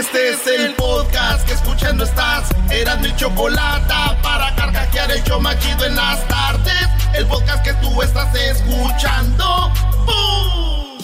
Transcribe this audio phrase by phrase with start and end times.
[0.00, 2.48] Este es el podcast que escuchando estás.
[2.70, 6.88] Eran mi chocolate para carcajear el yo machido en las tardes.
[7.12, 9.70] El podcast que tú estás escuchando.
[10.06, 10.98] ¡Bum!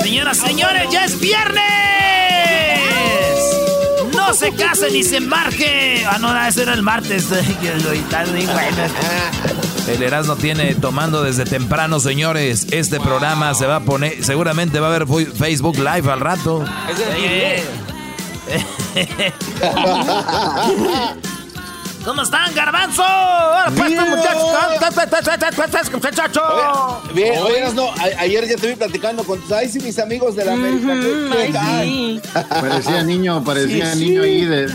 [0.00, 1.87] Señoras, señores, ya es viernes.
[4.38, 6.04] Se casen ni se embarque.
[6.08, 7.26] Ah, no, ese era el martes.
[9.88, 12.68] El Erasmo tiene tomando desde temprano, señores.
[12.70, 16.64] Este programa se va a poner, seguramente va a haber Facebook Live al rato.
[22.08, 23.04] ¿Cómo están, garbanzo?
[23.76, 23.92] Pues,
[25.92, 26.42] muchachos.
[27.12, 30.54] Bien, oigas, no, ayer ya estuve platicando con tus ay, sí, mis amigos de la
[30.54, 30.94] América.
[32.48, 34.72] Parecía niño, parecía niño ahí del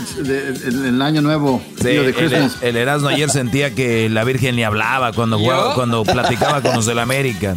[0.86, 1.60] el año nuevo.
[1.82, 2.14] Sí, el,
[2.62, 5.40] el, Erasmo ayer sentía que la Virgen le hablaba cuando
[5.74, 7.56] cuando platicaba con los del América.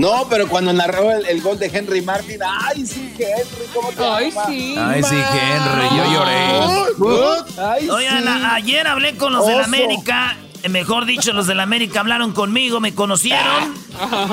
[0.00, 4.32] No, pero cuando narró el, gol de Henry Martin, ay sí, Henry, ¿cómo te Ay
[4.46, 4.74] sí.
[4.78, 7.90] Ay sí, Henry, yo lloré.
[7.90, 10.38] Oigan, ayer hablé con los del América.
[10.70, 13.74] Mejor dicho, los del América hablaron conmigo, me conocieron.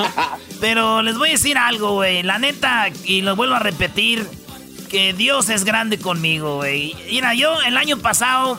[0.60, 2.22] pero les voy a decir algo, güey.
[2.22, 4.26] La neta, y lo vuelvo a repetir,
[4.88, 6.96] que Dios es grande conmigo, güey.
[7.10, 8.58] Mira, yo el año pasado,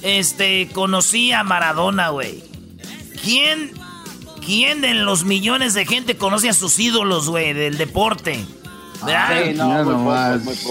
[0.00, 2.42] este, conocí a Maradona, güey.
[3.22, 3.78] ¿Quién
[4.44, 8.44] ¿Quién de los millones de gente conoce a sus ídolos, güey, del deporte?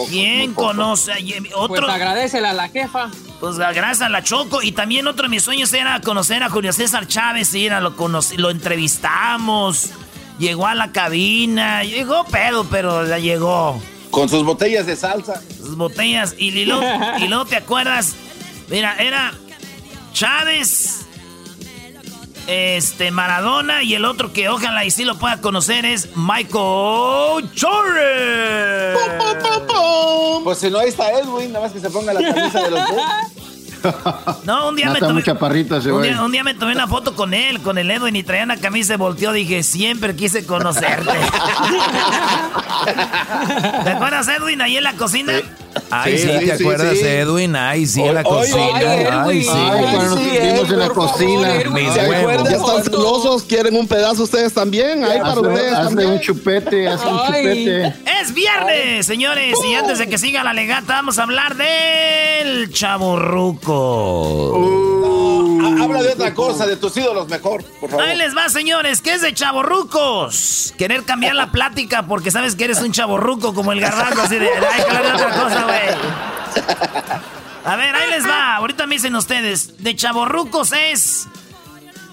[0.09, 1.11] ¿Quién conoce?
[1.55, 1.85] Otro...
[1.85, 3.09] Pues agradecele a la jefa.
[3.39, 4.61] Pues gracias a la Choco.
[4.61, 7.53] Y también otro de mis sueños era conocer a Julio César Chávez.
[7.53, 7.95] Y era, lo,
[8.37, 9.89] lo entrevistamos.
[10.37, 11.83] Llegó a la cabina.
[11.83, 13.81] Llegó pedo, pero ya llegó.
[14.11, 15.41] Con sus botellas de salsa.
[15.57, 16.35] Sus botellas.
[16.37, 18.15] Y, y luego te acuerdas.
[18.69, 19.33] Mira, era
[20.13, 20.98] Chávez,
[22.49, 28.97] este Maradona y el otro que ojalá y sí lo pueda conocer es Michael Jordan.
[30.43, 32.89] Pues si no, ahí está Edwin, nada más que se ponga la camisa de los
[32.89, 33.01] dos.
[34.43, 35.23] No, un día, no, me tomé,
[35.91, 38.43] un, día, un día, me tomé una foto con él, con el Edwin, y traía
[38.43, 39.31] una camisa y volteó.
[39.31, 41.11] Dije, siempre quise conocerte.
[43.83, 45.33] ¿Te acuerdas, Edwin, ahí en la cocina?
[45.89, 47.55] Ay, sí, ¿te acuerdas, Edwin?
[47.55, 49.23] Ay, sí, en la cocina.
[49.23, 49.49] Ay, sí.
[49.51, 51.49] Ay, cuando nos vimos en la cocina.
[51.71, 52.49] Mis huevos.
[52.49, 55.03] Ya están celosos, quieren un pedazo ustedes también.
[55.03, 57.93] Ahí para ustedes hazle un chupete, hazle un chupete.
[58.21, 63.69] Es viernes, señores, y antes de que siga la legata, vamos a hablar del chaburruco.
[65.89, 68.05] Habla de otra cosa, de tus ídolos mejor, por favor.
[68.05, 70.73] Ahí les va, señores, ¿qué es de chaborrucos?
[70.77, 74.47] Querer cambiar la plática porque sabes que eres un chaborruco como el garbanzo, así de,
[74.47, 75.65] ay, que de otra cosa,
[77.65, 78.55] a ver, ahí les va.
[78.55, 79.83] Ahorita me dicen ustedes.
[79.83, 81.27] De chaborrucos es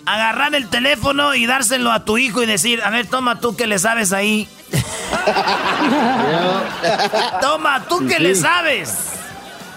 [0.04, 3.66] agarrar el teléfono y dárselo a tu hijo y decir, a ver, toma tú que
[3.66, 4.48] le sabes ahí.
[7.41, 9.12] toma tú que le sabes.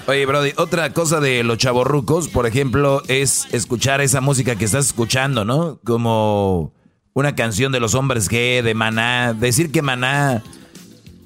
[0.07, 4.87] Oye, Brody, otra cosa de los chaborrucos, por ejemplo, es escuchar esa música que estás
[4.87, 5.79] escuchando, ¿no?
[5.83, 6.73] Como
[7.13, 9.34] una canción de los hombres G, de Maná.
[9.34, 10.43] Decir que Maná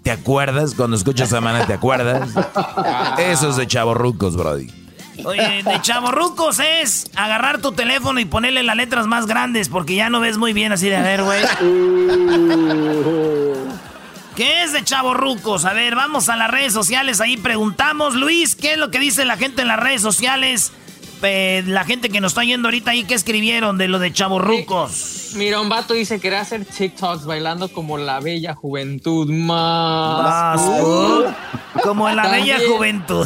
[0.03, 0.75] ¿Te acuerdas?
[0.75, 2.29] Cuando escuchas a Maná, ¿te acuerdas?
[3.17, 4.69] Eso es de chavorrucos, Brody.
[5.23, 10.09] Oye, de chavorrucos es agarrar tu teléfono y ponerle las letras más grandes porque ya
[10.09, 11.41] no ves muy bien así de a ver, güey.
[14.35, 15.65] ¿Qué es de chavorrucos?
[15.65, 18.15] A ver, vamos a las redes sociales, ahí preguntamos.
[18.15, 20.71] Luis, ¿qué es lo que dice la gente en las redes sociales?
[21.23, 25.31] la gente que nos está yendo ahorita ahí, ¿qué escribieron de lo de chavorrucos?
[25.35, 30.61] Mira, un vato dice que quería hacer TikToks bailando como la bella juventud más.
[31.81, 33.25] como en la bella juventud.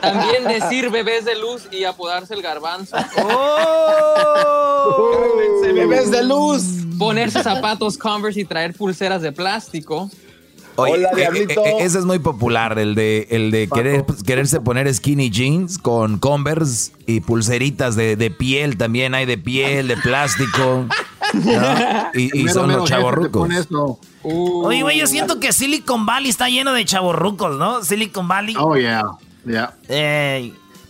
[0.00, 2.96] También decir bebés de luz y apodarse el garbanzo.
[3.24, 4.60] ¡Oh!
[5.74, 6.79] bebés de luz.
[7.00, 10.10] Ponerse zapatos Converse y traer pulseras de plástico.
[10.76, 14.92] Hola, eh, eh, eh, ese es muy popular, el de, el de querer, quererse poner
[14.94, 20.86] skinny jeans con Converse y pulseritas de, de piel también, hay de piel, de plástico.
[22.14, 23.48] Y, son los chavorrucos.
[24.22, 27.82] Oye, güey, yo siento que Silicon Valley está lleno de chavorrucos, ¿no?
[27.84, 28.56] Silicon Valley.
[28.58, 29.04] Oh, yeah,
[29.46, 29.74] yeah.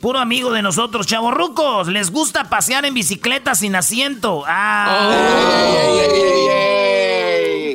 [0.00, 1.88] Puro amigo de nosotros, chavorrucos.
[1.88, 4.44] Les gusta pasear en bicicleta sin asiento.
[4.47, 5.08] Ah.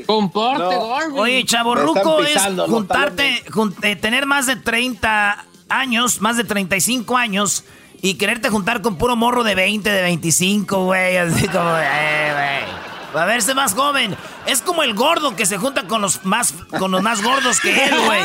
[0.05, 0.75] Comporte,
[1.15, 2.37] Oye, chaborruco es
[2.67, 3.43] juntarte,
[3.81, 7.63] eh, tener más de 30 años, más de 35 años
[8.01, 11.17] y quererte juntar con puro morro de 20, de 25, güey.
[11.17, 12.85] Así como, eh, güey.
[13.13, 14.15] Para verse más joven.
[14.45, 17.85] Es como el gordo que se junta con los más, con los más gordos que
[17.85, 18.21] él, güey.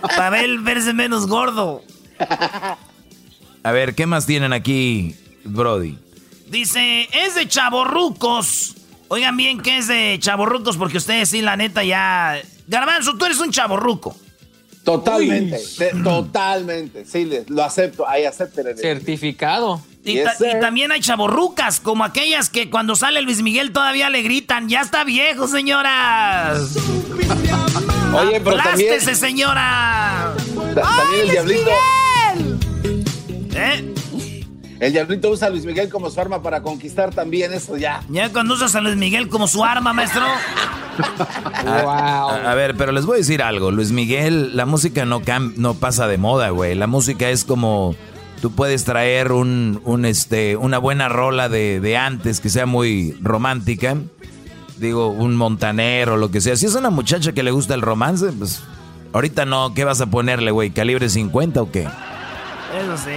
[0.16, 1.82] Para ver, verse menos gordo.
[3.62, 5.14] A ver, ¿qué más tienen aquí,
[5.44, 5.96] Brody?
[6.48, 8.76] Dice, es de chaborrucos
[9.12, 12.40] Oigan bien que es de chaborrucos porque ustedes sí, la neta, ya...
[12.66, 14.16] Garbanzo, tú eres un chaborruco.
[14.84, 15.60] Totalmente,
[16.02, 17.04] totalmente.
[17.04, 19.82] Sí, lo acepto, ahí acepten el certificado.
[20.02, 20.20] Y,
[20.62, 25.04] también hay chaborrucas, como aquellas que cuando sale Luis Miguel todavía le gritan, ya está
[25.04, 26.74] viejo, señoras.
[28.14, 28.98] Oye, pero también...
[28.98, 30.34] señora!
[30.74, 31.70] También el diablito...
[33.54, 33.94] ¿Eh?
[34.82, 38.02] El diablito usa a Luis Miguel como su arma para conquistar también eso ya.
[38.08, 40.22] ¿Ya cuando usas a Luis Miguel como su arma, maestro?
[41.66, 43.70] a, ver, pero les voy a decir algo.
[43.70, 45.22] Luis Miguel, la música no,
[45.56, 46.74] no pasa de moda, güey.
[46.74, 47.94] La música es como...
[48.40, 53.16] Tú puedes traer un, un este, una buena rola de, de antes que sea muy
[53.22, 53.96] romántica.
[54.78, 56.56] Digo, un montanero, lo que sea.
[56.56, 58.64] Si es una muchacha que le gusta el romance, pues
[59.12, 59.74] ahorita no.
[59.74, 60.70] ¿Qué vas a ponerle, güey?
[60.70, 61.86] ¿Calibre 50 o qué?
[62.72, 63.10] Eso sí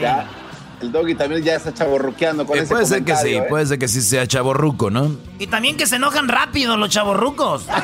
[0.81, 3.43] el doggy también ya está chaborruqueando con eh, ese Puede ser que sí, ¿eh?
[3.49, 5.15] puede ser que sí sea chaborruco, ¿no?
[5.39, 7.65] Y también que se enojan rápido los chaborrucos.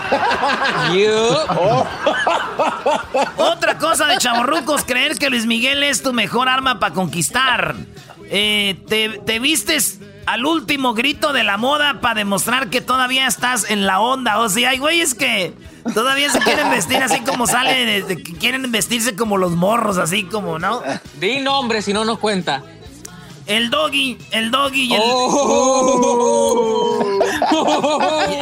[3.38, 7.76] Otra cosa de chaborrucos, creer que Luis Miguel es tu mejor arma para conquistar.
[8.30, 13.70] Eh, te, te vistes al último grito de la moda para demostrar que todavía estás
[13.70, 14.40] en la onda.
[14.40, 15.54] O sea, hay güeyes que
[15.94, 18.06] todavía se quieren vestir así como sale,
[18.40, 20.82] quieren vestirse como los morros, así como, ¿no?
[21.20, 22.64] Di nombre, si no, no cuenta.
[23.52, 25.02] El doggy, el doggy y el.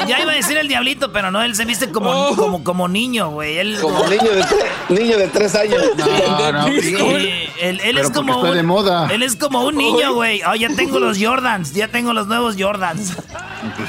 [0.07, 2.35] ya iba a decir el diablito, pero no, él se viste como, oh.
[2.35, 3.57] como, como niño, güey.
[3.57, 3.79] Él...
[3.81, 4.45] Como niño de,
[4.89, 5.81] niño de tres años.
[5.97, 8.39] No, no, él, es como.
[8.39, 9.09] Un, de moda.
[9.11, 10.43] Él es como un niño, güey.
[10.43, 13.15] Oh, ya tengo los Jordans, ya tengo los nuevos Jordans.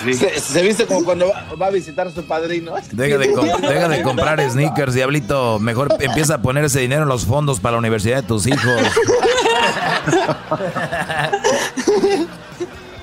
[0.02, 1.30] Pues se, viste como cuando
[1.60, 2.72] va, a visitar a su padrino.
[2.92, 5.58] Deja de, deja de comprar sneakers, diablito.
[5.58, 8.60] Mejor empieza a poner ese dinero en los fondos para la universidad de tus hijos.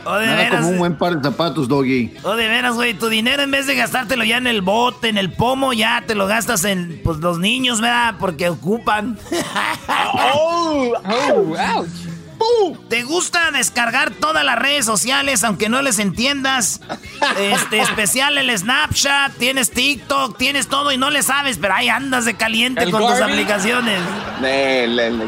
[0.10, 0.62] O de veras.
[0.62, 2.14] como un buen par de zapatos, doggy.
[2.24, 2.94] O de veras, güey.
[2.94, 6.16] Tu dinero en vez de gastártelo ya en el bote, en el pomo, ya te
[6.16, 8.16] lo gastas en pues, los niños, ¿verdad?
[8.18, 9.18] Porque ocupan.
[10.34, 11.86] oh, oh,
[12.90, 16.82] ¿Te gusta descargar todas las redes sociales aunque no les entiendas?
[17.38, 22.26] Este, especial el Snapchat, tienes TikTok, tienes todo y no le sabes, pero ahí andas
[22.26, 24.00] de caliente con tus aplicaciones.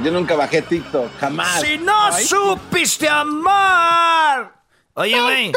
[0.03, 1.61] yo nunca bajé TikTok, jamás.
[1.61, 4.53] Si no supiste amar.
[4.93, 5.51] Oye, güey,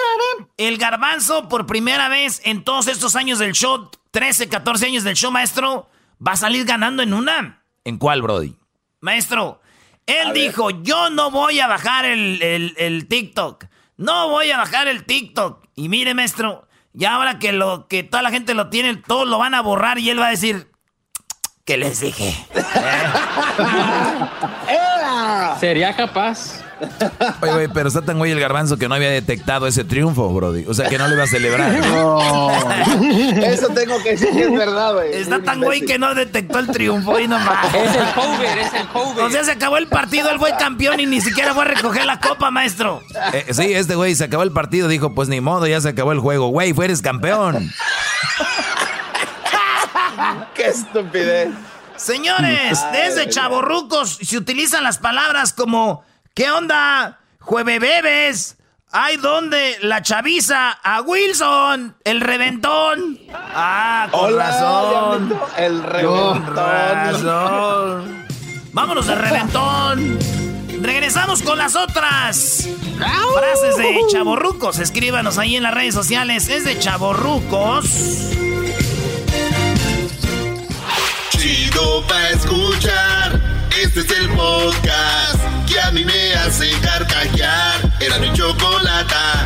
[0.57, 5.17] el garbanzo por primera vez en todos estos años del show, 13, 14 años del
[5.17, 5.89] show, maestro,
[6.25, 7.65] va a salir ganando en una.
[7.85, 8.55] ¿En cuál, Brody?
[9.01, 9.62] Maestro,
[10.07, 13.67] él dijo, yo no voy a bajar el, TikTok.
[13.97, 15.65] No voy a bajar el TikTok.
[15.75, 19.39] Y mire, maestro, ya ahora que lo que toda la gente lo tiene, todos lo
[19.39, 20.71] van a borrar y él va a decir,
[21.65, 22.35] ¿qué les dije?
[25.61, 26.62] Sería capaz.
[27.41, 30.65] Oye, güey, pero está tan güey el garbanzo que no había detectado ese triunfo, Brody.
[30.67, 31.73] O sea, que no le va a celebrar.
[31.73, 32.51] No.
[33.43, 35.13] Eso tengo que decir que es verdad, güey.
[35.15, 37.73] Está tan güey que no detectó el triunfo y nomás.
[37.83, 39.25] Es el cover, es el cover.
[39.25, 42.05] O sea, se acabó el partido, él fue campeón y ni siquiera fue a recoger
[42.05, 43.03] la copa, maestro.
[43.33, 46.13] Eh, sí, este güey se acabó el partido, dijo, pues ni modo, ya se acabó
[46.13, 46.49] el juego.
[46.49, 47.73] Güey, eres campeón.
[50.55, 51.51] Qué estupidez.
[51.97, 57.21] Señores, desde chavorrucos se utilizan las palabras como ¿Qué onda?
[57.41, 58.57] Juevebebes.
[58.91, 63.19] Hay donde la chaviza a Wilson, el reventón.
[63.35, 65.35] Ah, con razón.
[65.57, 66.45] El reventón.
[68.73, 70.19] Vámonos de reventón.
[70.81, 74.79] Regresamos con las otras frases de chaborrucos.
[74.79, 76.49] Escríbanos ahí en las redes sociales.
[76.49, 77.85] Es de chaborrucos.
[81.31, 83.52] Chido pa' escuchar.
[83.83, 87.93] Este es el podcast que a mí me hace carcajear.
[88.01, 89.45] Era mi chocolata.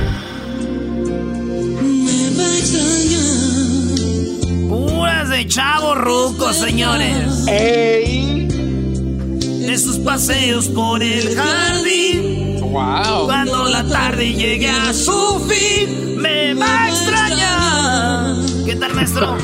[4.68, 7.46] Puras de chaborrucos, señores.
[7.48, 8.46] ¡Ey!
[8.46, 12.60] De sus paseos por el jardín.
[12.60, 13.24] Wow.
[13.24, 18.45] Cuando la tarde llegue a su fin, me va a extrañar.
[18.66, 19.36] ¿Qué tal, maestro?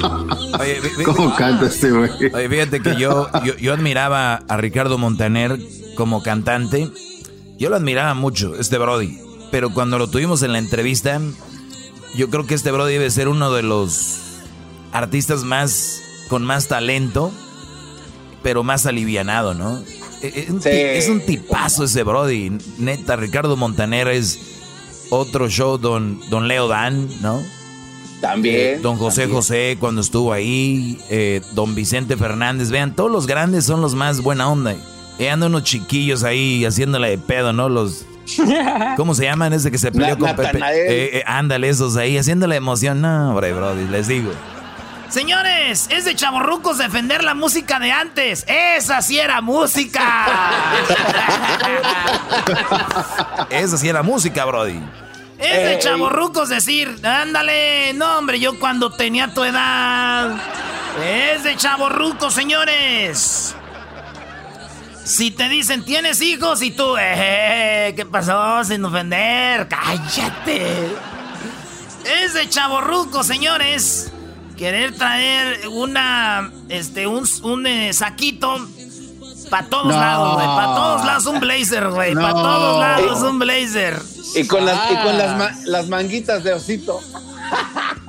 [0.60, 2.10] Oye, vi- vi- ¿Cómo canta este güey?
[2.34, 5.58] Oye, fíjate que yo, yo, yo admiraba a Ricardo Montaner
[5.96, 6.90] como cantante.
[7.58, 9.18] Yo lo admiraba mucho, este Brody.
[9.52, 11.20] Pero cuando lo tuvimos en la entrevista,
[12.16, 14.18] yo creo que este Brody debe ser uno de los
[14.92, 17.30] artistas más con más talento,
[18.42, 19.78] pero más alivianado, ¿no?
[20.22, 20.68] E- e- un Sí.
[20.70, 22.58] Es un tipazo ese Brody.
[22.78, 24.38] Neta, Ricardo Montaner es
[25.10, 27.40] otro show, don, don Leo Dan, ¿no?
[28.22, 28.56] También.
[28.56, 29.36] Eh, don José también.
[29.36, 34.22] José cuando estuvo ahí, eh, don Vicente Fernández, vean, todos los grandes son los más
[34.22, 34.76] buena onda.
[35.18, 37.68] Y andan unos chiquillos ahí haciéndole de pedo, ¿no?
[37.68, 38.06] Los...
[38.96, 40.58] ¿Cómo se llaman ese que se peleó con Pepe?
[40.58, 43.00] Eh, eh, ándale, esos ahí, haciéndole emoción.
[43.00, 44.30] No, hombre, brody, les digo.
[45.08, 48.46] Señores, es de chaborrucos defender la música de antes.
[48.48, 50.26] Esa sí era música.
[53.50, 54.80] Esa sí era música, brody.
[55.42, 55.78] Es de Ey.
[55.80, 60.36] chaborrucos decir, ándale, no hombre, yo cuando tenía tu edad.
[61.04, 63.56] Es de chaborrucos, señores.
[65.04, 66.62] Si te dicen, ¿tienes hijos?
[66.62, 68.62] Y tú, eh, ¿qué pasó?
[68.62, 70.94] Sin ofender, cállate.
[72.04, 74.12] Es de chaborrucos, señores.
[74.56, 78.68] Querer traer una, este, un, un eh, saquito
[79.52, 79.92] para todos No.
[80.00, 80.46] lados, güey.
[80.46, 82.14] Para todos lados un blazer, güey.
[82.14, 82.42] Para No.
[82.42, 84.02] todos lados un blazer.
[84.34, 85.36] Y con, las, y con las, Ah.
[85.36, 86.98] ma- las manguitas de osito.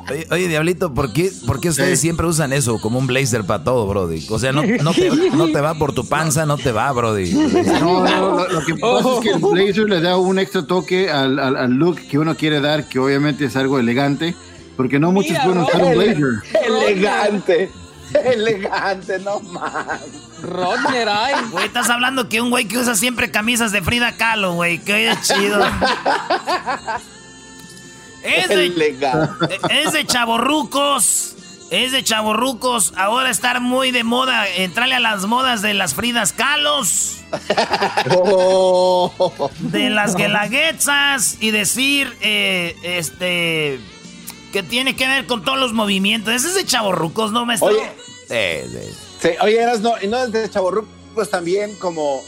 [0.09, 3.63] Oye, oye, Diablito, ¿por qué, por qué ustedes siempre usan eso como un blazer para
[3.63, 4.25] todo, brody?
[4.29, 7.31] O sea, no, no, te, no te va por tu panza, no te va, brody.
[7.33, 11.09] No, no, lo, lo que pasa es que el blazer le da un extra toque
[11.11, 14.33] al, al- al look que uno quiere dar, que obviamente es algo elegante,
[14.77, 16.65] porque no muchos Mira, pueden usar un blazer.
[16.67, 17.71] Elegante.
[18.25, 20.01] Elegante, no más.
[20.41, 21.35] Rodner, ay.
[21.51, 24.79] Güey, estás hablando que un güey que usa siempre camisas de Frida Kahlo, güey.
[24.79, 25.59] Que chido.
[28.23, 29.59] Es de, Elegante.
[29.69, 31.35] es de chaborrucos.
[31.69, 32.93] Es de chaborrucos.
[32.95, 34.47] Ahora estar muy de moda.
[34.47, 37.17] Entrarle a las modas de las Fridas Kalos.
[38.11, 39.11] Oh.
[39.59, 41.37] De las guelaguetzas.
[41.41, 43.79] Y decir, eh, este.
[44.53, 46.33] Que tiene que ver con todos los movimientos.
[46.33, 47.69] Ese es de chaborrucos, ¿no, maestro?
[47.69, 47.91] Oye,
[48.35, 48.93] Eh, eh.
[49.21, 52.23] sí, oye, eras no, y no desde chaborrucos también como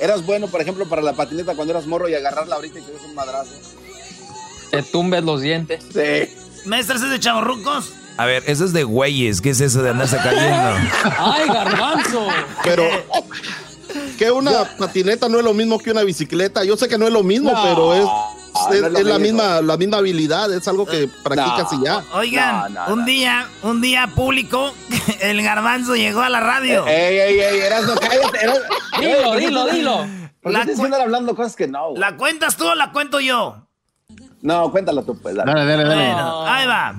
[0.00, 2.92] eras bueno, por ejemplo, para la patineta cuando eras morro y agarrarla ahorita y te
[2.92, 3.52] das un madrazo.
[4.70, 5.84] Te tumbes los dientes.
[5.92, 6.34] Sí.
[6.66, 7.92] Maestro, ¿ese es de chaborrucos?
[8.16, 9.40] A ver, eso es de güeyes.
[9.40, 10.76] ¿Qué es eso de andarse cayendo?
[11.18, 12.26] ¡Ay, garbanzo!
[12.62, 12.84] Pero
[14.18, 16.64] que una patineta no es lo mismo que una bicicleta.
[16.64, 18.06] Yo sé que no es lo mismo, No, pero es,
[18.54, 22.02] no es, la misma la misma habilidad, es algo que practicas y ya.
[22.12, 23.04] Oigan, No, no, un no.
[23.06, 24.72] día, un día público,
[25.20, 26.86] el garbanzo llegó a la radio.
[26.86, 28.38] Ey, ey, ey, eras no, cállate.
[28.42, 28.58] Eras,
[29.00, 30.06] Dilo, dilo, dilo.
[30.40, 31.94] ¿Por La andar hablando cosas que no?
[31.96, 33.66] ¿La cuentas tú o la cuento yo?
[34.42, 35.34] No, cuéntalo tú, pues.
[35.34, 35.50] dale.
[35.52, 36.04] Dale, dale, dale.
[36.12, 36.94] Bueno, ahí va.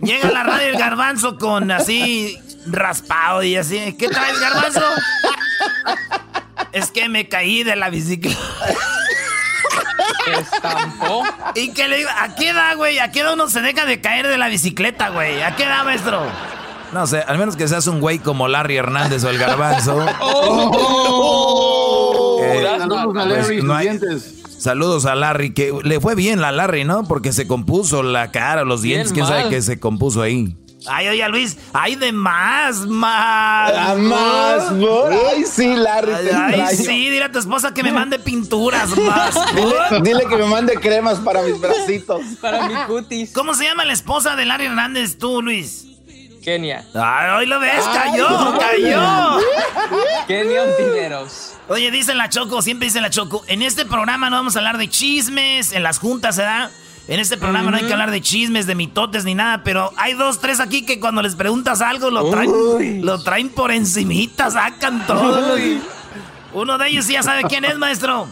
[0.00, 3.94] Llega a la radio el garbanzo con así raspado y así.
[3.98, 4.80] ¿Qué traes, garbanzo?
[6.72, 8.38] Es que me caí de la bicicleta.
[10.32, 11.24] Estampó.
[11.54, 12.10] ¿Y qué le digo?
[12.18, 12.98] ¿A qué edad, güey?
[12.98, 15.42] ¿A qué edad uno se deja de caer de la bicicleta, güey?
[15.42, 16.22] ¿A qué edad, maestro?
[16.92, 19.98] No sé, al menos que seas un güey como Larry Hernández o el garbanzo.
[22.40, 24.00] Eh, Saludos a pues, Larry y sus no hay-.
[24.58, 27.04] Saludos a Larry, que le fue bien a Larry, ¿no?
[27.04, 29.50] Porque se compuso la cara, los Bien dientes, quién sabe mal.
[29.50, 30.56] qué se compuso ahí.
[30.86, 33.72] Ay, oye, Luis, hay de más, más.
[33.74, 35.12] Ah, más, amor.
[35.30, 36.12] Ay, sí, Larry.
[36.12, 39.34] Ay, ay, sí, dile a tu esposa que me mande pinturas más.
[39.54, 42.22] Dile, dile que me mande cremas para mis bracitos.
[42.40, 43.32] Para mi cutis.
[43.32, 45.86] ¿Cómo se llama la esposa de Larry Hernández, tú, Luis?
[46.44, 46.84] Kenia.
[46.94, 49.38] Ay, hoy lo ves, cayó, cayó.
[50.26, 51.54] Kenia Ontiveros.
[51.68, 54.78] Oye, dice la Choco, siempre dice la Choco, en este programa no vamos a hablar
[54.78, 56.70] de chismes, en las juntas, ¿verdad?
[57.08, 60.12] En este programa no hay que hablar de chismes, de mitotes ni nada, pero hay
[60.12, 65.06] dos, tres aquí que cuando les preguntas algo lo traen, lo traen por encimita, sacan
[65.06, 65.56] todo.
[66.52, 68.26] Uno de ellos ya sabe quién es, maestro.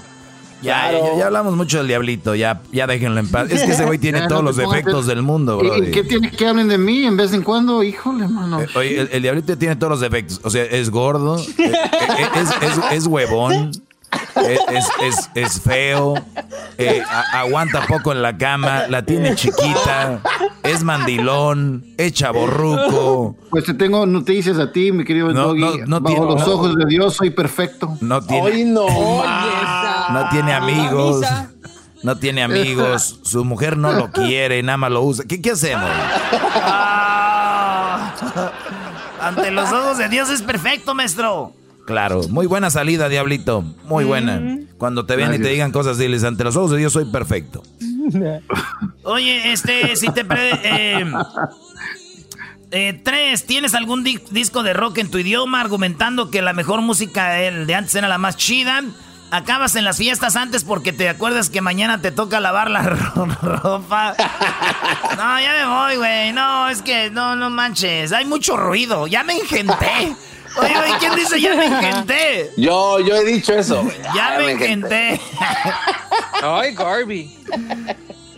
[0.63, 1.13] Ya, Claro.
[1.13, 3.51] ya, ya hablamos mucho del diablito, ya, ya déjenlo en paz.
[3.51, 5.85] Es que ese güey tiene Ya, todos no los defectos del mundo, ¿Y- bro.
[5.85, 7.83] ¿Y qué tiene que hablen de mí en vez en cuando?
[7.83, 8.61] Híjole, mano.
[8.63, 10.41] Eh, Oye, el, el diablito tiene todos los defectos.
[10.45, 11.73] O sea, es gordo, eh, eh,
[12.37, 13.71] es, es- es huevón,
[14.37, 16.15] es, es, es, es feo,
[16.79, 20.21] eh, a- aguanta poco en la cama, la tiene chiquita,
[20.63, 23.37] es mandilón, es chaborruco.
[23.51, 25.61] Pues te tengo noticias a ti, mi querido No, Doggy.
[25.61, 27.97] no, no Bajo tiene- los ojos de Dios soy perfecto.
[28.01, 28.87] No tiene, Hoy no.
[28.87, 31.27] No tiene amigos,
[32.03, 35.25] no tiene amigos, su mujer no lo quiere, nada más lo usa.
[35.29, 35.89] ¿Qué, qué hacemos?
[36.55, 38.13] Ah.
[39.21, 41.53] Ante los ojos de Dios es perfecto, maestro.
[41.87, 44.41] Claro, muy buena salida, Diablito, muy buena.
[44.77, 47.63] Cuando te vean y te digan cosas, diles, ante los ojos de Dios soy perfecto.
[49.05, 50.25] Oye, este, si te...
[50.25, 51.05] pre- eh,
[52.73, 56.83] eh, tres, ¿tienes algún di- disco de rock en tu idioma argumentando que la mejor
[56.83, 58.83] música el de antes era la más chida?
[59.31, 63.25] Acabas en las fiestas antes porque te acuerdas que mañana te toca lavar la ro-
[63.43, 64.15] ropa.
[65.17, 66.33] No, ya me voy, güey.
[66.33, 68.13] No, es que no, no manches.
[68.13, 69.07] Hay mucho ruido.
[69.07, 70.15] Ya me engenté.
[70.59, 72.51] Oye, oye, ¿quién dice ya me engenté?
[72.57, 73.87] Yo, yo he dicho eso.
[74.15, 75.21] Ya me engenté.
[76.43, 77.37] Ay, Garby.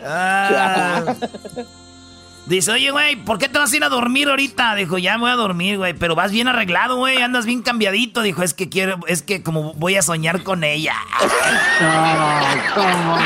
[0.05, 1.03] Ah.
[2.47, 4.75] Dice, oye, güey, ¿por qué te vas a ir a dormir ahorita?
[4.75, 8.23] Dijo, ya me voy a dormir, güey, pero vas bien arreglado, güey, andas bien cambiadito.
[8.23, 10.95] Dijo, es que quiero, es que como voy a soñar con ella.
[11.81, 13.19] No, ¿cómo?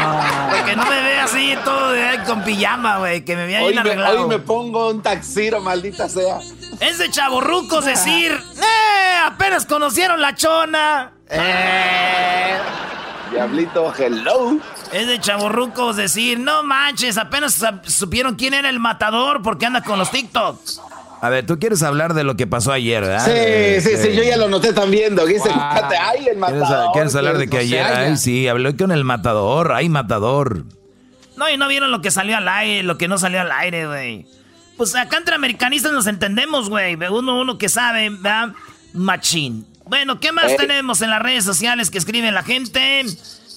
[0.50, 3.84] Porque no me ve así todo de, con pijama, güey, que me vea Hoy bien
[3.84, 4.22] me, arreglado.
[4.22, 6.40] hoy me pongo un taxiro, maldita sea.
[6.82, 9.18] Es de chavorrucos decir, ¡eh!
[9.24, 11.12] Apenas conocieron la chona.
[11.30, 12.58] Eh.
[13.30, 14.58] Diablito, hello.
[14.92, 19.98] Es de chavorrucos decir, no manches, apenas supieron quién era el matador porque anda con
[19.98, 20.80] los TikToks.
[21.22, 23.24] A ver, tú quieres hablar de lo que pasó ayer, ¿verdad?
[23.24, 25.34] Sí, Eh, sí, sí, eh, yo ya lo noté también, Doggy.
[25.34, 25.58] Dice, Wow.
[25.72, 26.92] fíjate, ay, el ¿Quieres, matador.
[26.92, 30.64] quieres hablar de que ayer, ay, sí, hablé con el matador, ay, matador.
[31.36, 33.86] No, y no vieron lo que salió al aire, lo que no salió al aire,
[33.86, 34.26] güey.
[34.76, 36.94] Pues acá entre americanistas nos entendemos, güey.
[36.94, 38.54] Uno, uno que sabe, ¿verdad?
[38.92, 39.66] Machín.
[39.86, 40.56] Bueno, ¿qué más Eh.
[40.58, 43.04] tenemos en las redes sociales que escribe la gente?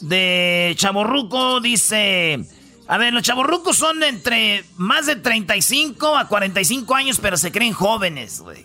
[0.02, 2.46] De Chaborruco dice...
[2.88, 7.52] A ver, los chaborrucos son de entre más de 35 a 45 años, pero se
[7.52, 8.62] creen jóvenes, güey.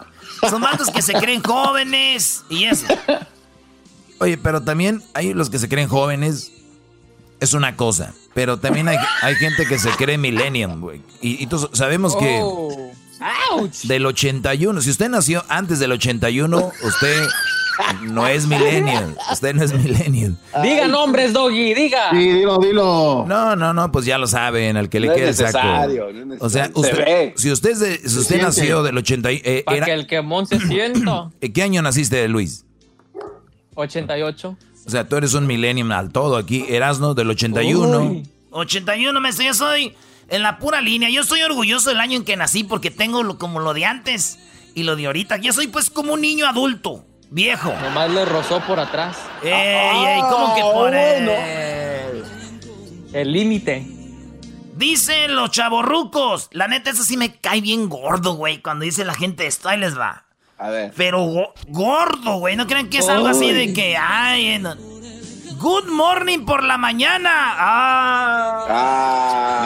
[0.50, 2.84] Son matos que se creen jóvenes y eso.
[4.18, 6.52] Oye, pero también hay los que se creen jóvenes,
[7.40, 8.14] es una cosa.
[8.34, 11.02] Pero también hay, hay gente que se cree millennium, güey.
[11.20, 12.92] Y, y tú- sabemos que Oh.
[13.84, 17.26] Del 81, si usted nació antes del 81, usted
[18.04, 19.14] no es millennial.
[19.30, 20.38] Usted no es millennial.
[20.62, 22.10] Diga nombres, Doggy, diga.
[22.12, 23.24] Sí, dilo, dilo.
[23.28, 25.58] No, no, no, pues ya lo saben, al que le No quede saco.
[25.58, 26.66] necesario, no es O sea.
[26.66, 27.34] Se usted, ve.
[27.36, 30.06] si usted, es de- si usted nació del 80, y- eh, Para era- que el
[30.06, 31.30] quemón se sienta.
[31.42, 32.64] ¿eh, ¿qué año naciste, Luis?
[33.74, 34.56] 88.
[34.90, 36.64] O sea, tú eres un millennium al todo aquí.
[36.68, 38.00] Erasno del 81.
[38.00, 38.28] Uy.
[38.50, 39.94] 81, maestro, yo soy
[40.28, 41.08] en la pura línea.
[41.08, 44.40] Yo estoy orgulloso del año en que nací porque tengo lo, como lo de antes
[44.74, 45.36] y lo de ahorita.
[45.36, 47.72] Yo soy pues como un niño adulto, viejo.
[47.80, 49.16] Nomás le rozó por atrás.
[49.44, 51.30] Ey, ey, ¿cómo que por él?
[53.12, 53.86] El límite.
[54.74, 56.48] Dicen los chavorrucos.
[56.50, 58.60] La neta, eso sí me cae bien gordo, güey.
[58.60, 60.24] Cuando dice la gente esto, ahí les va.
[60.60, 60.92] A ver.
[60.96, 62.54] Pero go- gordo, güey.
[62.56, 64.74] No crean que es algo así de que, ay, no.
[65.56, 67.30] Good morning por la mañana.
[67.58, 68.66] Ah,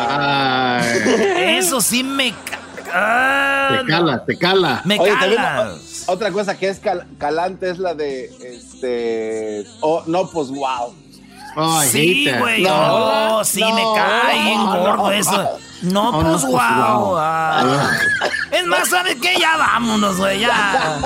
[0.07, 0.81] Ah.
[0.83, 2.33] Ay, eso sí me...
[2.33, 2.59] ca-
[2.93, 4.83] ah, te cala, te cala.
[4.85, 5.13] Me Oye,
[6.07, 10.95] o- otra cosa que es cal- calante es la de, este, oh, no, pues, wow.
[11.57, 12.63] Ay, Sí, güey.
[12.63, 15.11] No, No, sí, no, me cae gordo no.
[15.13, 15.59] eso.
[15.85, 17.05] No, Oh, no, pues pues, guau.
[17.11, 17.17] guau.
[17.19, 17.91] ah.
[18.51, 19.35] Es más, ¿sabes qué?
[19.39, 20.99] Ya vámonos, güey, ya.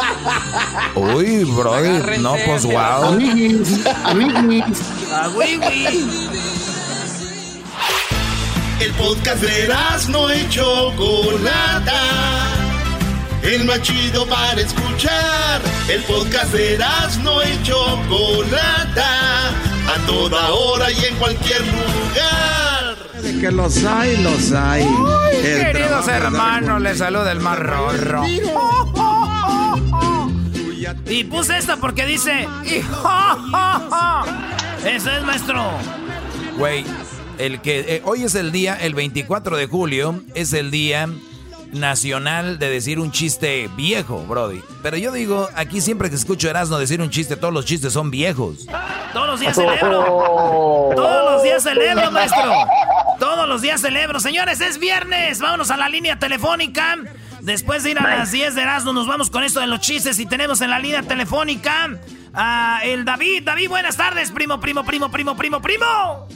[0.95, 2.21] Uy, brother.
[2.21, 3.05] No, pues se wow.
[3.13, 4.81] Amiguis, amiguis.
[5.13, 6.05] Ah, güey, güey.
[8.81, 9.75] El podcast de
[10.11, 12.01] no y Chocolata.
[13.43, 15.61] El más chido para escuchar.
[15.89, 16.79] El podcast de
[17.23, 19.49] no y Chocolata.
[19.49, 22.68] A toda hora y en cualquier lugar.
[23.23, 24.87] De que los hay, los hay.
[25.43, 28.23] El Queridos hermanos, les saluda el rorro.
[31.07, 32.47] Y puse esta porque dice.
[33.03, 34.25] ja.
[34.85, 35.65] Eso es, maestro.
[36.57, 36.85] Güey,
[37.39, 41.09] el que eh, hoy es el día, el 24 de julio, es el día
[41.73, 44.63] nacional de decir un chiste viejo, Brody.
[44.83, 47.93] Pero yo digo, aquí siempre que escucho a Erasmo decir un chiste, todos los chistes
[47.93, 48.67] son viejos.
[49.13, 50.05] Todos los días celebro.
[50.97, 52.53] Todos los días celebro, maestro.
[53.19, 54.21] Todos los días celebro.
[54.21, 55.41] Señores, es viernes.
[55.41, 56.97] Vámonos a la línea telefónica.
[57.41, 60.19] Después de ir a las 10 de Erasmo, nos vamos con esto de los chistes
[60.19, 61.91] y tenemos en la línea telefónica
[62.35, 63.45] a el David.
[63.45, 66.29] David, buenas tardes, primo, primo, primo, primo, primo, primo.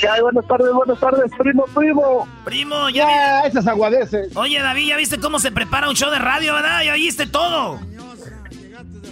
[0.00, 0.20] ¿Qué hay?
[0.20, 2.28] Buenas tardes, buenas tardes, primo, primo.
[2.44, 4.36] Primo, ya Ya, esas aguadeces.
[4.36, 6.82] Oye, David, ya viste cómo se prepara un show de radio, ¿verdad?
[6.84, 7.80] Ya oíste todo.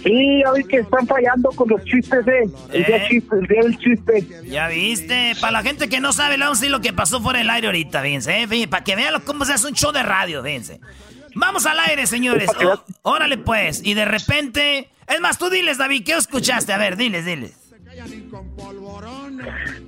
[0.07, 2.49] Sí, ya vi que están fallando con los chistes, ¿eh?
[2.71, 3.05] El, día, ¿Eh?
[3.09, 4.27] chiste, el día del chiste.
[4.49, 7.21] Ya viste, para la gente que no sabe, le vamos a decir lo que pasó
[7.21, 8.47] fuera del aire ahorita, fíjense, ¿eh?
[8.47, 10.79] Fíjense, para que vean cómo se hace un show de radio, fíjense.
[11.35, 12.49] Vamos al aire, señores.
[12.65, 13.81] Ó- órale, pues.
[13.83, 14.89] Y de repente.
[15.07, 16.73] Es más, tú diles, David, ¿qué escuchaste?
[16.73, 17.53] A ver, diles, diles.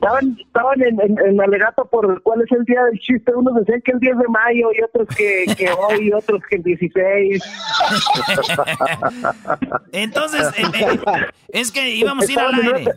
[0.02, 3.34] Estaban, estaban en, en, en alegato por cuál es el día del chiste.
[3.36, 6.56] Unos decían que el 10 de mayo y otros que, que hoy y otros que
[6.56, 7.44] el 16.
[9.92, 11.00] Entonces, eh, eh,
[11.50, 12.92] es que íbamos a ir al aire.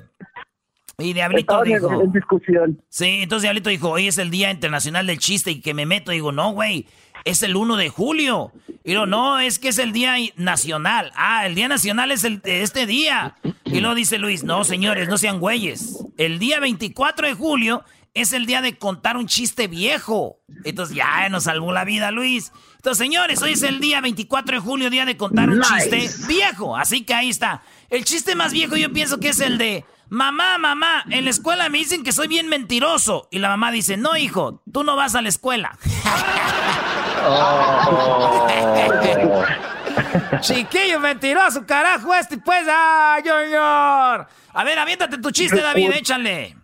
[0.98, 2.02] Y Diablito en- dijo.
[2.02, 2.82] en discusión.
[2.88, 6.12] Sí, entonces Diablito dijo, hoy es el Día Internacional del Chiste y que me meto.
[6.12, 6.86] Digo, no, güey,
[7.24, 8.52] es el 1 de julio.
[8.85, 11.12] Y luego, no, es que es el Día Nacional.
[11.14, 13.37] Ah, el Día Nacional es el de este día.
[13.64, 15.98] Y luego dice Luis, no, señores, no sean güeyes.
[16.18, 20.40] El día 24 de julio es el día de contar un chiste viejo.
[20.64, 22.52] Entonces ya nos salvó la vida, Luis.
[22.76, 25.88] Entonces, señores, hoy es el día 24 de julio, día de contar un Nice.
[25.90, 26.76] chiste viejo.
[26.76, 27.62] Así que ahí está.
[27.88, 31.68] El chiste más viejo yo pienso que es el de, mamá, mamá, en la escuela
[31.68, 33.28] me dicen que soy bien mentiroso.
[33.30, 35.78] Y la mamá dice, no, hijo, tú no vas a la escuela.
[40.40, 44.26] Chiquillo mentiroso, carajo, este pues, ah, Junior.
[44.54, 46.56] A ver, aviéntate tu chiste, David, échale.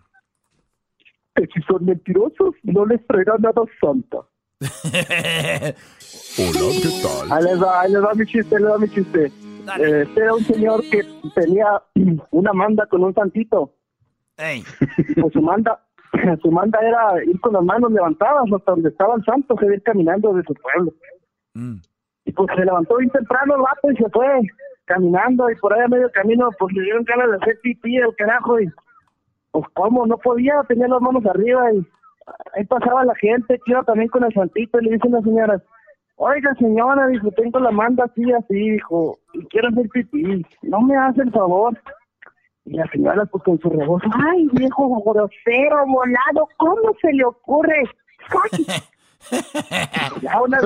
[1.35, 4.17] Que si son mentirosos, no les traerá nada santa.
[4.59, 4.71] Hola,
[6.81, 7.31] ¿qué tal?
[7.31, 9.25] Ahí les va, ahí les va mi chiste, ahí les va mi chiste.
[9.79, 11.03] Eh, Este era un señor que
[11.35, 11.67] tenía
[12.31, 13.73] una manda con un santito.
[14.37, 14.63] Ey.
[14.97, 15.79] Y pues su manda,
[16.41, 19.83] su manda era ir con las manos levantadas hasta donde estaba el santo, se ir
[19.83, 20.93] caminando de su pueblo.
[22.25, 24.41] Y pues se levantó bien temprano el vato y se fue
[24.85, 28.15] caminando y por ahí a medio camino pues le dieron ganas de hacer pipí el
[28.15, 28.67] carajo y
[29.51, 31.85] pues cómo, no podía, tenía las manos arriba y
[32.55, 35.21] ahí pasaba la gente que iba también con el santito y le dice a la
[35.21, 35.63] señora,
[36.15, 40.97] oiga señora, dijo, tengo la manda así, así, dijo, y quiero hacer pipí, no me
[40.97, 41.77] hace el favor.
[42.69, 47.83] Y la señora pues con su rebozo, ay viejo grosero, volado, ¿cómo se le ocurre?
[50.21, 50.59] Ya una,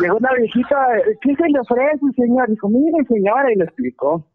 [0.00, 0.76] llegó una viejita,
[1.20, 2.48] ¿qué se le ofrece, señor?
[2.48, 4.26] Dijo, mire, señora, y le explicó.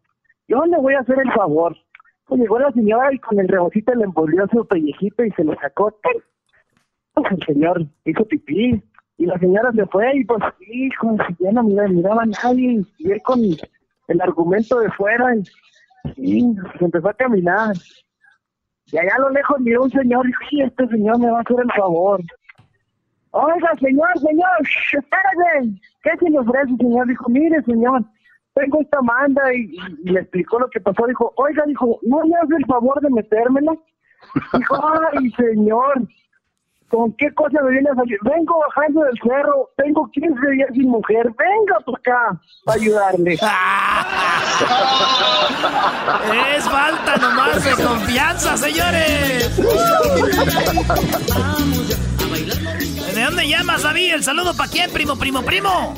[0.48, 1.76] Yo le voy a hacer el favor.
[2.26, 5.54] Pues llegó la señora y con el rebocito le envolvió su pellejito y se lo
[5.56, 5.94] sacó.
[7.12, 8.82] Pues el señor hizo pipí.
[9.18, 12.82] Y la señora se fue y pues, hijo, ya no miraba, miraba a nadie.
[12.96, 15.34] Y él con el argumento de fuera
[16.16, 17.74] y se empezó a caminar.
[18.92, 21.42] Y allá a lo lejos miró un señor y sí, este señor me va a
[21.42, 22.20] hacer el favor.
[23.32, 24.50] Oiga, señor, señor,
[24.92, 25.80] espérate.
[26.02, 27.06] ¿Qué se le ofrece, señor?
[27.06, 28.04] Dijo, mire, señor,
[28.54, 31.06] tengo esta manda y, y le explicó lo que pasó.
[31.06, 33.72] Dijo, oiga, dijo, ¿no me hace el favor de metérmela?
[34.52, 34.76] Dijo,
[35.12, 36.08] ay, señor,
[36.90, 38.18] ¿con qué cosa me viene a salir?
[38.22, 43.38] Vengo bajando del cerro, tengo 15 días sin mujer, venga por acá para ayudarle.
[46.54, 49.56] Es falta nomás de confianza, señores.
[53.14, 54.14] ¿De dónde llamas, David?
[54.14, 55.94] ¿El saludo para quién, primo, primo, primo?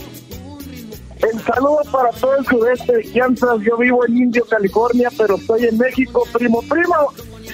[1.23, 3.59] El saludo para todo el sudeste de Kansas.
[3.63, 7.13] Yo vivo en Indio, California, pero estoy en México, primo, primo.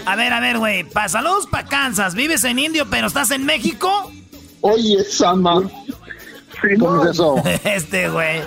[0.09, 0.85] A ver, a ver, güey.
[0.85, 2.14] Pa saludos para Kansas.
[2.14, 4.11] ¿Vives en Indio, pero estás en México?
[4.62, 5.61] Oye, Sama.
[6.79, 7.42] ¿Cómo es eso?
[7.64, 8.40] este, güey.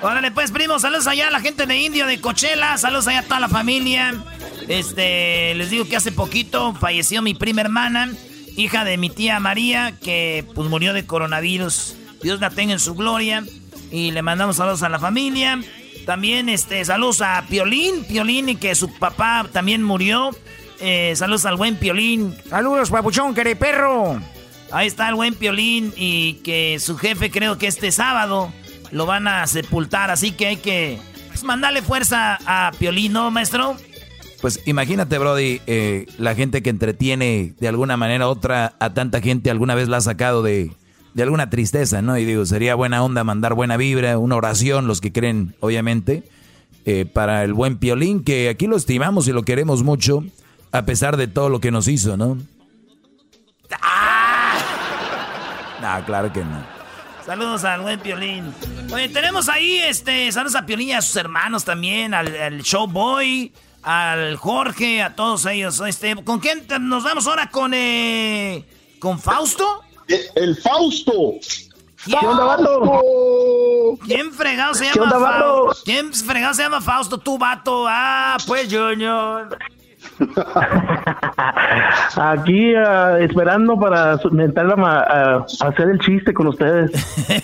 [0.00, 3.24] Órale, pues, primo, saludos allá a la gente de Indio, de Coachella, saludos allá a
[3.24, 4.24] toda la familia.
[4.68, 8.10] Este, les digo que hace poquito falleció mi prima hermana,
[8.56, 11.94] hija de mi tía María, que pues murió de coronavirus.
[12.22, 13.44] Dios la tenga en su gloria.
[13.90, 15.60] Y le mandamos saludos a la familia.
[16.06, 20.30] También, este, saludos a Piolín, Piolín, y que su papá también murió.
[20.80, 22.34] Eh, saludos al buen Piolín.
[22.48, 24.20] Saludos, papuchón, queré perro.
[24.72, 28.52] Ahí está el buen Piolín y que su jefe creo que este sábado
[28.90, 33.76] lo van a sepultar, así que hay que pues, mandarle fuerza a Piolín, ¿no, maestro?
[34.40, 39.20] Pues imagínate, Brody, eh, la gente que entretiene de alguna manera u otra a tanta
[39.20, 40.72] gente alguna vez la ha sacado de,
[41.14, 42.16] de alguna tristeza, ¿no?
[42.16, 46.22] Y digo, sería buena onda mandar buena vibra, una oración, los que creen, obviamente,
[46.86, 50.24] eh, para el buen Piolín, que aquí lo estimamos y lo queremos mucho,
[50.72, 52.38] a pesar de todo lo que nos hizo, ¿no?
[55.80, 56.62] No, claro que no.
[57.24, 58.52] Saludos al buen Piolín.
[58.92, 63.52] Oye, tenemos ahí, este, saludos a Piolín y a sus hermanos también, al, al Showboy,
[63.82, 65.80] al Jorge, a todos ellos.
[65.86, 67.48] Este, ¿Con quién te- nos vamos ahora?
[67.50, 68.64] ¿Con, eh,
[68.98, 69.82] ¿con Fausto?
[70.34, 71.12] El Fausto.
[72.04, 73.98] ¿Quién, ¿Qué onda, vato?
[74.04, 75.30] ¿Quién fregado se ¿Qué llama onda?
[75.30, 75.82] Fausto?
[75.84, 77.18] ¿Quién fregado se llama Fausto?
[77.18, 77.84] Tú, vato.
[77.88, 79.56] Ah, pues, Junior.
[82.16, 86.90] Aquí ah, esperando para a hacer el chiste con ustedes.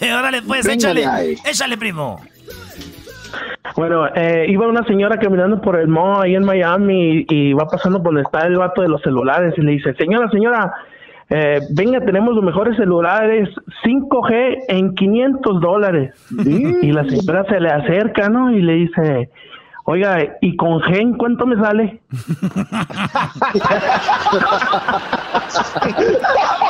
[0.19, 1.07] Órale, pues, Véngale échale.
[1.07, 1.37] ahí.
[1.45, 2.21] Échale, primo.
[3.77, 7.67] Bueno, eh, iba una señora caminando por el mall ahí en Miami y, y va
[7.67, 10.73] pasando por donde está el vato de los celulares y le dice, señora, señora,
[11.29, 13.49] eh, venga, tenemos los mejores celulares
[13.85, 16.15] 5G en 500 dólares.
[16.83, 18.53] Y la señora se le acerca, ¿no?
[18.53, 19.29] Y le dice,
[19.87, 22.01] oiga, ¿y con G en cuánto me sale?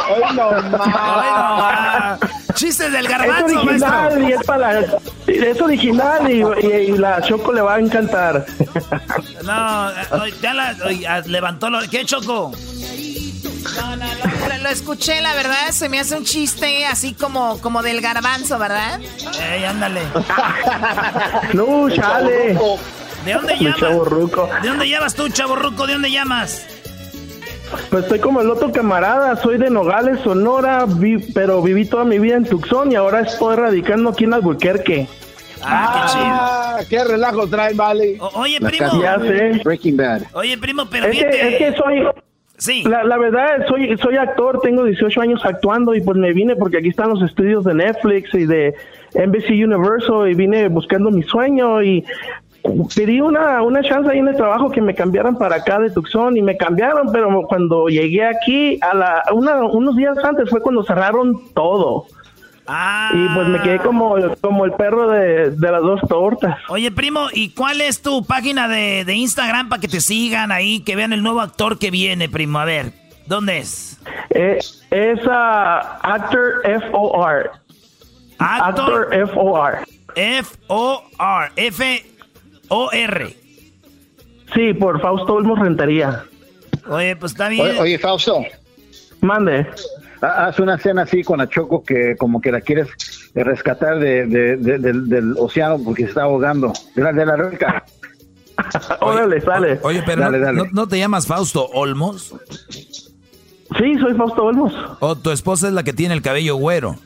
[0.08, 2.18] Ay, no, ma.
[2.54, 4.28] Chistes del Es garbanzo, original maestro.
[4.28, 4.80] y es para
[5.26, 8.46] es original y, y- y la Choco le va a encantar.
[9.44, 10.72] No, eh, ya la,
[11.26, 11.80] levantó lo...
[11.90, 12.52] ¿Qué, Choco?
[13.76, 17.60] No, no, lo, lo- lo escuché, la verdad, se me hace un chiste así como,
[17.60, 19.00] como del garbanzo, ¿verdad?
[19.52, 20.00] Ey, ándale.
[21.52, 22.58] No, chale.
[23.26, 23.80] ¿De dónde Mi llamas?
[23.80, 24.48] chavorruco.
[24.62, 25.86] ¿De dónde llamas tú, chaborruco?
[25.86, 26.66] ¿De dónde llamas?
[27.90, 32.18] Pues estoy como el otro camarada, soy de Nogales, Sonora, vi- pero viví toda mi
[32.20, 35.08] vida en Tucson y ahora estoy radicando aquí en Albuquerque.
[35.62, 38.18] Ah, qué relajo trae, vale.
[38.34, 38.86] oye, La primo.
[38.86, 39.60] casa Ya sé.
[39.64, 40.22] Breaking Bad.
[40.34, 42.06] Oye, primo, pero Es que, es que soy...
[42.58, 42.84] Sí.
[42.84, 46.78] La, la verdad, soy, soy actor, tengo 18 años actuando y pues me vine porque
[46.78, 48.74] aquí están los estudios de Netflix y de
[49.14, 52.02] NBC Universal y vine buscando mi sueño y
[52.94, 56.36] pedí una, una chance ahí en el trabajo que me cambiaran para acá de Tucson
[56.36, 60.82] y me cambiaron, pero cuando llegué aquí, a la, una- unos días antes fue cuando
[60.84, 62.06] cerraron todo.
[63.14, 66.56] Y pues me quedé como, como el perro de, de las dos tortas.
[66.68, 70.80] Oye, primo, ¿y cuál es tu página de, de Instagram para que te sigan ahí,
[70.80, 72.58] que vean el nuevo actor que viene, primo?
[72.58, 72.92] A ver,
[73.26, 74.00] ¿dónde es?
[74.30, 74.58] Eh,
[74.90, 77.50] es ah, Actor F-O-R.
[78.38, 79.78] Actor F-O-R.
[80.16, 82.02] F-O-R.
[82.66, 83.36] F-O-R.
[84.54, 86.24] Sí, por Fausto Olmos Rentería.
[86.88, 87.66] Oye, pues está bien.
[87.66, 88.44] Oye, oye, Fausto.
[89.20, 89.66] Mande.
[90.22, 92.88] Ha- Haz una escena así con la Choco que como que la quieres
[93.34, 96.72] rescatar de, de- de- del, del océano porque se está ahogando.
[96.94, 97.84] De la, de la.
[99.00, 99.78] Órale, sale.
[99.82, 100.58] Oye, pero Dale, no, dale.
[100.58, 102.34] no- no te llamas Fausto Olmos?
[102.70, 104.72] Sí, soy Fausto Olmos.
[105.00, 106.96] ¿O tu esposa es la que tiene el cabello güero?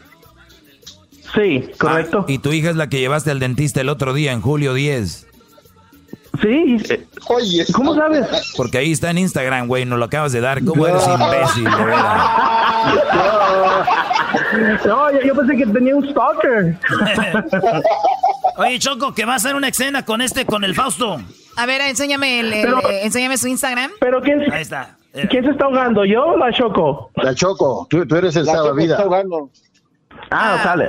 [1.35, 2.25] Sí, correcto.
[2.29, 5.27] ¿Y tu hija es la que llevaste al dentista el otro día, en julio 10?
[6.43, 6.79] Sí.
[7.29, 8.27] Oye, ¿Cómo sabes?
[8.57, 10.65] Porque ahí está en Instagram, güey, nos lo acabas de dar.
[10.65, 11.71] ¿Cómo eres imbécil, de?
[14.87, 16.77] No, yo, yo pensé que tenía un stalker.
[18.57, 21.21] Oye, Choco, que va a hacer una escena con este, con el Fausto.
[21.57, 23.91] A ver, enséñame, el, el- Pero- eh, enséñame su Instagram.
[24.01, 24.97] ¿Pero quién, Ahí está.
[25.29, 26.05] quién se está ahogando?
[26.05, 27.11] ¿Yo o la Choco?
[27.17, 28.99] La Choco, tú, tú eres el La Choco salvavidas.
[28.99, 29.51] está ahogando.
[30.31, 30.89] Ah, sale.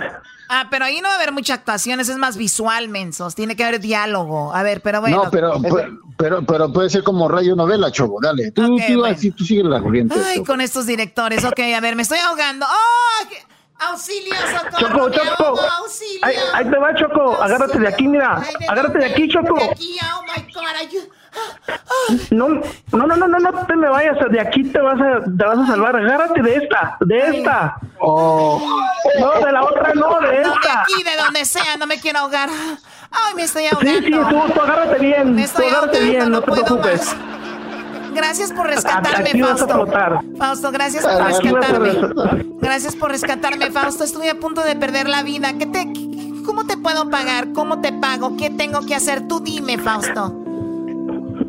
[0.54, 3.36] Ah, pero ahí no va a haber mucha actuación, eso es más visual, mensos.
[3.36, 4.54] Tiene que haber diálogo.
[4.54, 5.24] A ver, pero bueno.
[5.24, 8.20] No, pero, pero, pero, pero puede ser como radio novela, Choco.
[8.22, 8.52] Dale.
[8.52, 9.16] Tú, Ok, tú, bueno.
[9.16, 10.14] así, tú sigue la corriente.
[10.24, 10.48] Ay, Choco.
[10.48, 11.46] con estos directores.
[11.46, 12.66] Ok, a ver, me estoy ahogando.
[12.70, 13.28] ¡Oh!
[13.30, 13.38] qué-
[13.80, 15.10] ¡Auxilio, socorro!
[15.10, 15.44] Choco, me Choco.
[15.44, 16.20] ahogo, ¡Auxilio!
[16.24, 17.42] Ahí, ahí te va, Choco.
[17.42, 18.36] Agárrate de aquí, mira.
[18.46, 19.56] Ay, ¿de Agárrate de aquí, Choco.
[19.56, 21.10] De aquí, oh my God, ayú-
[22.32, 22.62] No, no,
[23.08, 24.18] no, no, no, no te me vayas.
[24.30, 25.96] De aquí te vas a, te vas a salvar.
[25.96, 27.78] Agárrate de esta, de esta.
[28.00, 28.62] Oh,
[29.20, 30.82] No, de la otra no, de No, de esta.
[30.82, 32.50] aquí, de donde sea, no me quiero ahogar.
[33.12, 33.70] Ay, me estoy Sí,
[34.06, 34.48] sí, ahogando.
[34.48, 35.36] tú, tú agárrate bien.
[35.36, 37.06] Me Tú estoy agárrate ahogando, bien, no te puedo preocupes.
[37.16, 38.12] más.
[38.14, 39.74] Gracias por rescatarme, Aquí vas a Fausto.
[39.76, 40.20] flotar.
[40.38, 41.94] Fausto, gracias por rescatarme.
[42.60, 44.04] Gracias por rescatarme, Fausto.
[44.04, 45.54] Estuve a punto de perder la vida.
[45.58, 45.88] ¿Qué te,
[46.46, 47.54] ¿Cómo te puedo pagar?
[47.54, 48.36] ¿Cómo te pago?
[48.36, 49.28] ¿Qué tengo que hacer?
[49.30, 50.41] Tú dime, Fausto.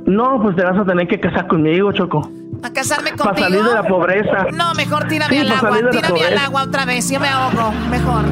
[0.07, 2.31] No, pues te vas a tener que casar conmigo, Choco.
[2.63, 3.49] ¿A casarme Para contigo?
[3.49, 4.47] salir de la pobreza.
[4.53, 5.71] No, mejor tírame Sí, al para agua.
[5.71, 7.11] salir de la Tírame al agua otra vez.
[7.11, 7.73] Yo me ahogo.
[7.91, 8.25] Mejor.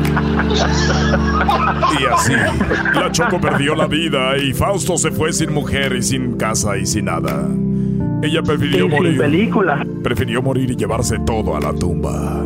[2.01, 2.33] Y así,
[2.95, 6.87] la Choco perdió la vida y Fausto se fue sin mujer y sin casa y
[6.87, 7.47] sin nada.
[8.23, 9.19] Ella prefirió sin morir.
[9.19, 9.85] película.
[10.03, 12.41] Prefirió morir y llevarse todo a la tumba.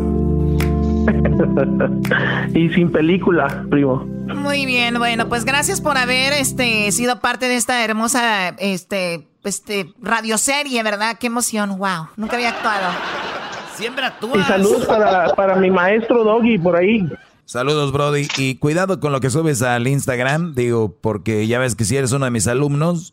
[2.55, 4.05] y sin película, primo.
[4.35, 9.93] Muy bien, bueno, pues gracias por haber este sido parte de esta hermosa este este
[10.01, 11.17] radioserie, ¿verdad?
[11.19, 12.09] Qué emoción, wow.
[12.17, 12.93] Nunca había actuado.
[13.77, 14.39] Siempre actúas.
[14.39, 17.07] Y saludos para, para mi maestro Doggy por ahí.
[17.45, 18.27] Saludos, Brody.
[18.39, 22.13] Y cuidado con lo que subes al Instagram, digo, porque ya ves que si eres
[22.13, 23.13] uno de mis alumnos,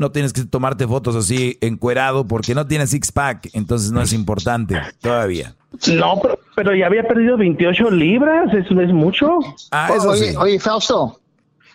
[0.00, 4.80] no tienes que tomarte fotos así encuerado porque no tienes six-pack, entonces no es importante
[5.00, 5.54] todavía.
[5.92, 9.38] No, pero, pero ya había perdido 28 libras, eso es mucho.
[9.70, 11.20] Ah, oye, oye, Fausto.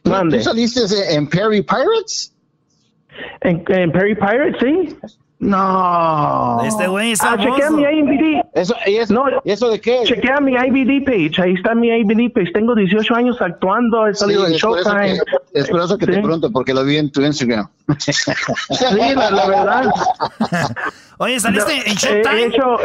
[0.04, 0.40] ¿tú- Mande.
[0.40, 0.82] ¿Tú saliste
[1.16, 2.34] en Perry Pirates?
[3.42, 4.98] En, en Perry Pirates, sí.
[5.40, 6.62] No.
[6.64, 8.42] Este güey es Ah, chequea mi IBD.
[8.54, 10.02] ¿Eso, y eso, No, ¿y eso de qué?
[10.06, 12.52] Chequea mi IBD page, ahí está mi IBD page.
[12.54, 15.20] Tengo 18 años actuando, he Sí, salido en es por eso Showtime.
[15.54, 16.20] que, es por eso que te Sí.
[16.22, 17.68] pregunto, porque lo vi en tu Instagram.
[18.00, 18.12] Sí,
[19.16, 19.86] la, la verdad.
[21.18, 22.44] Oye, ¿saliste en He- he Showtime?
[22.46, 22.78] hecho-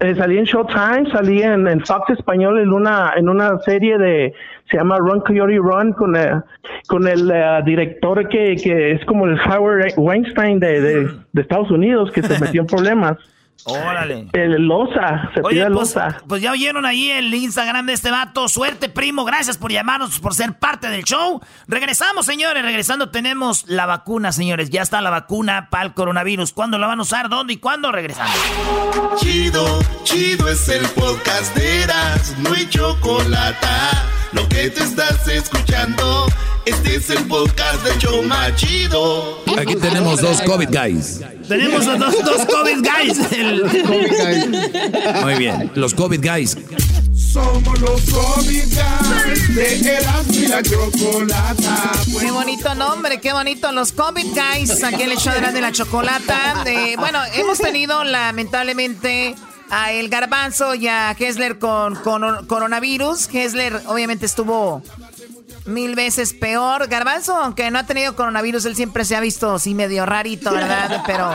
[0.00, 4.34] eh, salí en Showtime, salí en, en Fox Español en una, en una serie de
[4.70, 6.40] se llama Run Coyote Run con, eh,
[6.88, 11.70] con el eh, director que, que es como el Howard Weinstein de, de, de Estados
[11.70, 13.18] Unidos que se metió en problemas.
[13.64, 14.26] Órale.
[14.32, 16.16] El Loza, se Oye, pide pues, Loza.
[16.26, 18.48] pues ya oyeron ahí el Instagram de este vato.
[18.48, 19.24] Suerte, primo.
[19.24, 21.40] Gracias por llamarnos, por ser parte del show.
[21.68, 22.62] Regresamos, señores.
[22.64, 24.70] Regresando tenemos la vacuna, señores.
[24.70, 26.52] Ya está la vacuna para el coronavirus.
[26.52, 27.28] ¿Cuándo la van a usar?
[27.28, 27.92] ¿Dónde y cuándo?
[27.92, 28.34] Regresamos.
[29.16, 33.66] Chido, chido es el podcast de Eras, no hay chocolate.
[34.32, 36.26] Lo que te estás escuchando,
[36.64, 39.38] este es el podcast de Choma Chido.
[39.58, 41.20] Aquí tenemos dos COVID guys.
[41.48, 43.32] Tenemos a dos, dos COVID guys.
[43.32, 46.56] El- Muy bien, los COVID guys.
[47.14, 51.92] Somos los COVID Guys de Eras y la chocolata.
[52.20, 53.72] Qué bonito nombre, qué bonito.
[53.72, 56.62] Los COVID Guys, aquí el show de la, de la chocolata.
[56.62, 59.34] De- bueno, hemos tenido lamentablemente
[59.72, 63.28] a El Garbanzo y a Hessler con, con coronavirus.
[63.32, 64.82] Hessler obviamente estuvo
[65.64, 66.88] mil veces peor.
[66.88, 71.02] Garbanzo, aunque no ha tenido coronavirus, él siempre se ha visto así medio rarito, ¿verdad?
[71.06, 71.30] Pero,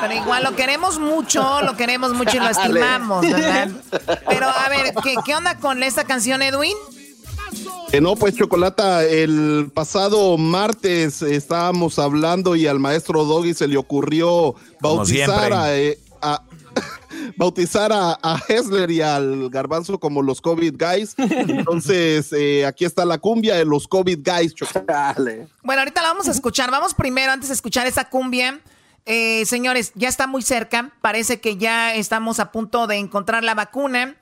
[0.00, 3.68] pero igual lo queremos mucho, lo queremos mucho y lo estimamos, ¿verdad?
[4.28, 6.76] Pero a ver, ¿qué, qué onda con esta canción, Edwin?
[7.92, 13.78] Eh, no, pues Chocolata, el pasado martes estábamos hablando y al maestro Doggy se le
[13.78, 16.07] ocurrió bautizar a, eh, a-
[17.36, 21.14] bautizar a, a Hessler y al Garbanzo como los COVID guys.
[21.18, 24.54] Entonces, eh, aquí está la cumbia de los COVID guys.
[24.54, 25.14] Chocolata.
[25.62, 26.70] Bueno, ahorita la vamos a escuchar.
[26.70, 28.60] Vamos primero, antes de escuchar esa cumbia.
[29.06, 30.92] Eh, señores, ya está muy cerca.
[31.00, 34.16] Parece que ya estamos a punto de encontrar la vacuna.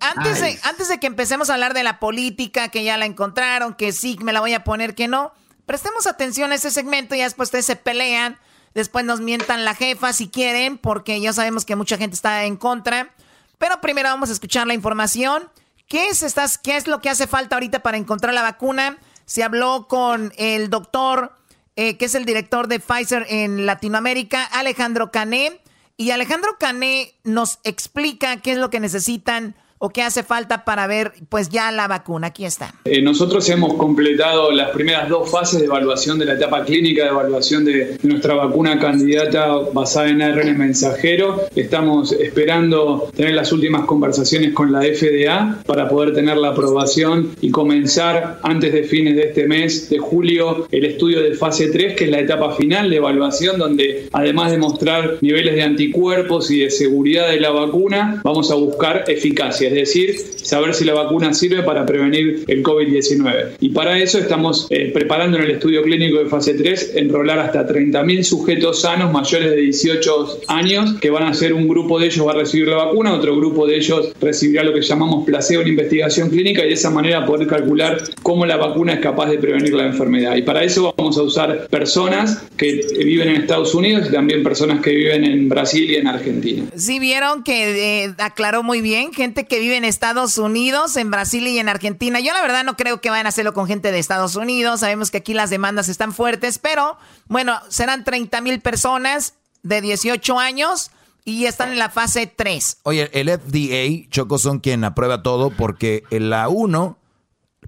[0.00, 3.74] Antes de, antes de que empecemos a hablar de la política, que ya la encontraron,
[3.74, 5.32] que sí, me la voy a poner, que no,
[5.64, 8.38] prestemos atención a ese segmento y ya después ustedes se pelean.
[8.76, 12.58] Después nos mientan la jefa si quieren, porque ya sabemos que mucha gente está en
[12.58, 13.08] contra.
[13.56, 15.48] Pero primero vamos a escuchar la información.
[15.88, 18.98] ¿Qué es, estas, ¿Qué es lo que hace falta ahorita para encontrar la vacuna?
[19.24, 21.32] Se habló con el doctor,
[21.76, 25.58] eh, que es el director de Pfizer en Latinoamérica, Alejandro Cané.
[25.96, 30.86] Y Alejandro Cané nos explica qué es lo que necesitan o qué hace falta para
[30.86, 32.28] ver pues ya la vacuna.
[32.28, 32.74] Aquí está.
[32.84, 37.10] Eh, nosotros hemos completado las primeras dos fases de evaluación de la etapa clínica de
[37.10, 41.42] evaluación de nuestra vacuna candidata basada en ARN mensajero.
[41.54, 47.50] Estamos esperando tener las últimas conversaciones con la FDA para poder tener la aprobación y
[47.50, 52.04] comenzar antes de fines de este mes de julio el estudio de fase 3, que
[52.04, 56.70] es la etapa final de evaluación donde además de mostrar niveles de anticuerpos y de
[56.70, 61.62] seguridad de la vacuna, vamos a buscar eficacia, es decir, saber si la vacuna sirve
[61.62, 63.56] para prevenir el COVID-19.
[63.60, 67.66] Y para eso estamos eh, preparando en el estudio clínico de fase 3 enrolar hasta
[67.66, 72.26] 30.000 sujetos sanos mayores de 18 años, que van a ser un grupo de ellos
[72.26, 75.68] va a recibir la vacuna, otro grupo de ellos recibirá lo que llamamos placebo en
[75.68, 79.74] investigación clínica y de esa manera poder calcular cómo la vacuna es capaz de prevenir
[79.74, 80.36] la enfermedad.
[80.36, 84.80] Y para eso vamos a usar personas que viven en Estados Unidos y también personas
[84.80, 86.64] que viven en Brasil y en Argentina.
[86.76, 91.46] Sí vieron que eh, aclaró muy bien, gente que vive en Estados Unidos, en Brasil
[91.46, 92.20] y en Argentina.
[92.20, 94.80] Yo la verdad no creo que vayan a hacerlo con gente de Estados Unidos.
[94.80, 100.38] Sabemos que aquí las demandas están fuertes, pero bueno, serán 30 mil personas de 18
[100.38, 100.90] años
[101.24, 102.78] y están en la fase 3.
[102.84, 106.96] Oye, el FDA, Choco, son quien aprueba todo porque en la 1,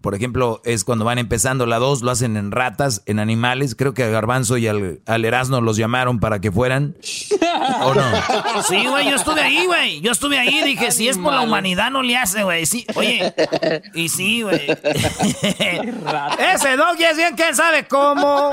[0.00, 3.74] por ejemplo, es cuando van empezando, la 2 lo hacen en ratas, en animales.
[3.74, 6.96] Creo que a Garbanzo y al, al Erasmo los llamaron para que fueran.
[7.82, 8.02] ¿O no?
[8.68, 10.00] Sí, güey, yo estuve ahí, güey.
[10.00, 12.66] Yo estuve ahí, dije, si es por la humanidad, no le hace, güey.
[12.66, 13.32] Sí, oye,
[13.94, 14.66] y sí, güey.
[16.54, 18.50] Ese dog ya es bien, quién sabe cómo.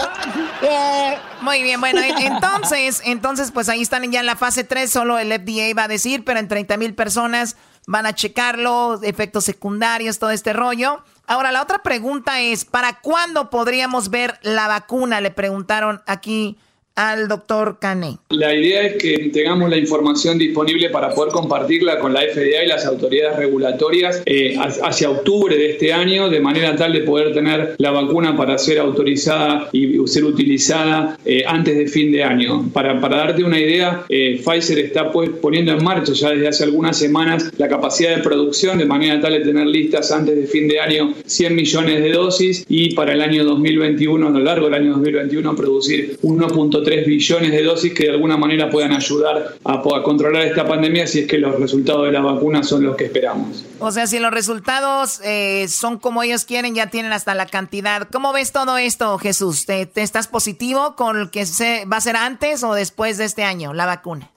[1.42, 5.18] Muy bien, bueno, en- entonces, entonces, pues ahí están ya en la fase 3, solo
[5.20, 7.56] el FDA va a decir, pero en 30 mil personas
[7.88, 11.04] van a checarlo, efectos secundarios, todo este rollo.
[11.28, 15.22] Ahora, la otra pregunta es, ¿para cuándo podríamos ver la vacuna?
[15.22, 16.58] Le preguntaron aquí
[16.96, 18.18] al doctor Cané.
[18.30, 22.68] La idea es que tengamos la información disponible para poder compartirla con la FDA y
[22.68, 27.34] las autoridades regulatorias eh, ha- hacia octubre de este año, de manera tal de poder
[27.34, 32.70] tener la vacuna para ser autorizada y ser utilizada eh, antes de fin de año.
[32.72, 36.64] Para, para darte una idea, eh, Pfizer está pues, poniendo en marcha ya desde hace
[36.64, 40.68] algunas semanas la capacidad de producción de manera tal de tener listas antes de fin
[40.70, 44.76] de año 100 millones de dosis y para el año 2021, a lo largo del
[44.76, 50.44] año 2021, producir 1.3 billones de dosis que de alguna manera puedan ayudar a, controlar
[50.44, 53.66] esta pandemia si es que los resultados de la vacuna son los que esperamos.
[53.80, 58.08] O sea, si los resultados eh, son como ellos quieren, ya tienen hasta la cantidad.
[58.12, 59.66] ¿Cómo ves todo esto, Jesús?
[59.66, 63.26] ¿Te, te estás positivo con el que se, va a ser antes o después de
[63.26, 64.32] este año, la vacuna?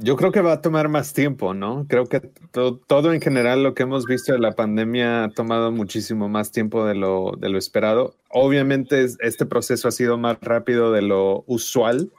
[0.00, 1.86] Yo creo que va a tomar más tiempo, ¿no?
[1.88, 2.20] Creo que
[2.86, 6.84] todo en general lo que hemos visto de la pandemia ha tomado muchísimo más tiempo
[6.84, 8.14] de lo, de lo esperado.
[8.28, 12.12] Obviamente este proceso ha sido más rápido de lo usual,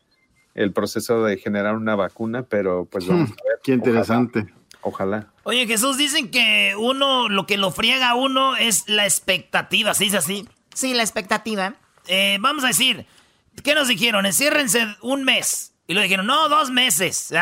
[0.56, 3.60] el proceso de generar una vacuna, pero pues vamos a ver.
[3.64, 4.48] Qué interesante.
[4.82, 5.32] Ojalá.
[5.44, 10.08] Oye, Jesús, dicen que uno, lo que lo friega a uno es la expectativa, ¿sí
[10.08, 10.48] es así?
[10.74, 11.76] Sí, la expectativa.
[12.08, 13.06] Eh, vamos a decir,
[13.64, 14.26] ¿qué nos dijeron?
[14.26, 15.69] Enciérrense un mes.
[15.90, 17.34] Y lo dijeron, no, dos meses.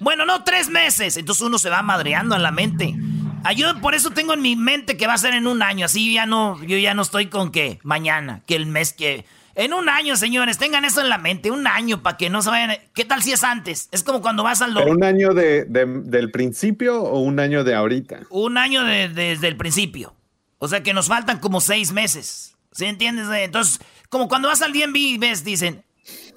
[0.00, 1.16] bueno, no, tres meses.
[1.16, 2.96] Entonces uno se va madreando en la mente.
[3.44, 5.86] Ah, yo por eso tengo en mi mente que va a ser en un año.
[5.86, 9.24] Así ya no, yo ya no estoy con que mañana, que el mes que.
[9.54, 12.50] En un año, señores, tengan eso en la mente, un año para que no se
[12.50, 12.78] vayan.
[12.94, 13.88] ¿Qué tal si es antes?
[13.92, 14.76] Es como cuando vas al.
[14.76, 18.22] ¿Un año de, del principio o un año de ahorita?
[18.30, 20.16] Un año desde el principio.
[20.58, 22.56] O sea que nos faltan como seis meses.
[22.72, 23.28] ¿Sí entiendes?
[23.30, 25.84] Entonces, como cuando vas al DMV y ves, dicen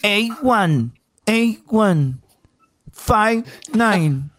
[0.03, 1.00] A1 A1
[1.31, 4.31] 59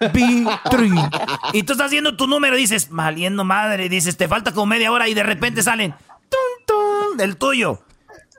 [0.00, 1.50] B3.
[1.52, 4.92] Y tú estás haciendo tu número y dices, maliendo madre, dices, te falta como media
[4.92, 5.94] hora y de repente salen
[6.66, 7.82] tum, del tuyo.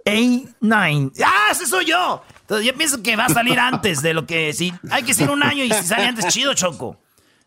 [0.06, 1.12] A9.
[1.26, 2.24] ¡Ah, ese soy yo!
[2.42, 5.30] Entonces yo pienso que va a salir antes de lo que si hay que ser
[5.30, 6.98] un año y si sale antes chido, choco.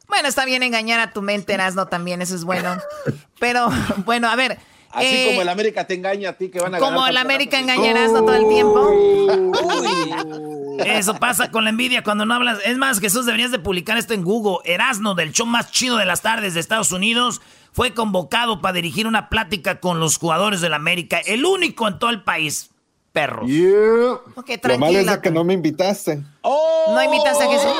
[0.08, 2.76] Bueno, está bien engañar a tu mente, Erasno, también, eso es bueno.
[3.38, 3.70] Pero,
[4.04, 4.58] bueno, a ver,
[4.92, 6.92] Así eh, como el América te engaña a ti que van a ganar.
[6.92, 8.90] Como el América engañarás todo el tiempo.
[10.84, 12.58] Eso pasa con la envidia cuando no hablas.
[12.64, 14.58] Es más, Jesús, deberías de publicar esto en Google.
[14.64, 17.40] Erasno, del show más chido de las tardes de Estados Unidos,
[17.72, 21.18] fue convocado para dirigir una plática con los jugadores del América.
[21.18, 22.70] El único en todo el país.
[23.12, 23.50] Perros.
[23.50, 26.22] Lo malo es que no me invitaste.
[26.44, 27.72] ¿No invitaste a Jesús?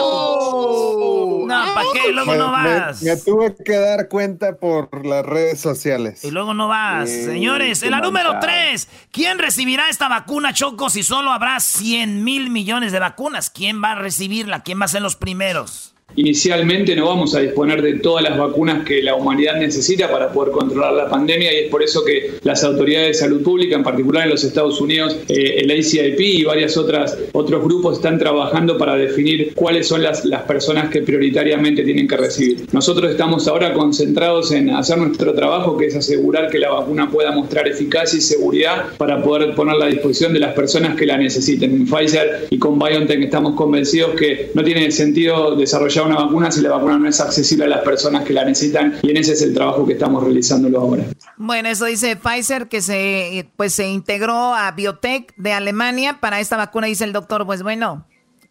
[1.50, 2.12] No, ¿para qué?
[2.12, 3.02] Luego no vas.
[3.02, 6.24] Me, tuve que dar cuenta por las redes sociales.
[6.24, 7.08] Y luego no vas.
[7.08, 12.50] Señores, en la número 3, ¿quién recibirá esta vacuna, Choco, si solo habrá 100 mil
[12.50, 13.50] millones de vacunas?
[13.50, 14.62] ¿Quién va a recibirla?
[14.62, 15.89] ¿Quién va a ser los primeros?
[16.16, 20.52] Inicialmente no vamos a disponer de todas las vacunas que la humanidad necesita para poder
[20.52, 24.24] controlar la pandemia y es por eso que las autoridades de salud pública, en particular
[24.24, 28.96] en los Estados Unidos, eh, el ACIP y varias otras otros grupos están trabajando para
[28.96, 32.66] definir cuáles son las, las personas que prioritariamente tienen que recibir.
[32.72, 37.30] Nosotros estamos ahora concentrados en hacer nuestro trabajo, que es asegurar que la vacuna pueda
[37.32, 41.72] mostrar eficacia y seguridad para poder ponerla a disposición de las personas que la necesiten.
[41.72, 46.60] En Pfizer y con BioNTech estamos convencidos que no tiene sentido desarrollar una vacuna si
[46.60, 49.42] la vacuna no es accesible a las personas que la necesitan y en ese es
[49.42, 51.04] el trabajo que estamos realizándolo ahora.
[51.36, 56.56] Bueno, eso dice Pfizer que se pues se integró a Biotech de Alemania para esta
[56.56, 58.06] vacuna dice el doctor, pues bueno,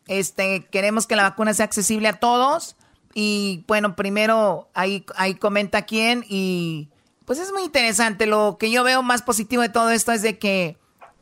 [0.08, 2.76] este queremos que la vacuna sea accesible a todos
[3.14, 6.90] y bueno, primero ahí ahí comenta quién y
[7.26, 10.40] pues es muy interesante, lo que yo veo más positivo de todo esto es de
[10.40, 10.78] que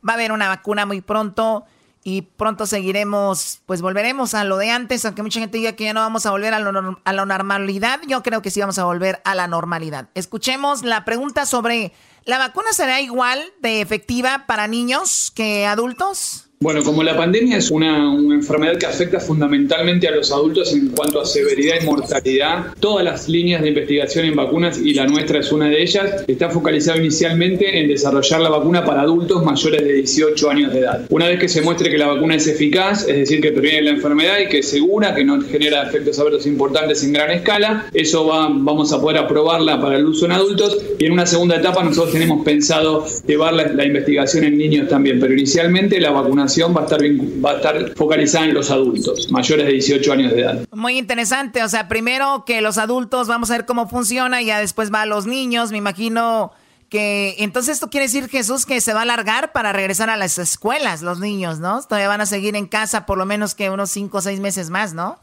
[0.07, 1.65] va a haber una vacuna muy pronto
[2.09, 5.93] y pronto seguiremos, pues volveremos a lo de antes, aunque mucha gente diga que ya
[5.93, 6.57] no vamos a volver a,
[7.03, 10.07] a la normalidad, yo creo que sí vamos a volver a la normalidad.
[10.13, 11.91] Escuchemos la pregunta sobre,
[12.23, 16.46] ¿la vacuna será igual de efectiva para niños que adultos?
[16.59, 21.21] Bueno, como la pandemia es una, enfermedad que afecta fundamentalmente a los adultos en cuanto
[21.21, 25.51] a severidad y mortalidad, todas las líneas de investigación en vacunas, y la nuestra es
[25.51, 30.49] una de ellas, está focalizado inicialmente en desarrollar la vacuna para adultos mayores de 18
[30.49, 31.05] años de edad.
[31.11, 33.91] Una vez que se muestre que la vacuna es eficaz, es decir, que previene la
[33.91, 38.25] enfermedad y que es segura, que no genera efectos adversos importantes en gran escala, eso
[38.25, 41.83] va, vamos a poder aprobarla para el uso en adultos y en una segunda etapa
[41.83, 46.81] nosotros tenemos pensado llevar la, la investigación en niños también, pero inicialmente la vacuna va
[46.81, 50.67] a estar, va a estar focalizada en los adultos, mayores de 18 años de edad.
[50.71, 54.59] Muy interesante, o sea, primero que los adultos, vamos a ver cómo funciona y ya
[54.59, 56.51] después va a los niños, me imagino
[56.89, 60.37] que entonces esto quiere decir Jesús que se va a alargar para regresar a las
[60.37, 61.81] escuelas los niños, ¿no?
[61.81, 64.69] Todavía van a seguir en casa por lo menos que unos 5 o 6 meses
[64.69, 65.19] más, ¿no?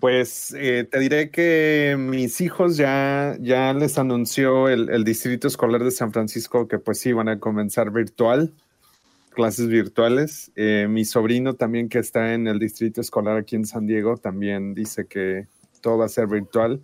[0.00, 5.84] Pues eh, te diré que mis hijos ya, ya les anunció el, el, Distrito Escolar
[5.84, 8.54] de San Francisco que pues sí van a comenzar virtual
[9.30, 10.52] clases virtuales.
[10.56, 14.74] Eh, mi sobrino también que está en el distrito escolar aquí en San Diego también
[14.74, 15.46] dice que
[15.80, 16.82] todo va a ser virtual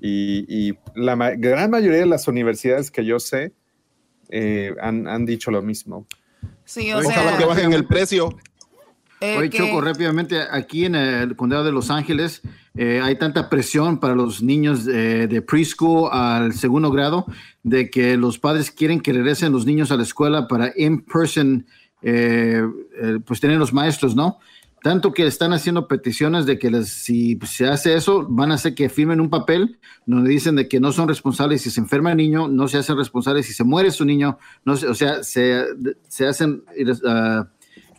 [0.00, 3.52] y, la gran mayoría de las universidades que yo sé
[4.28, 6.06] eh, han, dicho lo mismo.
[6.64, 8.36] Sí, o sea, que bajen el precio.
[9.20, 12.42] Eh, Oye, Choco, rápidamente, aquí en el condado de Los Ángeles
[12.76, 17.26] hay tanta presión para los niños de preschool al segundo grado
[17.62, 21.66] de que los padres quieren que regresen los niños a la escuela para in-person
[22.06, 22.62] eh,
[23.00, 24.38] eh, pues tienen los maestros, ¿no?
[24.82, 28.74] Tanto que están haciendo peticiones de que les, si se hace eso, van a hacer
[28.74, 32.18] que firmen un papel donde dicen de que no son responsables si se enferma el
[32.18, 35.64] niño, no se hacen responsables si se muere su niño, no o sea, se,
[36.06, 37.44] se hacen, uh,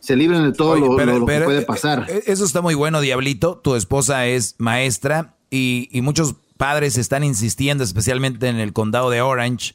[0.06, 2.06] se libren de todo lo, que puede eh, pasar.
[2.08, 3.58] Eh, eso está muy bueno, Diablito.
[3.58, 9.22] Tu esposa es maestra y, y muchos padres están insistiendo, especialmente en el condado de
[9.22, 9.74] Orange,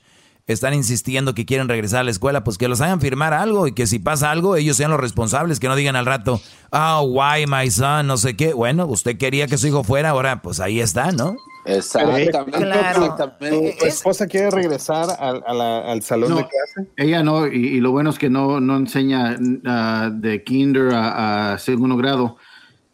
[0.52, 3.72] están insistiendo que quieren regresar a la escuela, pues que los hagan firmar algo y
[3.72, 6.40] que si pasa algo, ellos sean los responsables, que no digan al rato,
[6.70, 8.52] oh, why my son, no sé qué.
[8.52, 11.36] Bueno, usted quería que su hijo fuera, ahora pues ahí está, ¿no?
[11.64, 12.32] Exactamente.
[12.52, 13.16] Claro.
[13.38, 16.90] ¿Tu esposa quiere regresar al, salón de clase?
[16.96, 21.96] Ella no, y, lo bueno es que no, no enseña uh, de kinder a, segundo
[21.96, 22.36] grado,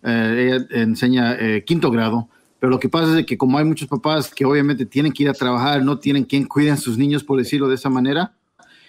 [0.03, 2.29] eh, ella enseña eh, quinto grado.
[2.59, 5.29] Pero lo que pasa es que como hay muchos papás que obviamente tienen que ir
[5.29, 8.33] a trabajar, no tienen quien cuiden a sus niños, por decirlo de esa manera,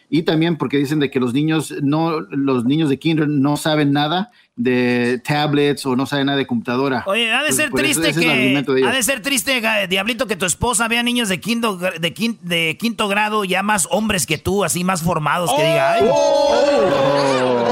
[0.09, 3.91] y también porque dicen de que los niños no los niños de kinder no saben
[3.91, 7.03] nada de tablets o no saben nada de computadora.
[7.07, 11.03] Oye, ha de ser triste que ha de ser triste diablito que tu esposa vea
[11.03, 15.03] niños de quinto de quinto, de quinto grado ya más hombres que tú, así más
[15.03, 16.07] formados que diga, Ay.
[16.09, 17.66] Oh, my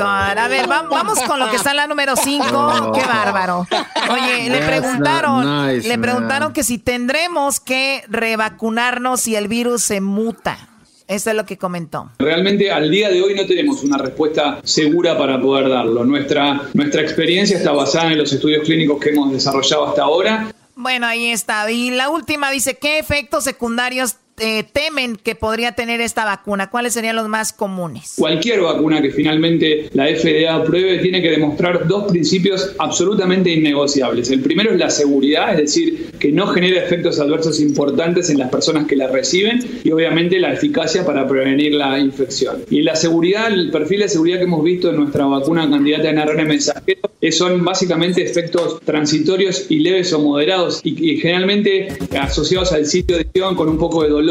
[0.00, 0.38] god.
[0.38, 2.92] A ver, vamos con lo que está en la número 5.
[2.92, 3.66] Qué bárbaro.
[4.10, 10.58] Oye, le preguntaron, le preguntaron que si tendremos que revacunarnos si el virus se muta.
[11.06, 12.08] Eso es lo que comentó.
[12.20, 16.04] Realmente al día de hoy no tenemos una respuesta segura para poder darlo.
[16.04, 20.52] Nuestra, nuestra experiencia está basada en los estudios clínicos que hemos desarrollado hasta ahora.
[20.76, 21.68] Bueno, ahí está.
[21.68, 26.70] Y la última dice, ¿qué efectos secundarios eh, temen que podría tener esta vacuna?
[26.70, 28.14] ¿Cuáles serían los más comunes?
[28.16, 34.30] Cualquier vacuna que finalmente la FDA apruebe tiene que demostrar dos principios absolutamente innegociables.
[34.30, 38.48] El primero es la seguridad, es decir, que no genera efectos adversos importantes en las
[38.48, 42.64] personas que la reciben y obviamente la eficacia para prevenir la infección.
[42.70, 46.18] Y la seguridad, el perfil de seguridad que hemos visto en nuestra vacuna candidata en
[46.18, 51.88] ARN mensajero son básicamente efectos transitorios y leves o moderados y, y generalmente
[52.18, 54.29] asociados al sitio de acción con un poco de dolor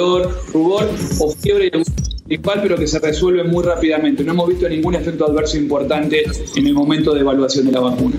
[0.54, 0.90] rubor
[1.20, 4.24] o fiebre principal, pero que se resuelve muy rápidamente.
[4.24, 6.24] No hemos visto ningún efecto adverso importante
[6.56, 8.16] en el momento de evaluación de la vacuna.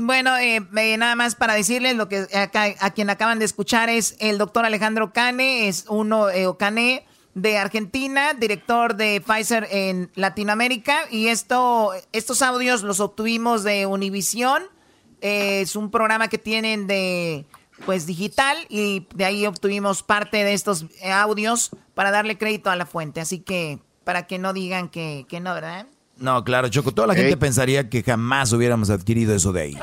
[0.00, 4.16] Bueno, eh, eh, nada más para decirles lo que a quien acaban de escuchar es
[4.20, 7.04] el doctor Alejandro Cane, es uno eh, Cane
[7.34, 14.62] de Argentina, director de Pfizer en Latinoamérica y esto, estos audios los obtuvimos de Univisión.
[15.20, 17.44] es un programa que tienen de
[17.86, 22.86] pues digital y de ahí obtuvimos parte de estos audios para darle crédito a la
[22.86, 23.20] fuente.
[23.20, 25.86] Así que para que no digan que, que no, ¿verdad?
[26.18, 26.92] No, claro, Choco.
[26.92, 29.78] Toda la gente pensaría que jamás hubiéramos adquirido eso de ahí.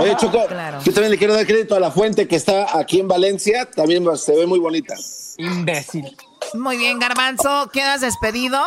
[0.00, 0.46] Oye, Choco,
[0.84, 3.64] yo también le quiero dar crédito a la fuente que está aquí en Valencia.
[3.64, 4.94] También se ve muy bonita.
[5.38, 6.14] Imbécil.
[6.54, 8.60] Muy bien, Garbanzo, quedas despedido.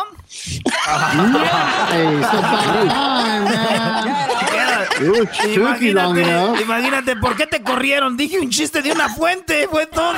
[5.54, 8.16] imagínate, imagínate, ¿por qué te corrieron?
[8.16, 10.12] Dije un chiste de una fuente, fue todo.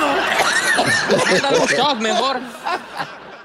[1.99, 2.39] mejor.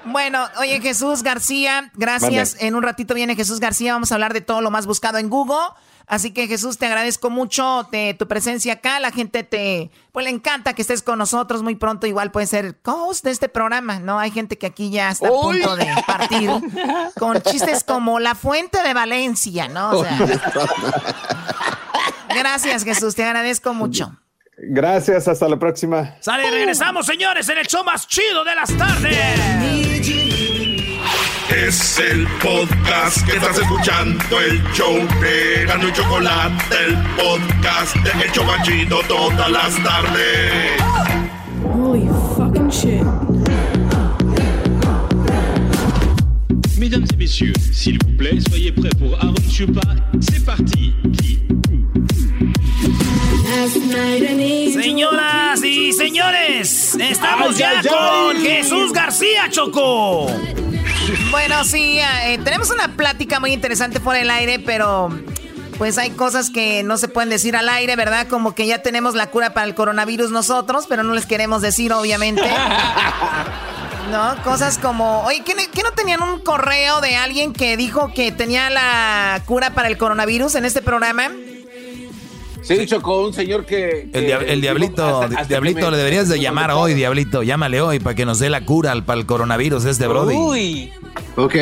[0.05, 2.57] Bueno, oye Jesús García, gracias.
[2.61, 5.29] En un ratito viene Jesús García, vamos a hablar de todo lo más buscado en
[5.29, 5.75] Google.
[6.13, 9.01] Así que Jesús, te agradezco mucho de tu presencia acá.
[9.01, 11.63] La gente te, pues le encanta que estés con nosotros.
[11.63, 14.19] Muy pronto igual puede ser host de este programa, ¿no?
[14.19, 16.51] Hay gente que aquí ya está a punto de partir
[17.19, 20.03] con chistes como la fuente de Valencia, ¿no?
[22.29, 24.15] gracias Jesús, te agradezco mucho.
[24.59, 26.17] Gracias, hasta la próxima.
[26.21, 30.62] Sale, regresamos señores en el show más chido de las tardes.
[31.51, 36.55] Es el podcast que estás escuchando, el show de Gano y Chocolate,
[36.87, 40.53] el podcast de El Chocachito todas las tardes.
[41.75, 43.03] Holy fucking shit.
[46.79, 49.83] Mesdames et messieurs, s'il vous plaît, soyez prêts pour Aaron Chupa.
[50.21, 50.95] C'est parti.
[54.73, 60.27] Señoras y señores, estamos ya con Jesús García Choco.
[61.31, 65.09] Bueno, sí, eh, tenemos una plática muy interesante por el aire, pero
[65.79, 68.29] pues hay cosas que no se pueden decir al aire, ¿verdad?
[68.29, 71.93] Como que ya tenemos la cura para el coronavirus nosotros, pero no les queremos decir,
[71.93, 72.43] obviamente.
[74.11, 74.43] ¿No?
[74.45, 78.69] Cosas como, oye, ¿qué, ¿qué, no tenían un correo de alguien que dijo que tenía
[78.69, 81.31] la cura para el coronavirus en este programa?
[82.63, 84.09] Sí, Choco, un señor que...
[84.13, 87.43] el, diablito, diablito le deberías de llamar hoy, diablito.
[87.43, 90.35] Llámale hoy para que nos dé la cura para el coronavirus este Brody.
[90.35, 90.93] Uy.
[91.37, 91.55] Ok.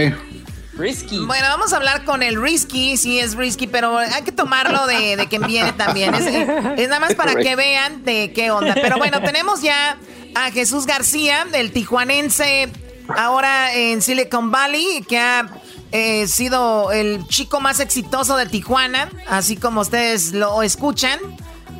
[0.75, 1.19] Risky.
[1.27, 5.17] Bueno, vamos a hablar con el risky, sí es risky, pero hay que tomarlo de,
[5.17, 6.15] de quien viene también.
[6.15, 8.75] Es, es, nada más para que vean de qué onda.
[8.75, 9.99] Pero bueno, tenemos ya
[10.35, 12.69] a Jesús García, el tijuanense,
[13.15, 15.60] ahora en Silicon Valley, que ha
[15.93, 21.19] He sido el chico más exitoso de Tijuana, así como ustedes lo escuchan.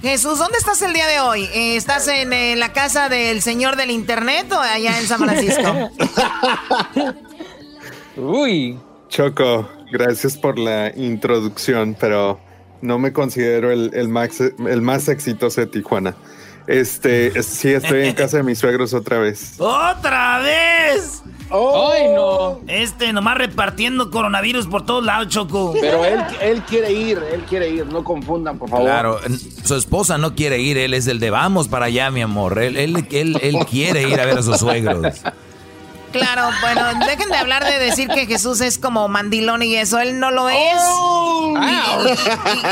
[0.03, 1.45] Jesús, ¿dónde estás el día de hoy?
[1.53, 5.91] Eh, ¿Estás en eh, la casa del señor del internet o allá en San Francisco?
[8.17, 8.79] Uy.
[9.09, 12.39] Choco, Gracias por la introducción, pero
[12.81, 16.15] no me considero el, max- el más exitoso de Tijuana.
[16.71, 19.55] Este, sí, estoy en casa de mis suegros otra vez.
[19.59, 21.21] ¡Otra vez!
[21.51, 22.61] ¡Ay, no!
[22.69, 25.75] Este, nomás repartiendo coronavirus por todos lados, Choco.
[25.81, 28.85] Pero él, él quiere ir, él quiere ir, no confundan, por favor.
[28.85, 29.19] Claro,
[29.65, 32.63] su esposa no quiere ir, él es el de vamos para allá, mi amor.
[32.63, 35.23] Él, él, él, él quiere ir a ver a sus suegros.
[36.13, 40.19] Claro, bueno, dejen de hablar de decir que Jesús es como mandilón y eso, él
[40.19, 40.57] no lo es.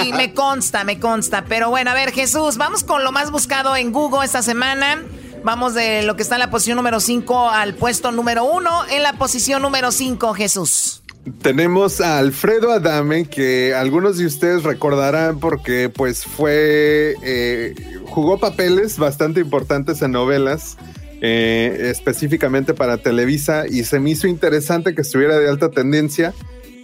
[0.03, 1.45] Y, y- y me consta, me consta.
[1.49, 5.03] Pero bueno, a ver, Jesús, vamos con lo más buscado en Google esta semana.
[5.45, 8.87] Vamos de lo que está en la posición número 5 al puesto número 1.
[8.91, 11.03] En la posición número 5, Jesús.
[11.43, 17.75] Tenemos a Alfredo Adame, que algunos de ustedes recordarán porque pues fue, eh,
[18.07, 20.79] jugó papeles bastante importantes en novelas,
[21.21, 26.35] eh, específicamente para Televisa, y se me hizo interesante que estuviera de alta tendencia.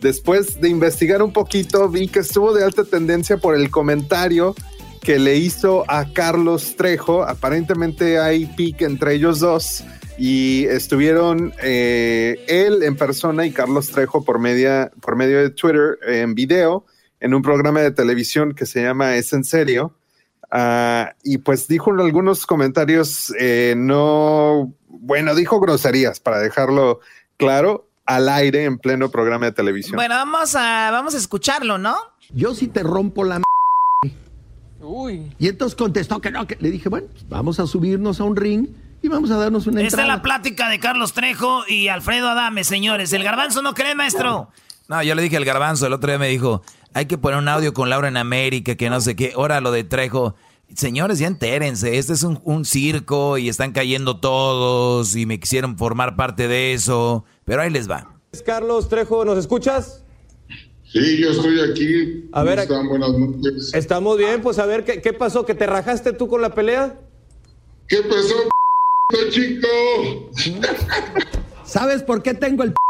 [0.00, 4.54] Después de investigar un poquito, vi que estuvo de alta tendencia por el comentario
[5.00, 7.22] que le hizo a Carlos Trejo.
[7.22, 9.84] Aparentemente hay pique entre ellos dos
[10.16, 15.98] y estuvieron eh, él en persona y Carlos Trejo por, media, por medio de Twitter
[16.06, 16.86] en video
[17.20, 19.94] en un programa de televisión que se llama Es en serio.
[20.56, 27.00] Ah, y pues dijo algunos comentarios, eh, no, bueno, dijo groserías para dejarlo
[27.36, 29.96] claro al aire en pleno programa de televisión.
[29.96, 31.96] Bueno, vamos a, vamos a escucharlo, ¿no?
[32.32, 33.44] Yo sí te rompo la m
[34.80, 35.34] Uy.
[35.40, 38.36] Y entonces contestó que no, que le dije, bueno, pues vamos a subirnos a un
[38.36, 38.68] ring
[39.02, 42.62] y vamos a darnos una Esta es la plática de Carlos Trejo y Alfredo Adame,
[42.62, 43.12] señores.
[43.12, 44.50] ¿El garbanzo no cree, maestro?
[44.86, 46.62] No, yo le dije al garbanzo, el otro día me dijo,
[46.94, 49.32] hay que poner un audio con Laura en América, que no sé qué.
[49.34, 50.34] Ahora lo de Trejo.
[50.74, 55.76] Señores, ya entérense, este es un, un circo y están cayendo todos y me quisieron
[55.76, 57.24] formar parte de eso.
[57.44, 58.18] Pero ahí les va.
[58.46, 60.02] Carlos Trejo, ¿nos escuchas?
[60.90, 62.28] Sí, yo estoy aquí.
[62.32, 62.88] A ver, ¿Cómo están?
[62.88, 63.74] Buenas noches.
[63.74, 65.44] Estamos bien, pues a ver, ¿qué, qué pasó?
[65.44, 66.98] ¿Que te rajaste tú con la pelea?
[67.88, 68.34] ¿Qué pasó,
[69.08, 69.68] p chico?
[71.64, 72.83] ¿Sabes por qué tengo el p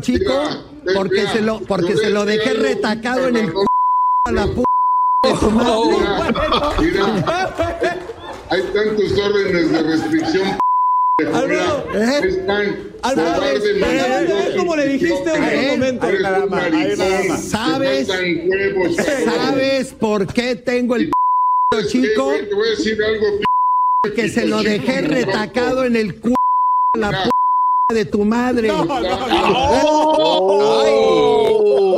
[0.00, 0.32] chico?
[0.94, 3.54] Porque se lo, porque se lo dejé retacado en el c
[4.26, 4.62] a la p
[5.24, 5.96] de madre.
[6.80, 7.86] Mira,
[8.50, 10.48] hay tantos órdenes de restricción.
[11.32, 15.30] Alfredo, están Alfredo, cobarde, eh, eh, como le dijiste
[15.72, 16.06] momento.
[17.38, 18.08] ¿Sabes?
[19.24, 22.32] ¿Sabes por qué tengo el p chico?
[22.32, 23.44] Eh, Te voy a decir algo, p***.
[24.02, 26.34] Porque se lo dejé retacado en el c
[26.94, 27.30] a la p
[27.92, 28.70] de tu madre.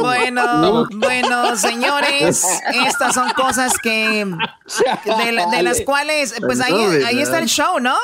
[0.01, 2.45] Bueno, bueno, señores,
[2.87, 6.75] estas son cosas que de, la- de las cuales, pues ahí,
[7.07, 7.95] ahí está el show, ¿no?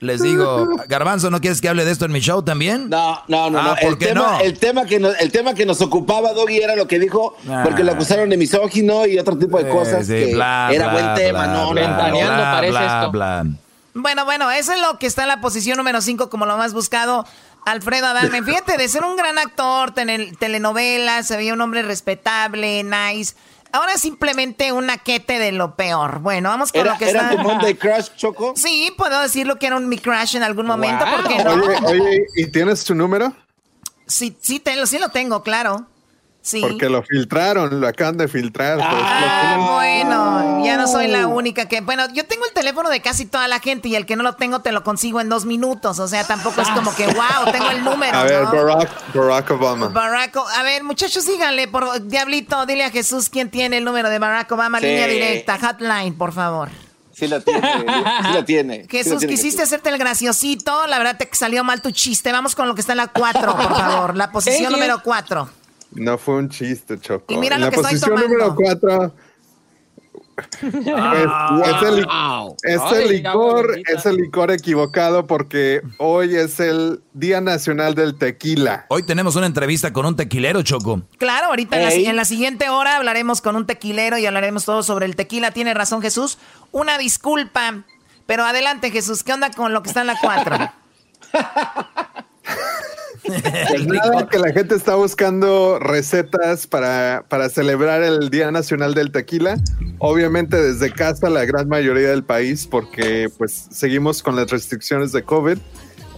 [0.00, 2.90] Les digo, garbanzo, ¿no quieres que hable de esto en mi show también?
[2.90, 3.74] No, no, no, Ah, no.
[3.76, 4.40] ¿por El qué tema, no?
[4.40, 7.62] el, tema que nos, el tema que nos ocupaba, Doggy, era lo que dijo, Ah.
[7.64, 10.88] porque lo acusaron de misógino y otro tipo de cosas Sí, sí, que bla, era
[10.88, 12.70] bla, buen tema, bla, no, Ventaneando parece
[13.10, 13.58] bla, esto.
[13.94, 16.74] Bueno, bueno, eso es lo que está en la posición número 5 como lo más
[16.74, 17.24] buscado.
[17.64, 22.82] Alfredo Adame, fíjate, de ser un gran actor, tener telenovelas, se veía un hombre respetable,
[22.84, 23.34] nice.
[23.72, 26.18] Ahora simplemente un naquete de lo peor.
[26.20, 27.36] Bueno, vamos con ¿Era, lo que era está.
[27.36, 28.52] tu Monday Crush, Choco?
[28.56, 31.52] Sí, puedo decirlo que era un mi crush en algún momento, ¿por qué no?
[31.54, 33.32] Oye, oye, ¿y tienes su número?
[34.06, 35.86] Sí, sí, te sí lo tengo, claro.
[36.44, 36.60] Sí.
[36.60, 38.76] Porque lo filtraron, lo acaban de filtrar.
[38.76, 41.80] lo Ah, bueno, ya no soy la única que.
[41.80, 44.34] Bueno, yo tengo el teléfono de casi toda la gente y el que no lo
[44.34, 45.98] tengo te lo consigo en dos minutos.
[45.98, 48.18] O sea, tampoco es como que, wow, tengo el número.
[48.18, 48.52] A ver, ¿no?
[48.52, 49.88] Barack, Barack Obama.
[49.88, 54.18] Barack, a ver, muchachos, díganle, por Diablito, dile a Jesús quién tiene el número de
[54.18, 54.86] Barack Obama, Sí.
[54.86, 56.68] línea directa, hotline, por favor.
[57.14, 58.74] Sí la tiene, sí la tiene.
[58.74, 62.32] sí la Jesús, tiene, quisiste hacerte el graciosito, la verdad te salió mal tu chiste.
[62.32, 65.48] Vamos con lo que está en la 4, por favor, la posición número 4.
[65.94, 67.32] No fue un chiste, Choco.
[67.32, 68.54] Y mira en lo la que estoy posición tomando.
[68.54, 69.14] número 4
[70.62, 72.00] es, el,
[72.64, 73.92] es el Ay, licor, abuelita.
[73.92, 78.86] es el licor equivocado porque hoy es el Día Nacional del Tequila.
[78.88, 81.02] Hoy tenemos una entrevista con un tequilero, Choco.
[81.18, 82.06] Claro, ahorita en la, Ey.
[82.06, 85.52] en la siguiente hora hablaremos con un tequilero y hablaremos todo sobre el tequila.
[85.52, 86.38] Tiene razón Jesús.
[86.72, 87.84] Una disculpa,
[88.26, 90.72] pero adelante Jesús, ¿qué onda con lo que está en la 4?
[93.24, 99.10] Pues nada, que la gente está buscando recetas para, para celebrar el Día Nacional del
[99.12, 99.56] Tequila.
[99.98, 105.22] Obviamente desde casa la gran mayoría del país porque pues seguimos con las restricciones de
[105.22, 105.58] COVID,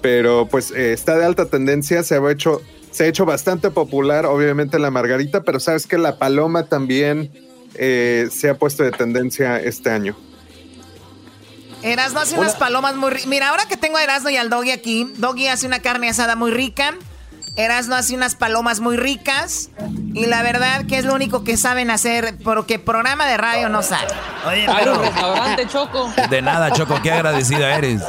[0.02, 4.24] pero pues eh, está de alta tendencia, se ha hecho se ha hecho bastante popular
[4.24, 7.30] obviamente la margarita, pero sabes que la paloma también
[7.74, 10.16] eh, se ha puesto de tendencia este año.
[11.86, 13.26] Erasno hace unas palomas muy ricas.
[13.28, 16.36] Mira, ahora que tengo a Erasno y al Doggy aquí, Doggy hace una carne asada
[16.36, 16.94] muy rica.
[17.56, 19.70] Erasno hace unas palomas muy ricas.
[20.12, 23.82] Y la verdad que es lo único que saben hacer, porque programa de radio no
[23.82, 24.08] sabe.
[24.46, 24.98] Oye, pero...
[24.98, 26.12] restaurante, Choco.
[26.30, 28.02] De nada, Choco, qué agradecida eres.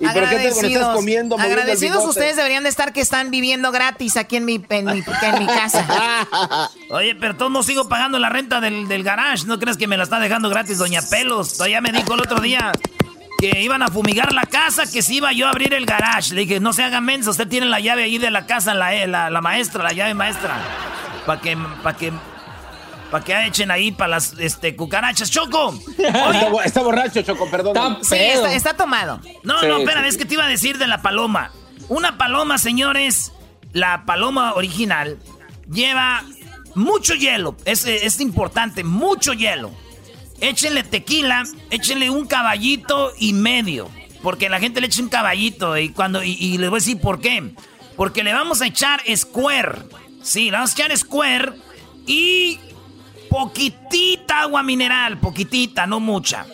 [0.00, 1.38] ¿Y por qué te estás comiendo?
[1.38, 5.38] agradecidos ustedes deberían de estar que están viviendo gratis aquí en mi, en mi, en
[5.38, 5.86] mi casa.
[6.90, 9.46] Oye, pero todo no sigo pagando la renta del, del garage.
[9.46, 11.52] ¿No crees que me la está dejando gratis, Doña Pelos?
[11.58, 12.72] Todavía me dijo el otro día
[13.38, 16.34] que iban a fumigar la casa, que si iba yo a abrir el garage.
[16.34, 18.94] Le dije, no se haga mensa, usted tiene la llave ahí de la casa, la,
[18.94, 20.56] eh, la, la maestra, la llave maestra.
[21.26, 22.12] Para que, para que,
[23.10, 25.30] para que echen ahí para las este, cucarachas.
[25.30, 25.74] ¡Choco!
[25.98, 27.98] Está, bo- está borracho, Choco, perdón.
[28.02, 29.20] Sí, está, está tomado.
[29.42, 30.08] No, Sí, no, espérame, sí.
[30.10, 31.50] es que te iba a decir de la paloma.
[31.88, 33.32] Una paloma, señores,
[33.72, 35.18] la paloma original,
[35.70, 36.22] lleva
[36.74, 37.56] mucho hielo.
[37.64, 39.72] Es, es importante, mucho hielo.
[40.40, 43.88] Échenle tequila, échenle un caballito y medio.
[44.22, 47.00] Porque la gente le echa un caballito y cuando y, y les voy a decir
[47.00, 47.54] por qué.
[47.96, 49.82] Porque le vamos a echar square.
[50.22, 51.52] Sí, le vamos a echar square
[52.06, 52.58] y
[53.30, 56.44] poquitita agua mineral, poquitita, no mucha.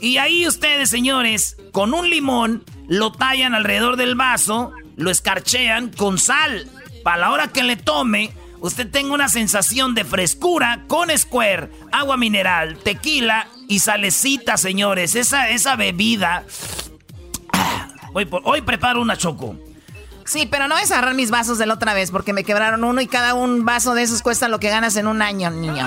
[0.00, 6.18] Y ahí ustedes, señores, con un limón, lo tallan alrededor del vaso, lo escarchean con
[6.18, 6.66] sal.
[7.04, 12.16] Para la hora que le tome, usted tenga una sensación de frescura con square, agua
[12.16, 15.16] mineral, tequila y salecita, señores.
[15.16, 16.44] Esa, esa bebida.
[18.12, 19.56] Hoy, hoy preparo una choco.
[20.30, 23.00] Sí, pero no es agarrar mis vasos de la otra vez porque me quebraron uno
[23.00, 25.84] y cada un vaso de esos cuesta lo que ganas en un año, niño.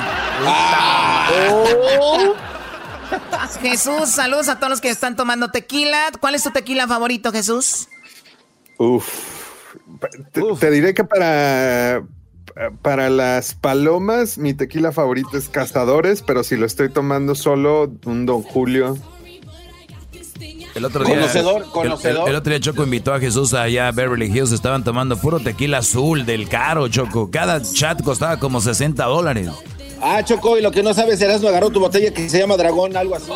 [3.61, 6.11] Jesús, saludos a todos los que están tomando tequila.
[6.19, 7.87] ¿Cuál es tu tequila favorito, Jesús?
[8.77, 9.07] Uf.
[10.33, 12.03] Te, te diré que para,
[12.81, 18.25] para las palomas, mi tequila favorito es Cazadores, pero si lo estoy tomando solo, un
[18.25, 18.97] Don Julio.
[20.75, 22.23] El otro día, Conocedor, el- conocedor.
[22.27, 24.51] El, el otro día Choco invitó a Jesús allá a Beverly Hills.
[24.51, 27.29] Estaban tomando puro tequila azul del caro, Choco.
[27.31, 29.49] Cada chat costaba como 60 dólares.
[30.05, 32.97] Ah, Choco, y lo que no sabes, Erasmo agarró tu botella que se llama Dragón,
[32.97, 33.29] algo así.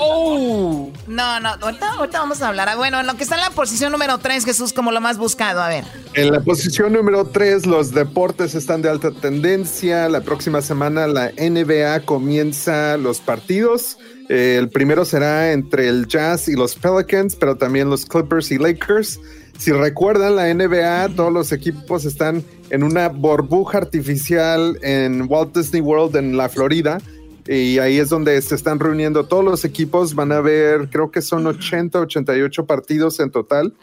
[1.08, 2.68] No, no, ahorita, ahorita vamos a hablar.
[2.68, 5.18] Ah, Bueno, en lo que está en la posición número 3, Jesús, como lo más
[5.18, 5.62] buscado.
[5.62, 5.86] A ver.
[6.14, 10.10] En la posición número 3, los deportes están de alta tendencia.
[10.10, 13.98] La próxima semana la NBA comienza los partidos.
[14.30, 18.58] Eh, el primero será entre el Jazz y los Pelicans, pero también los Clippers y
[18.58, 19.20] Lakers.
[19.58, 25.82] Si recuerdan, la NBA, todos los equipos están en una burbuja artificial en Walt Disney
[25.82, 27.00] World en la Florida.
[27.48, 30.14] Y ahí es donde se están reuniendo todos los equipos.
[30.14, 33.74] Van a ver, creo que son 80, 88 partidos en total.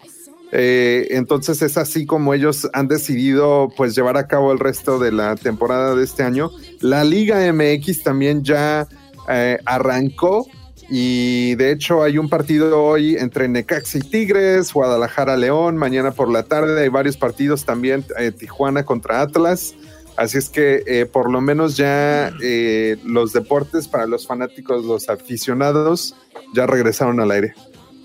[0.53, 5.11] Eh, entonces es así como ellos han decidido pues llevar a cabo el resto de
[5.11, 6.51] la temporada de este año.
[6.81, 8.87] La Liga MX también ya
[9.29, 10.47] eh, arrancó
[10.89, 16.31] y de hecho hay un partido hoy entre Necaxa y Tigres, Guadalajara León, mañana por
[16.31, 19.75] la tarde hay varios partidos también, eh, Tijuana contra Atlas.
[20.17, 25.09] Así es que eh, por lo menos ya eh, los deportes para los fanáticos, los
[25.09, 26.15] aficionados,
[26.55, 27.55] ya regresaron al aire.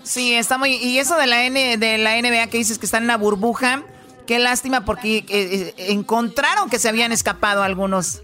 [0.02, 0.74] Sí, está muy.
[0.74, 3.84] Y eso de la, N, de la NBA que dices que está en una burbuja,
[4.26, 8.22] qué lástima porque encontraron que se habían escapado algunos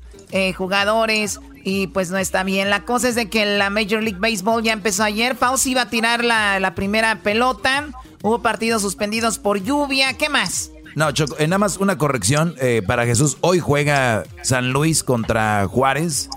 [0.57, 2.71] jugadores y pues no está bien.
[2.71, 5.35] La cosa es de que la Major League Baseball ya empezó ayer.
[5.35, 7.89] Fauci iba a tirar la, la primera pelota.
[8.23, 10.13] Hubo partidos suspendidos por lluvia.
[10.15, 10.71] ¿Qué más?
[10.95, 13.37] No, Choco, eh, nada más una corrección eh, para Jesús.
[13.41, 16.31] Hoy juega San Luis contra Juárez.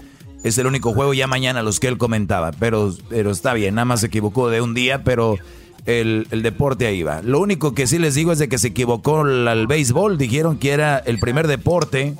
[0.44, 2.52] Es el único juego ya mañana los que él comentaba.
[2.52, 5.38] Pero, pero está bien, nada más se equivocó de un día, pero
[5.86, 7.22] el, el deporte ahí va.
[7.22, 10.18] Lo único que sí les digo es de que se equivocó el béisbol.
[10.18, 12.16] Dijeron que era el primer deporte.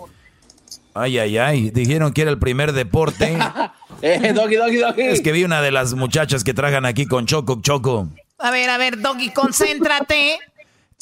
[0.94, 1.70] Ay, ay, ay.
[1.72, 3.38] Dijeron que era el primer deporte.
[4.02, 5.02] eh, doggy, doggy, doggy.
[5.02, 8.10] Es que vi una de las muchachas que trajan aquí con Choco, Choco.
[8.38, 10.40] A ver, a ver, Doggy, concéntrate.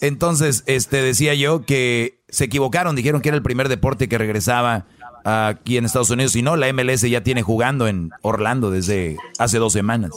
[0.01, 4.85] Entonces, este decía yo que se equivocaron, dijeron que era el primer deporte que regresaba
[5.23, 9.57] aquí en Estados Unidos y no, la MLS ya tiene jugando en Orlando desde hace
[9.57, 10.11] dos semanas.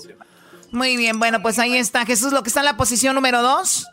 [0.72, 2.06] Muy bien, bueno, pues ahí está.
[2.06, 3.86] Jesús, lo que está en la posición número 2.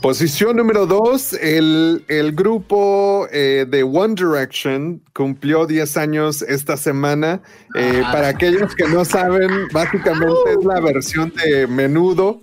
[0.00, 7.42] Posición número dos, el, el grupo eh, de One Direction cumplió 10 años esta semana.
[7.76, 8.12] Eh, Ah.
[8.12, 12.40] Para aquellos que no saben, básicamente es la versión de menudo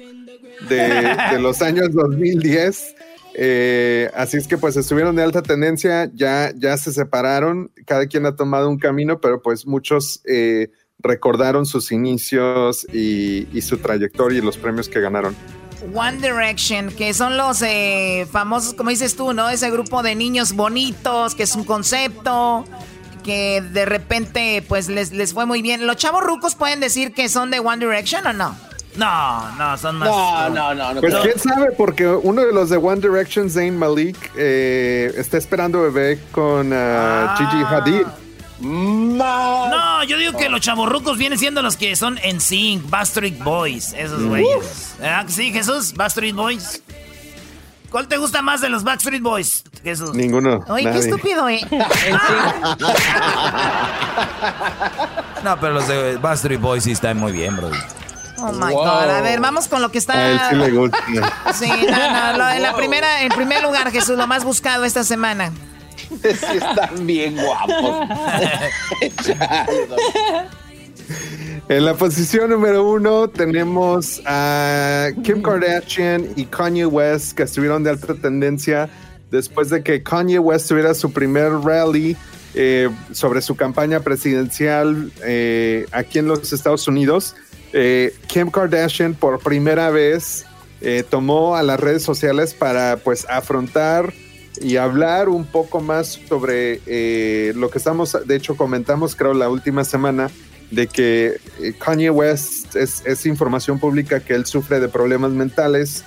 [0.69, 2.95] de, de los años 2010.
[3.33, 8.25] Eh, así es que pues estuvieron de alta tendencia, ya, ya se separaron, cada quien
[8.25, 14.39] ha tomado un camino, pero pues muchos eh, recordaron sus inicios y, y su trayectoria
[14.39, 15.35] y los premios que ganaron.
[15.93, 19.49] One Direction, que son los eh, famosos, como dices tú, ¿no?
[19.49, 22.65] Ese grupo de niños bonitos, que es un concepto,
[23.23, 25.85] que de repente pues les, les fue muy bien.
[25.85, 28.55] ¿Los chavos rucos pueden decir que son de One Direction o no?
[28.97, 30.09] No, no, son más.
[30.09, 30.93] No, no, no.
[30.95, 35.37] no Pues quién sabe, porque uno de los de One Direction, Zayn Malik, eh, está
[35.37, 38.07] esperando bebé con ah, Gigi Hadid.
[38.59, 43.93] No, yo digo que los chavorrucos vienen siendo los que son en Sync, Backstreet Boys,
[43.93, 44.95] esos güeyes.
[44.99, 45.93] ¿Verdad que sí, Jesús?
[45.93, 46.81] Backstreet Boys.
[47.91, 50.13] ¿Cuál te gusta más de los Backstreet Boys, Jesús?
[50.13, 50.59] Ninguno.
[50.67, 51.61] Oye, qué estúpido, ¿eh?
[55.43, 57.69] No, pero los de Bastard Boys sí están muy bien, bro.
[58.39, 59.09] Oh my God.
[59.09, 60.49] A ver, vamos con lo que A él está.
[60.49, 60.97] sí le gusta.
[61.53, 65.03] Sí, no, no, lo- en la primera, en primer lugar, Jesús, lo más buscado esta
[65.03, 65.51] semana.
[66.21, 68.07] Sí están bien guapos.
[71.69, 77.89] En la posición número uno tenemos a Kim Kardashian y Kanye West que estuvieron de
[77.89, 78.89] alta tendencia
[79.31, 82.15] después de que Kanye West tuviera su primer rally
[82.53, 87.35] eh, sobre su campaña presidencial eh, aquí en los Estados Unidos.
[87.73, 90.45] Eh, Kim Kardashian por primera vez
[91.09, 94.13] tomó a las redes sociales para pues afrontar
[94.61, 99.49] y hablar un poco más sobre eh, lo que estamos, de hecho comentamos creo la
[99.49, 100.29] última semana,
[100.71, 106.03] de que eh, Kanye West es, información pública que él sufre de problemas mentales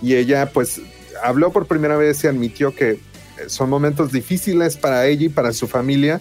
[0.00, 0.80] y ella pues
[1.22, 3.00] habló por primera vez y admitió que eh,
[3.48, 6.20] son momentos difíciles para ella y para su familia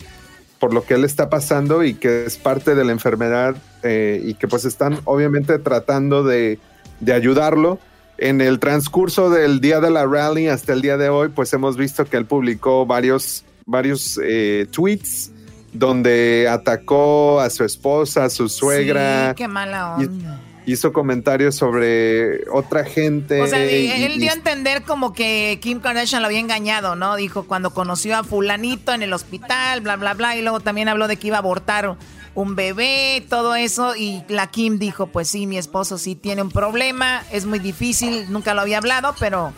[0.59, 4.47] por lo que él está pasando y que es parte de la enfermedad y que
[4.47, 6.59] pues están obviamente tratando de,
[6.99, 7.79] de ayudarlo.
[8.17, 11.77] En el transcurso del día de la rally hasta el día de hoy, pues hemos
[11.77, 15.31] visto que él publicó varios, varios eh, tweets
[15.71, 20.41] donde atacó a su esposa, a su suegra, Sí, qué mala onda.
[20.65, 23.39] hizo comentarios sobre otra gente.
[23.41, 27.15] O sea, él y- dio a entender como que Kim Kardashian lo había engañado, ¿no?
[27.17, 31.07] Dijo cuando conoció a fulanito en el hospital, bla, bla, bla, y luego también habló
[31.07, 31.95] de que iba a abortar
[32.37, 36.51] un bebé, todo eso, y la Kim dijo, pues sí, mi esposo sí tiene un
[36.51, 39.53] problema, es muy difícil, nunca lo había hablado, pero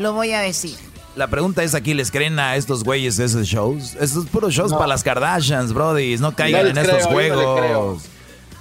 [0.00, 0.76] lo voy a decir.
[1.14, 3.94] La pregunta es aquí, ¿les creen a estos güeyes esos shows?
[4.00, 6.18] Estos puros shows para las Kardashians, brody.
[6.18, 8.02] No caigan No en estos no juegos.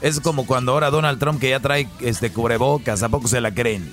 [0.01, 3.55] Es como cuando ahora Donald Trump que ya trae este cubrebocas, ¿a poco se la
[3.55, 3.91] creen?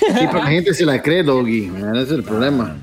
[0.00, 1.70] Sí, pero la gente se la cree, Doggy.
[1.92, 2.76] Ese es el problema.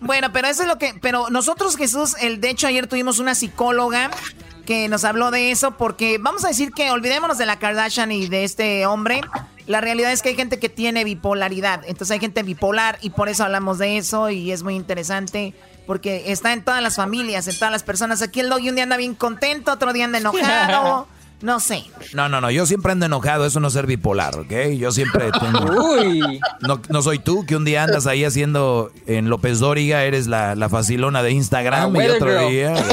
[0.00, 0.92] Bueno, pero eso es lo que.
[1.00, 4.10] Pero nosotros, Jesús, el de hecho, ayer tuvimos una psicóloga
[4.64, 8.28] que nos habló de eso, porque vamos a decir que olvidémonos de la Kardashian y
[8.28, 9.20] de este hombre.
[9.66, 11.82] La realidad es que hay gente que tiene bipolaridad.
[11.86, 15.54] Entonces hay gente bipolar y por eso hablamos de eso y es muy interesante.
[15.86, 18.22] Porque está en todas las familias, en todas las personas.
[18.22, 21.06] Aquí el doggy un día anda bien contento, otro día anda enojado.
[21.42, 21.84] No sé.
[22.14, 24.52] No, no, no, yo siempre ando enojado, eso no es ser bipolar, ¿ok?
[24.78, 25.94] Yo siempre tengo...
[25.98, 26.40] Uy.
[26.60, 30.54] No, no soy tú, que un día andas ahí haciendo en López Dóriga, eres la,
[30.54, 32.48] la facilona de Instagram Ah, y otro girl.
[32.50, 32.74] día...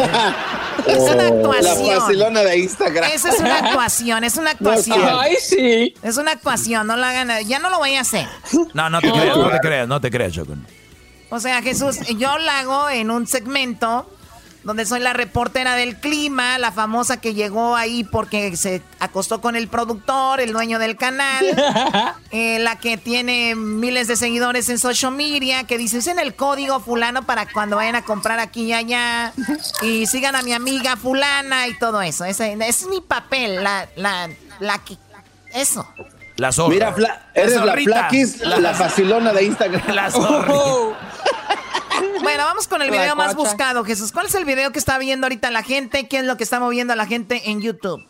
[0.88, 2.00] Es una La actuación.
[2.02, 3.12] facilona de Instagram.
[3.14, 5.00] Esa es una actuación, es una actuación.
[5.20, 5.94] Ay, sí.
[6.02, 7.46] Es una actuación, no la hagan.
[7.48, 8.26] Ya no lo voy a hacer.
[8.74, 10.54] No, no te creas, no te creas, no te creas, Choco.
[11.30, 14.10] O sea, Jesús, yo la hago en un segmento
[14.64, 19.55] donde soy la reportera del clima, la famosa que llegó ahí porque se acostó con
[19.55, 21.43] el productor, el dueño del canal,
[22.32, 26.80] eh, la que tiene miles de seguidores en social media, que dice, usen el código
[26.80, 29.34] fulano para cuando vayan a comprar aquí y allá,
[29.82, 32.26] y sigan a mi amiga fulana y todo eso.
[32.26, 34.97] Ese, ese es mi papel, la, la, la que...
[35.53, 35.86] Eso.
[36.38, 36.70] La zorra.
[36.74, 37.91] Mira, Fla- eres la zorrita.
[37.91, 39.82] flaquis, la, facilona de Instagram.
[39.95, 40.53] La zorra.
[42.22, 44.12] Bueno, vamos con el video más buscado, Jesús.
[44.12, 46.08] ¿Cuál es el video que está viendo ahorita la gente?
[46.08, 48.04] ¿Qué es lo que está moviendo a la gente en YouTube?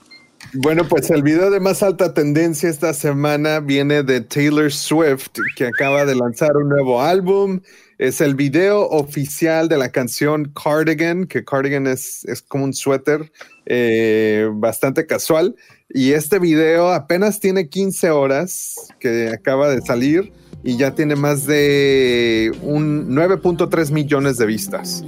[0.53, 5.67] Bueno, pues el video de más alta tendencia esta semana viene de Taylor Swift, que
[5.67, 7.61] acaba de lanzar un nuevo álbum.
[7.97, 13.31] Es el video oficial de la canción Cardigan, que Cardigan es, es como un suéter
[13.65, 15.55] eh, bastante casual.
[15.89, 20.33] Y este video apenas tiene 15 horas que acaba de salir
[20.63, 25.03] y ya tiene más de un 9.3 millones de vistas.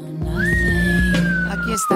[1.49, 1.95] Aquí está.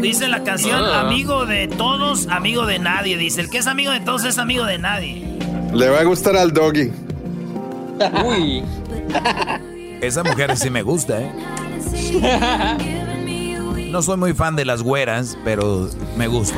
[0.00, 1.00] Dice la canción, Ah.
[1.02, 3.16] amigo de todos, amigo de nadie.
[3.16, 5.38] Dice, el que es amigo de todos es amigo de nadie.
[5.72, 6.90] Le va a gustar al doggy.
[8.24, 8.62] Uy.
[10.00, 11.32] Esa mujer sí me gusta, ¿eh?
[13.90, 16.56] No soy muy fan de las güeras, pero me gusta.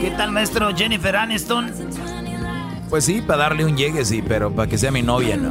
[0.00, 1.72] ¿Qué tal, maestro Jennifer Aniston?
[2.90, 5.50] Pues sí, para darle un llegue, sí, pero para que sea mi novia, no.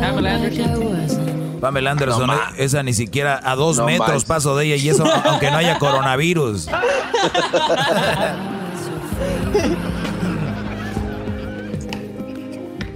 [0.00, 1.60] Pamela Anderson.
[1.60, 4.24] Pamela Anderson, No eh, esa ni siquiera a dos No metros manches.
[4.24, 6.68] paso de ella y eso aunque no haya coronavirus.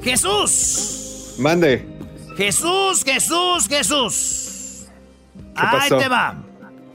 [0.02, 1.34] Jesús.
[1.38, 1.93] Mande.
[2.36, 4.86] Jesús, Jesús, Jesús.
[5.56, 6.36] Ahí te va.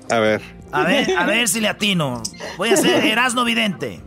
[0.09, 0.41] A ver.
[0.71, 2.21] A ver, a ver si le atino.
[2.57, 4.01] Voy a hacer Erasno Vidente.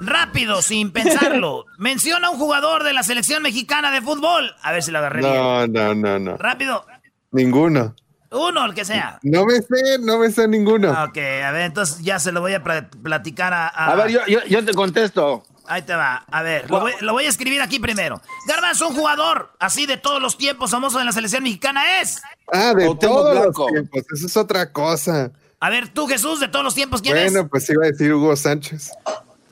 [0.00, 1.64] Rápido, sin pensarlo.
[1.78, 4.54] Menciona un jugador de la selección mexicana de fútbol.
[4.62, 6.36] A ver si lo agarré No, no, no, no.
[6.36, 6.84] Rápido.
[7.32, 7.94] Ninguno.
[8.30, 9.18] Uno, el que sea.
[9.22, 10.90] No me sé, no me sé ninguno.
[10.90, 13.68] Ok, a ver, entonces ya se lo voy a platicar a...
[13.68, 15.44] A, ver, yo, yo, te contesto.
[15.68, 16.24] Ahí te va.
[16.30, 18.20] A ver, lo voy, a escribir aquí primero.
[18.46, 22.22] Garbanzo, un jugador así de todos los tiempos famoso de la selección mexicana es.
[22.52, 24.02] Ah, de todos los tiempos.
[24.12, 25.30] Eso es otra cosa.
[25.60, 27.32] A ver, tú, Jesús, de todos los tiempos, ¿quién es?
[27.32, 28.92] Bueno, pues iba a decir Hugo Sánchez.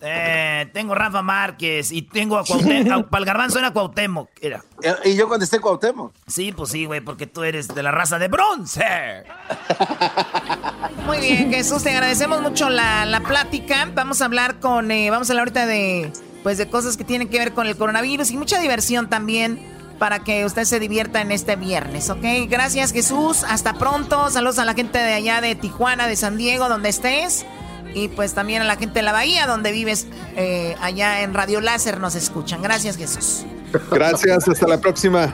[0.07, 3.09] Eh, tengo Rafa Márquez y tengo a Cuauhtémoc.
[3.11, 4.29] Para el garbanzo era Cuauhtémoc.
[4.39, 4.63] Era.
[5.03, 6.13] Y yo contesté Cuauhtémoc.
[6.27, 8.85] Sí, pues sí, güey, porque tú eres de la raza de bronce.
[11.07, 13.89] Muy bien, Jesús, te agradecemos mucho la, plática.
[13.95, 16.13] Vamos a hablar con, eh, vamos a hablar ahorita de,
[16.43, 19.61] pues, de cosas que tienen que ver con el coronavirus y mucha diversión también
[19.99, 22.25] para que usted se divierta en este viernes, ¿ok?
[22.49, 23.45] Gracias, Jesús.
[23.45, 24.29] Hasta pronto.
[24.31, 27.47] Saludos a la gente de allá de Tijuana, de San Diego, donde estés.
[27.95, 31.61] Y pues también a la gente de la Bahía, donde vives, eh, allá en Radio
[31.61, 32.61] Láser nos escuchan.
[32.61, 33.45] Gracias, Jesús.
[33.91, 35.33] Gracias, hasta la próxima.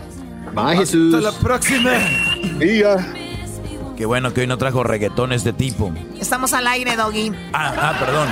[0.55, 1.15] Bye, Jesús.
[1.15, 1.93] Hasta la próxima.
[2.61, 2.83] Y
[4.01, 5.93] Qué bueno que hoy no trajo reggaetón este tipo.
[6.19, 7.33] Estamos al aire, Doggy.
[7.53, 8.29] Ah, ah perdón.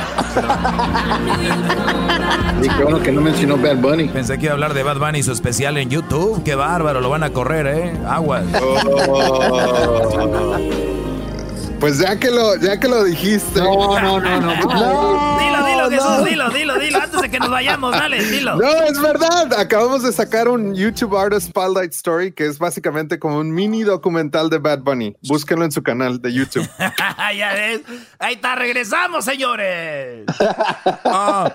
[2.65, 4.09] Y qué bueno que no mencionó Bad Bunny.
[4.09, 6.43] Pensé que iba a hablar de Bad Bunny su especial en YouTube.
[6.43, 7.93] Qué bárbaro, lo van a correr, ¿eh?
[8.09, 8.47] Aguas.
[9.11, 10.39] Oh.
[11.81, 13.61] Pues ya que lo, ya que lo dijiste.
[13.61, 15.39] No, no, no, no.
[15.39, 18.57] dilo, dilo, Jesús, dilo, dilo, dilo, antes de que nos vayamos, dale, dilo.
[18.57, 19.53] No, es verdad.
[19.57, 24.51] Acabamos de sacar un YouTube Artist Spotlight Story que es básicamente como un mini documental
[24.51, 25.17] de Bad Bunny.
[25.29, 26.69] Búsquenlo en su canal de YouTube.
[27.37, 27.83] ya ves.
[28.19, 30.27] Ahí está, regresamos, señores.
[31.05, 31.55] ah,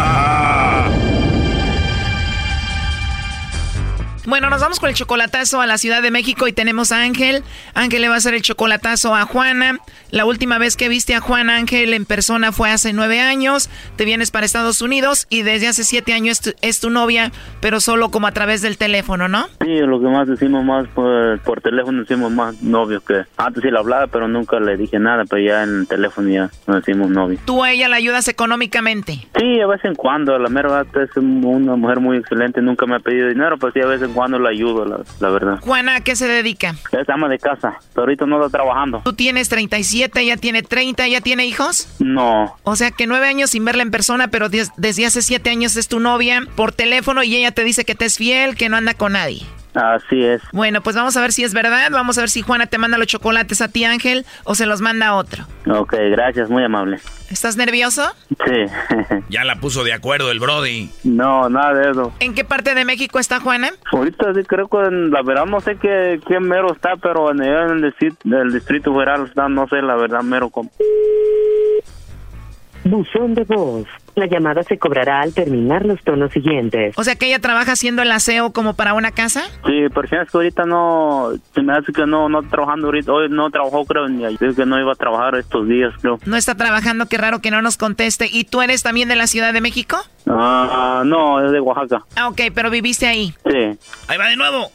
[4.27, 7.43] Bueno, nos vamos con el chocolatazo a la Ciudad de México y tenemos a Ángel.
[7.73, 9.79] Ángel le va a hacer el chocolatazo a Juana.
[10.11, 13.69] La última vez que viste a Juan Ángel en persona fue hace nueve años.
[13.95, 18.11] Te vienes para Estados Unidos y desde hace siete años es tu, novia, pero solo
[18.11, 19.47] como a través del teléfono, ¿no?
[19.61, 23.71] Sí, lo que más decimos más por, por teléfono decimos más novios que antes sí
[23.71, 27.09] le hablaba, pero nunca le dije nada, pero ya en el teléfono ya nos decimos
[27.09, 27.41] novios.
[27.45, 29.27] ¿Tú a ella la ayudas económicamente?
[29.39, 30.37] Sí, a vez en cuando.
[30.37, 33.87] La mera es una mujer muy excelente, nunca me ha pedido dinero, pero sí a
[33.87, 35.59] veces en cuando la ayudo, la, verdad.
[35.61, 36.75] Juana, ¿a qué se dedica?
[36.91, 39.01] Es ama de casa, pero ahorita no está trabajando.
[39.03, 41.87] ¿Tú tienes 37, ella tiene 30, ella tiene hijos?
[41.99, 42.55] No.
[42.63, 45.87] O sea que nueve años sin verla en persona, pero desde hace siete años es
[45.87, 48.93] tu novia por teléfono y ella te dice que te es fiel, que no anda
[48.93, 49.43] con nadie.
[49.73, 50.41] Así es.
[50.51, 51.89] Bueno, pues vamos a ver si es verdad.
[51.91, 54.81] Vamos a ver si Juana te manda los chocolates a ti, Ángel, o se los
[54.81, 55.45] manda a otro.
[55.67, 56.99] Ok, gracias, muy amable.
[57.29, 58.03] ¿Estás nervioso?
[58.29, 58.65] Sí.
[59.29, 60.89] ya la puso de acuerdo el Brody.
[61.03, 62.13] No, nada de eso.
[62.19, 63.71] ¿En qué parte de México está Juana?
[63.91, 67.41] Ahorita sí creo que en, la verdad no sé qué, qué mero está, pero en
[67.41, 67.93] el,
[68.25, 70.49] el distrito federal está, no sé la verdad mero.
[70.49, 70.69] Con...
[72.83, 73.87] Buzón de voz.
[74.15, 76.93] La llamada se cobrará al terminar los tonos siguientes.
[76.97, 79.43] O sea que ella trabaja haciendo el aseo como para una casa.
[79.65, 83.11] Sí, pero si es que ahorita no, se me hace que no, no trabajando ahorita,
[83.11, 86.19] hoy no trabajó creo, ni ayer, que no iba a trabajar estos días creo.
[86.25, 88.27] No está trabajando, qué raro que no nos conteste.
[88.31, 89.97] ¿Y tú eres también de la Ciudad de México?
[90.27, 92.03] Ah, no, es de Oaxaca.
[92.15, 93.33] Ah, ok, pero viviste ahí.
[93.45, 93.79] Sí.
[94.07, 94.71] Ahí va de nuevo.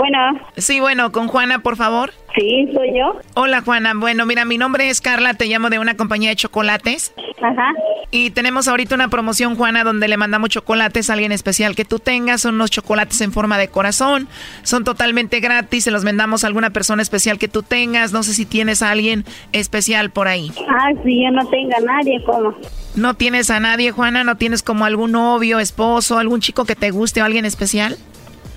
[0.00, 0.40] Bueno.
[0.56, 2.14] Sí, bueno, con Juana, por favor.
[2.34, 3.20] Sí, soy yo.
[3.34, 3.92] Hola, Juana.
[3.94, 7.12] Bueno, mira, mi nombre es Carla, te llamo de una compañía de chocolates.
[7.42, 7.74] Ajá.
[8.10, 11.98] Y tenemos ahorita una promoción, Juana, donde le mandamos chocolates a alguien especial que tú
[11.98, 12.40] tengas.
[12.40, 14.26] Son unos chocolates en forma de corazón.
[14.62, 15.84] Son totalmente gratis.
[15.84, 18.14] Se los vendamos a alguna persona especial que tú tengas.
[18.14, 20.50] No sé si tienes a alguien especial por ahí.
[20.66, 22.54] Ah, sí, yo no tengo a nadie, ¿cómo?
[22.96, 24.24] ¿No tienes a nadie, Juana?
[24.24, 27.98] ¿No tienes como algún novio, esposo, algún chico que te guste o alguien especial?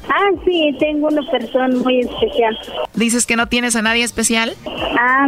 [0.09, 2.57] Ah, sí, tengo una persona muy especial.
[2.93, 4.53] ¿Dices que no tienes a nadie especial?
[4.99, 5.27] Ah,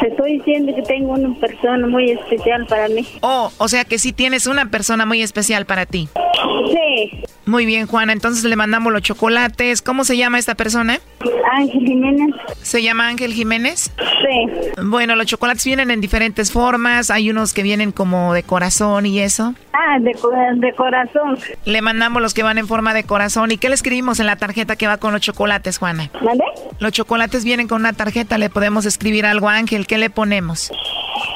[0.00, 3.06] Te estoy diciendo que tengo una persona muy especial para mí.
[3.20, 6.08] Oh, o sea que sí tienes una persona muy especial para ti.
[6.70, 7.22] Sí.
[7.46, 8.12] Muy bien, Juana.
[8.12, 9.80] Entonces le mandamos los chocolates.
[9.80, 10.98] ¿Cómo se llama esta persona?
[11.52, 12.34] Ángel Jiménez.
[12.60, 13.92] ¿Se llama Ángel Jiménez?
[13.98, 14.72] Sí.
[14.82, 17.10] Bueno, los chocolates vienen en diferentes formas.
[17.10, 19.54] Hay unos que vienen como de corazón y eso.
[19.72, 20.10] Ah, de,
[20.56, 21.38] de corazón.
[21.64, 23.52] Le mandamos los que van en forma de corazón.
[23.52, 26.10] ¿Y qué le escribimos en la tarjeta que va con los chocolates, Juana?
[26.20, 26.42] ¿Mande?
[26.80, 28.36] Los chocolates vienen con una tarjeta.
[28.36, 29.86] Le podemos escribir algo a Ángel.
[29.86, 30.72] ¿Qué le ponemos?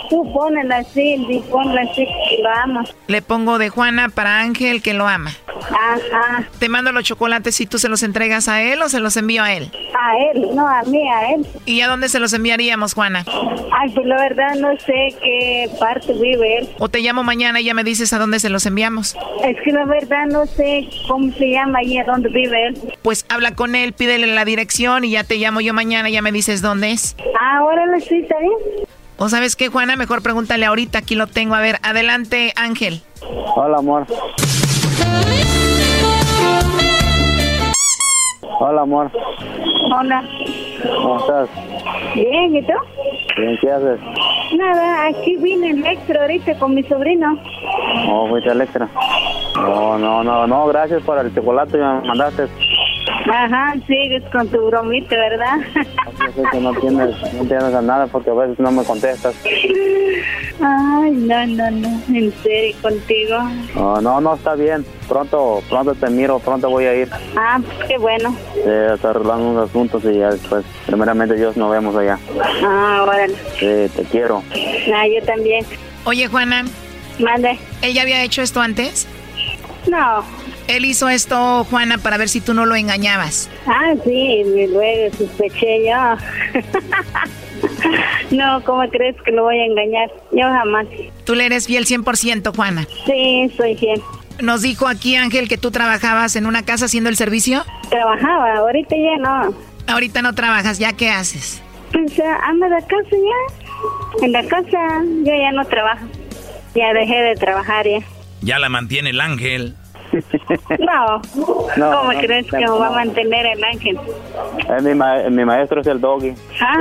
[0.09, 2.81] Tú ponela así, ponla así, que lo amo.
[3.07, 5.33] Le pongo de Juana para Ángel que lo ama.
[5.71, 6.45] Ajá.
[6.59, 9.43] Te mando los chocolates y tú se los entregas a él o se los envío
[9.43, 9.71] a él.
[9.99, 11.47] A él, no a mí, a él.
[11.67, 13.25] ¿Y a dónde se los enviaríamos, Juana?
[13.73, 16.69] Ay, pues la verdad no sé qué parte vive él.
[16.79, 19.17] O te llamo mañana y ya me dices a dónde se los enviamos.
[19.45, 22.79] Es que la verdad no sé cómo se llama y a dónde vive él.
[23.03, 26.23] Pues habla con él, pídele la dirección y ya te llamo yo mañana y ya
[26.23, 27.17] me dices dónde es.
[27.41, 28.89] Ah, ahora lo sí, está bien.
[29.23, 29.97] ¿O sabes qué, Juana?
[29.97, 31.55] Mejor pregúntale ahorita, aquí lo tengo.
[31.55, 33.03] A ver, adelante, Ángel.
[33.55, 34.07] Hola, amor.
[38.61, 39.11] Hola, amor.
[39.93, 40.25] Hola.
[40.83, 41.49] ¿Cómo estás?
[42.15, 42.73] Bien, ¿y tú?
[43.37, 44.01] Bien, ¿qué haces?
[44.57, 47.39] Nada, aquí vine en Electra ahorita con mi sobrino.
[48.09, 48.89] Oh, fuiste a Electra.
[49.57, 52.49] No, no, no, no, gracias por el chocolate que me mandaste.
[53.29, 55.57] Ajá, sigues con tu bromita, ¿verdad?
[55.75, 59.35] Yo sé que no tienes, no tienes a nada porque a veces no me contestas.
[60.63, 63.39] Ay, no, no, no, en serio, contigo.
[63.75, 64.85] No, no, no, está bien.
[65.09, 67.09] Pronto, pronto te miro, pronto voy a ir.
[67.37, 68.35] Ah, pues qué bueno.
[68.55, 68.61] Sí,
[68.95, 72.19] está arreglando unos asuntos y ya después, primeramente Dios, nos vemos allá.
[72.65, 73.35] Ah, bueno.
[73.59, 74.43] Sí, te quiero.
[74.95, 75.65] Ah, yo también.
[76.05, 76.65] Oye, Juana.
[77.19, 77.59] Mande.
[77.83, 79.07] ¿Él ya había hecho esto antes?
[79.89, 80.25] No.
[80.71, 83.51] Él hizo esto, Juana, para ver si tú no lo engañabas.
[83.67, 86.17] Ah, sí, luego sospeché yo.
[88.37, 90.13] no, ¿cómo crees que lo voy a engañar?
[90.31, 90.87] Yo jamás.
[91.25, 92.87] ¿Tú le eres fiel 100%, Juana?
[93.05, 94.01] Sí, soy fiel.
[94.41, 97.65] Nos dijo aquí Ángel que tú trabajabas en una casa haciendo el servicio.
[97.89, 99.55] Trabajaba, ahorita ya no.
[99.89, 101.61] Ahorita no trabajas, ¿ya qué haces?
[101.93, 102.13] Pues
[102.45, 104.25] anda de casa ya.
[104.25, 104.79] En la casa
[105.25, 106.07] yo ya no trabajo.
[106.77, 108.07] Ya dejé de trabajar ya.
[108.41, 109.75] Ya la mantiene el ángel.
[110.79, 111.23] No,
[111.77, 113.99] ¿cómo crees que va a mantener el ángel?
[114.59, 116.35] Eh, mi, ma mi, maestro es el doggy.
[116.61, 116.79] ¿Ah?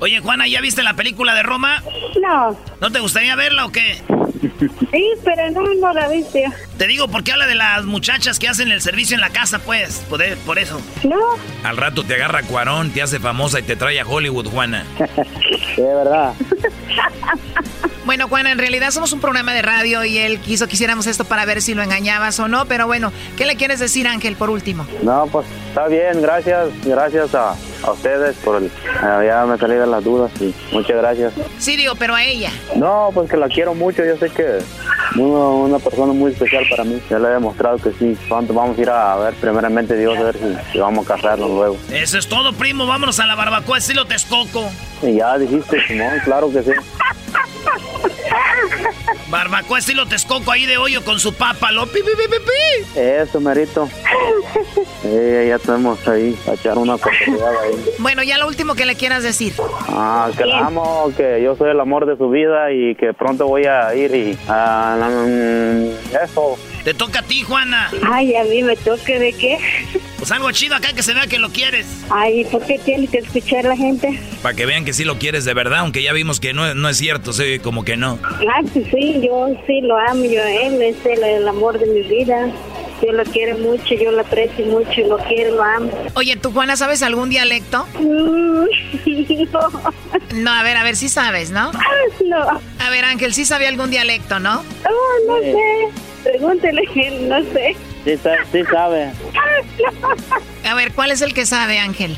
[0.00, 1.82] Oye, Juana, ¿ya viste la película de Roma?
[2.20, 2.56] No.
[2.80, 4.02] ¿No te gustaría verla o qué?
[4.90, 6.44] Sí, pero no, no la viste.
[6.76, 10.04] Te digo porque habla de las muchachas que hacen el servicio en la casa, pues,
[10.08, 10.80] por, por eso.
[11.04, 11.16] No.
[11.62, 14.84] Al rato te agarra Cuarón, te hace famosa y te trae a Hollywood, Juana.
[15.76, 16.34] sí, de verdad.
[18.06, 21.24] Bueno, Juana, en realidad somos un programa de radio y él quiso que hiciéramos esto
[21.26, 24.50] para ver si lo engañabas o no, pero bueno, ¿qué le quieres decir, Ángel, por
[24.50, 24.86] último?
[25.02, 27.54] No, pues está bien, gracias, gracias a,
[27.84, 28.64] a ustedes por el...
[28.64, 31.34] Uh, ya me salí de las dudas y muchas gracias.
[31.58, 32.50] Sí, digo, pero a ella.
[32.74, 34.58] No, pues que la quiero mucho, yo que
[35.16, 37.00] una, una persona muy especial para mí.
[37.08, 38.16] Ya le he demostrado que sí.
[38.28, 41.50] Pronto vamos a ir a ver primeramente Dios a ver si, si vamos a casarnos
[41.50, 41.76] luego.
[41.90, 42.86] Eso es todo, primo.
[42.86, 44.68] Vámonos a la barbacoa estilo Texcoco.
[45.02, 46.72] Y ya dijiste, Simón, claro que sí.
[49.28, 53.00] Barbacoa estilo Texcoco ahí de hoyo con su papa, lo pi, pi, pi, pi.
[53.00, 53.88] Eso, merito.
[55.04, 57.84] Eh, ya tenemos ahí a echar una oportunidad ahí.
[57.98, 59.54] Bueno, ya lo último que le quieras decir.
[59.88, 63.46] Ah, que la amo, que yo soy el amor de su vida y que pronto
[63.46, 65.08] voy a ir y a
[66.24, 66.58] eso.
[66.84, 67.90] Te toca a ti, Juana.
[68.10, 69.58] Ay, a mí me toca de qué.
[70.20, 71.86] Pues algo chido acá que se vea que lo quieres.
[72.10, 74.20] Ay, ¿por qué tiene que escuchar la gente?
[74.42, 76.88] Para que vean que sí lo quieres de verdad, aunque ya vimos que no, no
[76.90, 78.18] es cierto, sí, como que no.
[78.22, 81.86] Ah, sí, sí, yo sí lo amo, yo a él es el, el amor de
[81.86, 82.50] mi vida.
[83.02, 85.90] Yo lo quiero mucho, yo lo aprecio mucho, lo quiero, lo amo.
[86.16, 87.88] Oye, ¿tú, Juana, sabes algún dialecto?
[87.98, 88.66] no.
[90.34, 91.72] No, a ver, a ver, sí sabes, ¿no?
[92.26, 92.60] No.
[92.78, 94.62] A ver, Ángel, sí sabe algún dialecto, ¿no?
[94.84, 95.50] Oh, no Sí.
[95.52, 96.30] sé.
[96.30, 96.82] Pregúntele,
[97.22, 97.74] no sé.
[98.04, 99.10] Sí, sa- sí sabe.
[100.68, 102.16] A ver, ¿cuál es el que sabe, Ángel?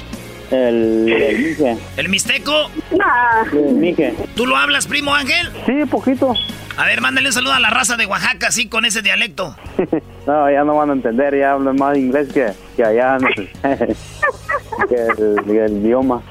[0.50, 1.76] El, el Mije.
[1.96, 2.70] ¿El mixteco?
[2.90, 3.58] No.
[3.58, 4.14] El Mije.
[4.36, 5.50] ¿Tú lo hablas, primo Ángel?
[5.66, 6.34] Sí, poquito.
[6.76, 9.56] A ver, mándale un saludo a la raza de Oaxaca, así, con ese dialecto.
[10.24, 13.18] No, ya no van a entender, ya hablan más inglés que, que allá.
[13.18, 13.26] ¿no?
[14.88, 16.22] que el, que el idioma.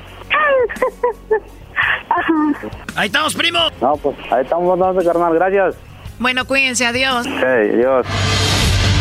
[2.95, 3.59] Ahí estamos, primo.
[3.81, 5.75] No, pues ahí estamos carnal, gracias.
[6.19, 7.27] Bueno, cuídense, adiós.
[7.27, 8.05] Adiós.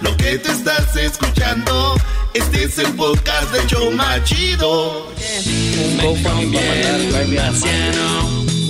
[0.00, 1.94] Lo que te estás escuchando,
[2.34, 5.06] este es el podcast de Choma Chido.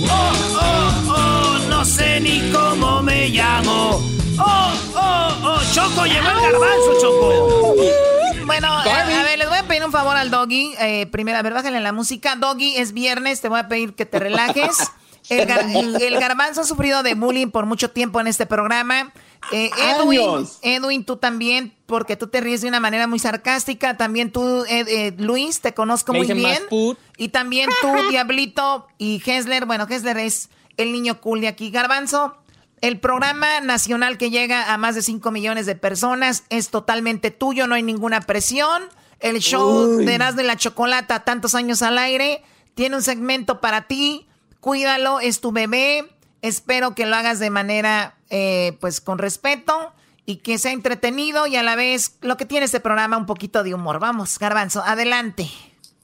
[0.09, 4.01] Oh, oh, oh, no sé ni cómo me llamo.
[4.39, 7.75] Oh, oh, oh, Choco, llegó el garbanzo, Choco.
[8.45, 10.73] Bueno, a, a ver, les voy a pedir un favor al Doggy.
[10.79, 12.35] Eh, primero, a ver, bájale la música.
[12.37, 14.77] Doggy, es viernes, te voy a pedir que te relajes.
[15.29, 19.11] El, gar- el- el garbanzo ha sufrido de bullying por mucho tiempo en este programa.
[19.51, 20.59] Eh, Edwin, Años.
[20.61, 23.97] Edwin, tú también, porque tú te ríes de una manera muy sarcástica.
[23.97, 26.61] También tú, eh, Luis, te conozco Me muy bien.
[27.17, 29.65] Y también tú, Diablito y Hessler.
[29.65, 31.71] Bueno, Hessler es el niño cool de aquí.
[31.71, 32.37] Garbanzo,
[32.81, 37.67] el programa nacional que llega a más de 5 millones de personas es totalmente tuyo,
[37.67, 38.83] no hay ninguna presión.
[39.19, 40.05] El show Uy.
[40.05, 42.43] de Erasmo y la Chocolata, tantos años al aire,
[42.75, 44.27] tiene un segmento para ti.
[44.59, 46.07] Cuídalo, es tu bebé.
[46.43, 49.93] Espero que lo hagas de manera, eh, pues, con respeto
[50.25, 53.63] y que sea entretenido y a la vez lo que tiene este programa, un poquito
[53.63, 53.99] de humor.
[53.99, 55.47] Vamos, Garbanzo, adelante.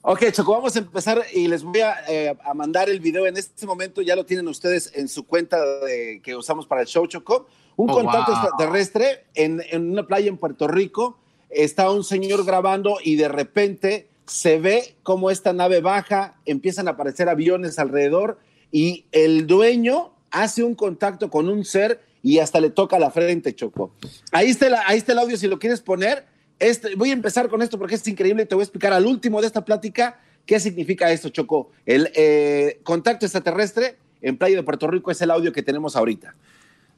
[0.01, 3.37] Ok, Choco, vamos a empezar y les voy a, eh, a mandar el video en
[3.37, 4.01] este momento.
[4.01, 7.47] Ya lo tienen ustedes en su cuenta de- que usamos para el show, Choco.
[7.77, 8.41] Un Oh, contacto wow.
[8.41, 11.17] extraterrestre en, en una playa en Puerto Rico.
[11.49, 16.91] Está un señor grabando y de repente se ve cómo esta nave baja, empiezan a
[16.91, 18.39] aparecer aviones alrededor
[18.71, 23.53] y el dueño hace un contacto con un ser y hasta le toca la frente,
[23.53, 23.93] Choco.
[24.31, 26.25] Ahí está el, ahí está el audio si lo quieres poner.
[26.57, 29.05] Este, voy a empezar con esto porque es increíble y te voy a explicar al
[29.05, 31.71] último de esta plática qué significa esto, Choco.
[31.85, 36.33] El eh, contacto extraterrestre en Playa de Puerto Rico es el audio que tenemos ahorita.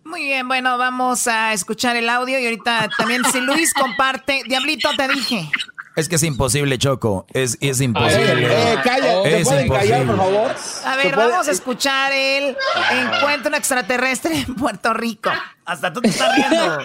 [0.03, 4.89] Muy bien, bueno, vamos a escuchar el audio y ahorita también si Luis comparte, Diablito
[4.95, 5.49] te dije.
[5.95, 7.26] Es que es imposible, Choco.
[7.31, 8.47] Es, es imposible.
[8.51, 10.55] Eh, calla, ¿te es pueden callar, por favor?
[10.85, 12.57] A ver, vamos a escuchar el
[12.91, 15.31] encuentro extraterrestre en Puerto Rico.
[15.65, 16.77] Hasta tú te estás riendo.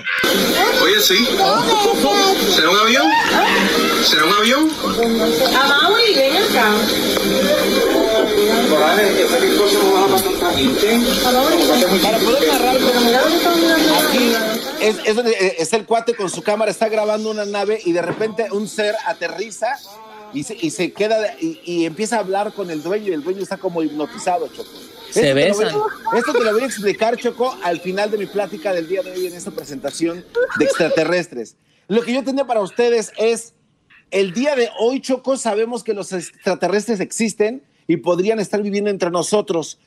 [0.84, 1.26] Oye, sí.
[2.54, 3.06] ¿Será un avión?
[4.04, 4.70] ¿Será un avión?
[5.60, 6.74] Amaury, ven acá.
[12.02, 13.20] Para poder narrar, pero mira,
[14.08, 14.32] aquí
[14.80, 15.18] es, es
[15.72, 18.94] eh, el cuate con su cámara, está grabando una nave y de repente un ser
[19.06, 19.68] aterriza
[20.32, 23.22] y se, y se queda y, y empieza a hablar con el dueño y el
[23.22, 24.70] dueño está como hipnotizado, Choco.
[25.10, 25.72] Se te lo besan.
[25.74, 29.02] voy- esto te lo voy a explicar, Choco, al final de mi plática del día
[29.02, 30.24] de hoy en esta presentación
[30.58, 31.56] de extraterrestres.
[31.88, 33.54] Lo que yo tenía para ustedes es,
[34.12, 39.10] el día de hoy, Choco, sabemos que los extraterrestres existen y podrían estar viviendo entre
[39.10, 39.78] nosotros.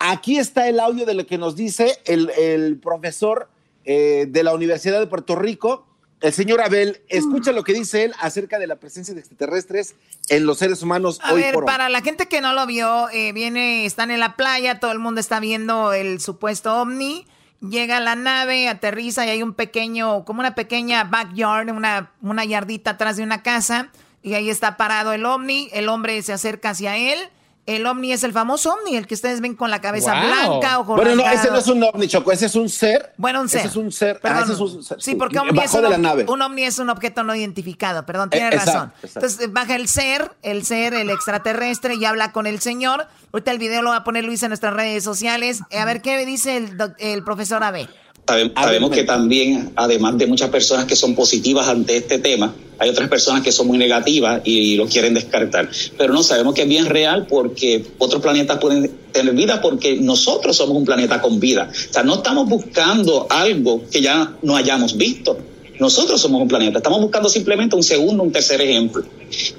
[0.00, 3.48] Aquí está el audio de lo que nos dice el, el profesor
[3.84, 5.86] eh, de la Universidad de Puerto Rico,
[6.20, 7.02] el señor Abel.
[7.08, 9.94] Escucha lo que dice él acerca de la presencia de extraterrestres
[10.28, 11.66] en los seres humanos A hoy ver, por hoy.
[11.66, 14.98] para la gente que no lo vio, eh, viene, están en la playa, todo el
[14.98, 17.26] mundo está viendo el supuesto ovni.
[17.60, 22.92] Llega la nave, aterriza y hay un pequeño, como una pequeña backyard, una, una yardita
[22.92, 23.90] atrás de una casa.
[24.22, 25.68] Y ahí está parado el ovni.
[25.72, 27.18] El hombre se acerca hacia él.
[27.64, 30.22] El ovni es el famoso ovni, el que ustedes ven con la cabeza Wow.
[30.60, 33.12] blanca, ojos Bueno, no, ese no es un ovni, Choco, ese es un ser.
[33.16, 33.60] Bueno, un ser.
[33.60, 34.18] Ese es un ser.
[34.18, 34.38] Perdón.
[34.40, 35.00] Ah, ese es un ser.
[35.00, 36.24] Sí, porque ovni es un, de la ob- nave.
[36.28, 38.04] un ovni es un objeto no identificado.
[38.04, 38.92] Perdón, Eh, tiene razón.
[39.02, 39.06] exacto.
[39.20, 43.06] Entonces eh, baja el ser, el ser, el extraterrestre y habla con el señor.
[43.32, 45.60] Ahorita el video lo va a poner Luis en nuestras redes sociales.
[45.78, 47.88] A ver qué dice el, el profesor Abe.
[48.26, 52.88] Sabe- Sabemos que también, además de muchas personas que son positivas ante este tema, hay
[52.90, 55.68] otras personas que son muy negativas y lo quieren descartar.
[55.98, 60.56] Pero no sabemos que es bien real porque otros planetas pueden tener vida porque nosotros
[60.56, 61.70] somos un planeta con vida.
[61.90, 65.38] O sea, no estamos buscando algo que ya no hayamos visto.
[65.78, 69.04] Nosotros somos un planeta, estamos buscando simplemente un segundo, un tercer ejemplo.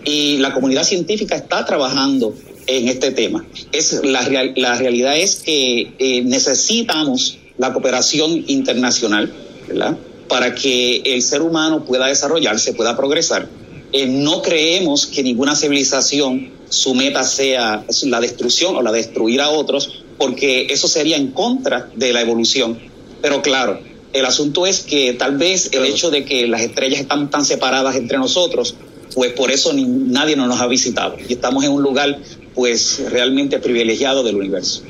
[0.05, 2.33] Y la comunidad científica está trabajando
[2.67, 3.45] en este tema.
[3.73, 9.31] Es, la, real- la realidad es que eh, necesitamos la cooperación internacional,
[9.67, 9.97] ¿verdad?
[10.27, 13.47] Para que el ser humano pueda desarrollarse, pueda progresar.
[13.91, 19.49] Eh, no creemos que ninguna civilización su meta sea la destrucción o la destruir a
[19.49, 22.79] otros, porque eso sería en contra de la evolución.
[23.21, 23.79] Pero claro,
[24.13, 27.95] el asunto es que tal vez el hecho de que las estrellas están tan separadas
[27.95, 28.75] entre nosotros,
[29.13, 31.15] pues por eso ni- nadie no nos ha visitado.
[31.29, 32.17] Y estamos en un lugar
[32.55, 34.81] pues realmente privilegiado del universo.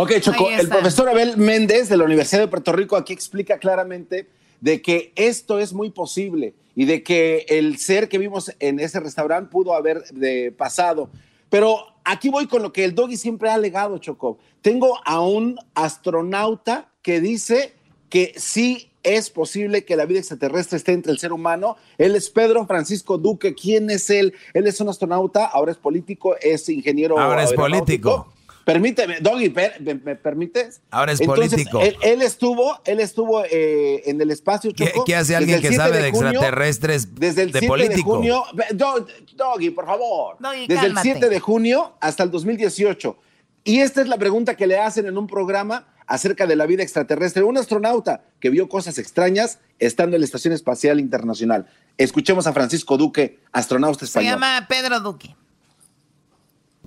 [0.00, 4.28] Ok, Choco, el profesor Abel Méndez de la Universidad de Puerto Rico aquí explica claramente
[4.60, 9.00] de que esto es muy posible y de que el ser que vimos en ese
[9.00, 11.10] restaurante pudo haber de pasado.
[11.50, 14.38] Pero aquí voy con lo que el doggy siempre ha alegado, Choco.
[14.62, 17.72] Tengo a un astronauta que dice
[18.08, 21.76] que sí es posible que la vida extraterrestre esté entre el ser humano.
[21.98, 23.52] Él es Pedro Francisco Duque.
[23.52, 24.32] ¿Quién es él?
[24.54, 27.18] Él es un astronauta, ahora es político, es ingeniero.
[27.18, 28.32] Ahora es político.
[28.68, 30.82] Permíteme, Doggy, ¿me, permites?
[30.90, 31.80] Ahora es político.
[31.80, 35.06] Él, estuvo, él estuvo eh, en el espacio Choco.
[35.06, 37.96] ¿Qué, hace alguien que sabe de, extraterrestres desde el de 7 político?
[37.96, 38.44] de junio?
[39.34, 40.36] Doggy, por favor.
[40.68, 43.16] desde el 7 de junio hasta el 2018.
[43.64, 46.82] Y esta es la pregunta que le hacen en un programa acerca de la vida
[46.82, 47.44] extraterrestre.
[47.44, 51.68] Un astronauta que vio cosas extrañas estando en la Estación Espacial Internacional.
[51.96, 54.28] Escuchemos a Francisco Duque, astronauta español.
[54.28, 55.34] Se llama Pedro Duque.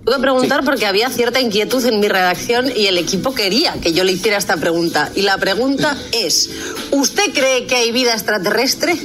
[0.04, 4.02] Puedo preguntar porque había cierta inquietud en mi redacción y el equipo quería que yo
[4.02, 5.10] le hiciera esta pregunta.
[5.14, 6.50] Y la pregunta es,
[6.90, 8.96] ¿usted cree que hay vida extraterrestre?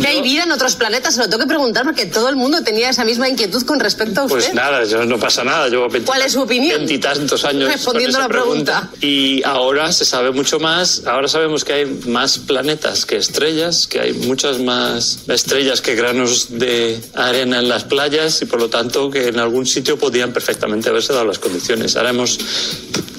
[0.00, 1.14] ¿Que hay vida en otros planetas?
[1.14, 4.22] Se lo tengo que preguntar porque todo el mundo tenía esa misma inquietud con respecto
[4.22, 4.36] a usted.
[4.36, 5.68] Pues nada, yo, no pasa nada.
[5.68, 6.78] Llevo ¿Cuál es su opinión?
[6.78, 8.90] Veintitantos años respondiendo a la pregunta.
[9.00, 11.06] Y ahora se sabe mucho más.
[11.06, 16.58] Ahora sabemos que hay más planetas que estrellas, que hay muchas más estrellas que granos
[16.58, 20.88] de arena en las playas y por lo tanto que en algún sitio podían perfectamente
[20.88, 21.96] haberse dado las condiciones.
[21.96, 22.38] Ahora hemos,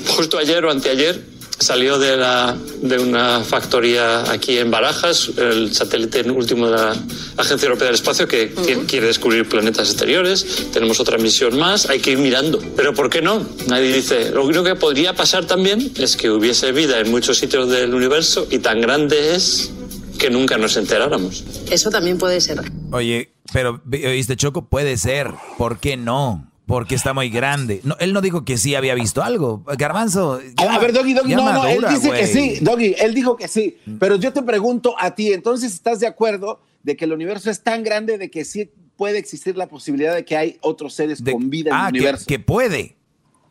[0.07, 1.30] justo ayer o anteayer,
[1.61, 6.95] salió de, la, de una factoría aquí en Barajas, el satélite último de la
[7.37, 8.53] Agencia Europea del Espacio, que
[8.87, 10.69] quiere descubrir planetas exteriores.
[10.71, 12.59] Tenemos otra misión más, hay que ir mirando.
[12.75, 13.45] Pero ¿por qué no?
[13.67, 14.31] Nadie dice.
[14.31, 18.47] Lo único que podría pasar también es que hubiese vida en muchos sitios del universo
[18.49, 19.71] y tan grande es
[20.17, 21.43] que nunca nos enteráramos.
[21.69, 22.61] Eso también puede ser.
[22.91, 24.69] Oye, pero, ¿oíste, Choco?
[24.69, 25.31] Puede ser.
[25.57, 26.50] ¿Por qué no?
[26.65, 27.81] Porque está muy grande.
[27.83, 29.63] No, él no dijo que sí había visto algo.
[29.77, 30.39] Garbanzo.
[30.57, 33.77] a ver, Doggy, Doggy, no, no, él dice que sí, Doggy, él dijo que sí.
[33.99, 37.61] Pero yo te pregunto a ti, entonces, ¿estás de acuerdo de que el universo es
[37.61, 41.49] tan grande de que sí puede existir la posibilidad de que hay otros seres con
[41.49, 42.25] vida en el ah, universo?
[42.27, 42.95] Que, puede.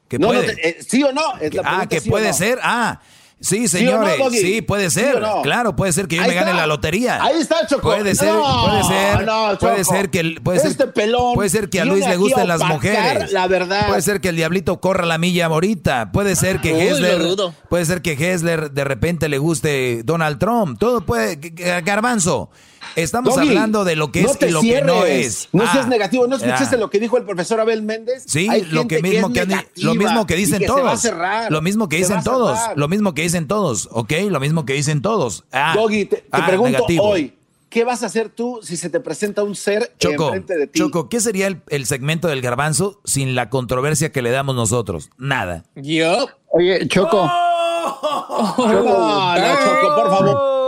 [0.09, 0.57] Que puede.
[0.69, 1.23] Eh, ¿Sí o no?
[1.65, 2.59] ah, que puede ser.
[2.62, 3.01] Ah.
[3.41, 5.19] Sí, señores, sí, puede ser.
[5.43, 7.23] Claro, puede ser que yo me gane la lotería.
[7.23, 7.83] Ahí está, Choco.
[7.83, 11.87] Puede ser, puede ser, puede ser que puede ser, este pelón puede ser que a
[11.87, 13.33] Luis le gusten las mujeres.
[13.33, 13.89] La verdad.
[13.89, 16.12] Puede ser que el diablito corra la milla ahorita.
[16.12, 17.23] Puede ser que Hessler,
[17.69, 20.79] puede ser que Hessler de repente le guste Donald Trump.
[20.79, 21.37] Todo puede,
[21.83, 22.51] Garbanzo.
[22.97, 25.48] Estamos hablando de lo que es y lo que no es.
[25.52, 26.27] No seas ah, negativo.
[26.27, 28.24] ¿No escuchaste lo que dijo el profesor Abel Méndez?
[28.27, 29.47] Sí, lo, que mismo que,
[29.77, 31.05] lo mismo que dicen todos.
[31.51, 32.59] Lo mismo que dicen todos.
[32.77, 33.89] Lo mismo que dicen todos.
[33.93, 34.12] ¿Ok?
[34.28, 35.44] Lo mismo que dicen todos.
[35.52, 37.35] Ah, Doggy, te, ah, pregunto hoy.
[37.70, 40.81] ¿Qué vas a hacer tú si se te presenta un ser Choco, enfrente de ti?
[40.81, 45.09] Choco, ¿qué sería el, segmento del garbanzo sin la controversia que le damos nosotros?
[45.19, 45.62] Nada.
[45.77, 46.27] Yo.
[46.48, 47.23] Oye, Choco.
[47.23, 48.55] Oh.
[48.59, 50.60] no, Choco, por favor.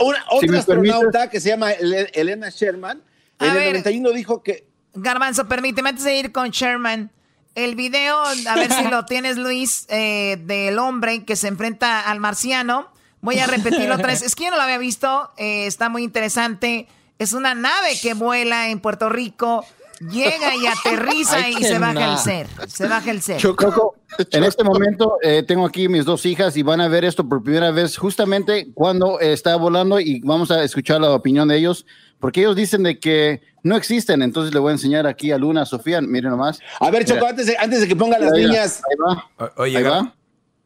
[0.00, 3.02] Una, otra astronauta que se llama Elena Sherman,
[3.38, 4.66] en el 91 dijo que...
[4.94, 7.10] Garbanzo, permíteme antes de ir con Sherman.
[7.54, 12.20] El video, a ver si lo tienes, Luis, eh, del hombre que se enfrenta al
[12.20, 12.90] marciano.
[13.20, 14.22] Voy a repetirlo otra vez.
[14.22, 15.30] Es que yo no lo había visto.
[15.36, 16.88] Eh, está muy interesante.
[17.18, 19.64] Es una nave que vuela en Puerto Rico
[20.10, 22.46] llega y aterriza y se baja el ser.
[22.68, 23.38] Se baja el ser.
[23.38, 23.96] Choco,
[24.30, 27.42] en este momento eh, tengo aquí mis dos hijas y van a ver esto por
[27.42, 31.86] primera vez justamente cuando está volando y vamos a escuchar la opinión de ellos
[32.18, 34.22] porque ellos dicen de que no existen.
[34.22, 36.60] Entonces le voy a enseñar aquí a Luna, a Sofía, miren nomás.
[36.80, 38.82] A ver, Choco, antes de, antes de que ponga las niñas.
[38.88, 39.52] Ahí va.
[39.56, 40.14] Oye, ahí va.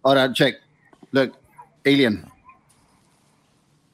[0.03, 0.61] Ahora, check.
[1.13, 1.33] Look,
[1.85, 2.25] alien.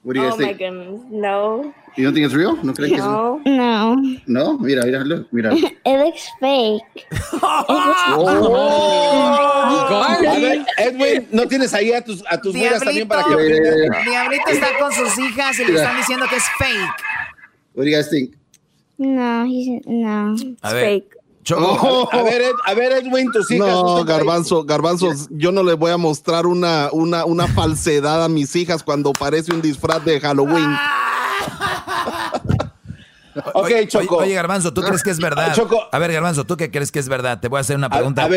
[0.04, 1.72] What do you oh my goodness, no.
[1.96, 2.56] You don't think it's real?
[2.62, 3.96] ¿No crees no, que es No.
[4.26, 5.54] No, mira, mira, look, mira.
[5.84, 7.06] It looks fake.
[7.42, 8.28] oh,
[10.78, 14.04] Edwin, ¿no tienes ahí a tus, a tus también para que aprendan?
[14.04, 17.02] Diablito está con sus hijas y le están diciendo que es fake.
[17.74, 18.34] What do you guys think?
[18.98, 21.16] No, he's, no, it's fake.
[21.50, 22.08] Oh.
[22.12, 23.66] A, ver, a ver, Edwin, tus hijas.
[23.66, 28.54] No, Garbanzo, Garbanzo, yo no le voy a mostrar una, una, una falsedad a mis
[28.54, 30.70] hijas cuando parece un disfraz de Halloween.
[33.54, 34.16] ok, Choco.
[34.18, 35.54] Oye, Garbanzo, ¿tú crees que es verdad?
[35.92, 37.40] A ver, Garbanzo, ¿tú qué crees que es verdad?
[37.40, 38.28] Te voy a hacer una pregunta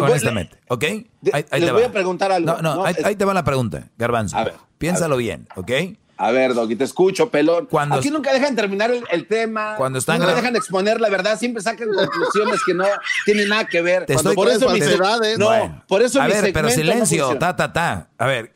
[0.00, 0.84] honestamente, ¿ok?
[1.32, 2.56] Ahí, les voy a preguntar algo.
[2.60, 4.36] No, no, ahí, te va la pregunta, Garbanzo.
[4.36, 5.70] A ver, Piénsalo bien, ¿ok?
[6.18, 7.66] A ver, Doggy, te escucho, pelón.
[7.66, 9.74] Cuando, Aquí nunca dejan terminar el, tema.
[9.76, 11.38] Cuando están nunca dejan exponer la verdad.
[11.38, 12.86] Siempre sacan conclusiones que no
[13.26, 14.06] tienen nada que ver.
[14.06, 14.98] Te estoy por eso mis
[15.38, 18.08] No, por eso A ver, pero silencio, ta, ta, ta.
[18.16, 18.54] A ver,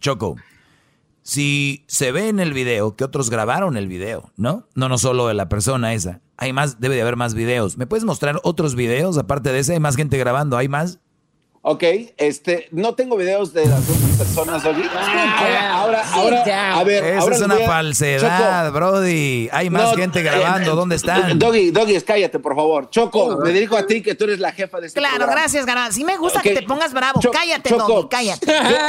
[0.00, 0.36] Choco.
[1.22, 4.66] Si se ve en el video que otros grabaron el video, ¿no?
[4.74, 6.20] No, no solo de la persona esa.
[6.36, 7.78] Hay más, debe de haber más videos.
[7.78, 9.74] ¿Me puedes mostrar otros videos aparte de ese?
[9.74, 10.98] Hay más gente grabando, ¿hay más?
[11.64, 11.84] Ok,
[12.16, 14.82] este, no tengo videos de las dos personas, Doggy.
[14.82, 17.04] Ahora, ahora, ahora, a ver.
[17.04, 19.48] Esa ahora es una a- falsedad, Choco, Brody.
[19.52, 20.72] Hay más No, gente eh, grabando.
[20.72, 21.38] eh, ¿Dónde están?
[21.38, 22.90] Doggy, Doggy, cállate, por favor.
[22.90, 25.40] Choco, me dirijo a ti, que tú eres la jefa de este Claro, programa.
[25.40, 25.92] gracias, Garbanzo.
[25.98, 27.20] Sí me gusta que te pongas bravo.
[27.20, 28.46] Cho- cállate, Choco, Doggy, cállate.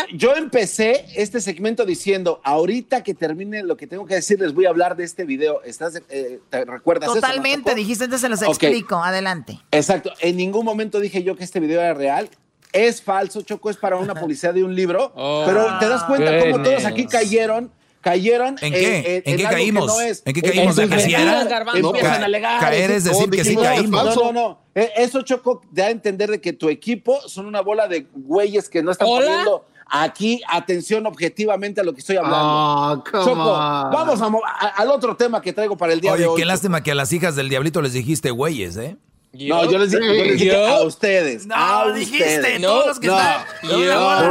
[0.09, 4.51] Yo, yo empecé este segmento diciendo, ahorita que termine lo que tengo que decir, les
[4.51, 5.61] voy a hablar de este video.
[5.63, 8.95] ¿Estás, eh, ¿Te recuerdas eso, no, Totalmente, dijiste, entonces se los explico.
[8.95, 9.59] Adelante.
[9.69, 10.11] Exacto.
[10.21, 12.31] En ningún momento dije yo que este video era real.
[12.73, 15.13] Es falso, Choco, es para una publicidad de un libro.
[15.15, 16.69] Oh, pero te das cuenta cómo goodness.
[16.81, 17.71] todos aquí cayeron.
[18.01, 19.23] Cayeron ¿En qué?
[19.25, 19.85] ¿En qué algo que caímos?
[19.87, 20.23] no es.
[20.25, 20.77] ¿En qué caímos?
[20.77, 22.59] ¿En que No, ca- alegar.
[22.59, 24.03] caer es decir que sí No, caímos.
[24.03, 24.59] No, no, no.
[24.75, 28.67] Eh, Eso, Choco, da a entender de que tu equipo son una bola de güeyes
[28.67, 29.25] que no están ¿Hola?
[29.27, 33.05] poniendo aquí atención objetivamente a lo que estoy hablando.
[33.09, 33.91] Come Choco, on.
[33.91, 36.37] vamos a a- al otro tema que traigo para el día Oye, de hoy.
[36.41, 38.97] qué lástima que a las hijas del diablito les dijiste güeyes, ¿eh?
[39.33, 40.67] No, yo les, di- yo les dije ¿Yo?
[40.67, 41.45] a ustedes.
[41.47, 42.61] No, a dijiste, ustedes.
[42.61, 43.77] todos los que no, están- no,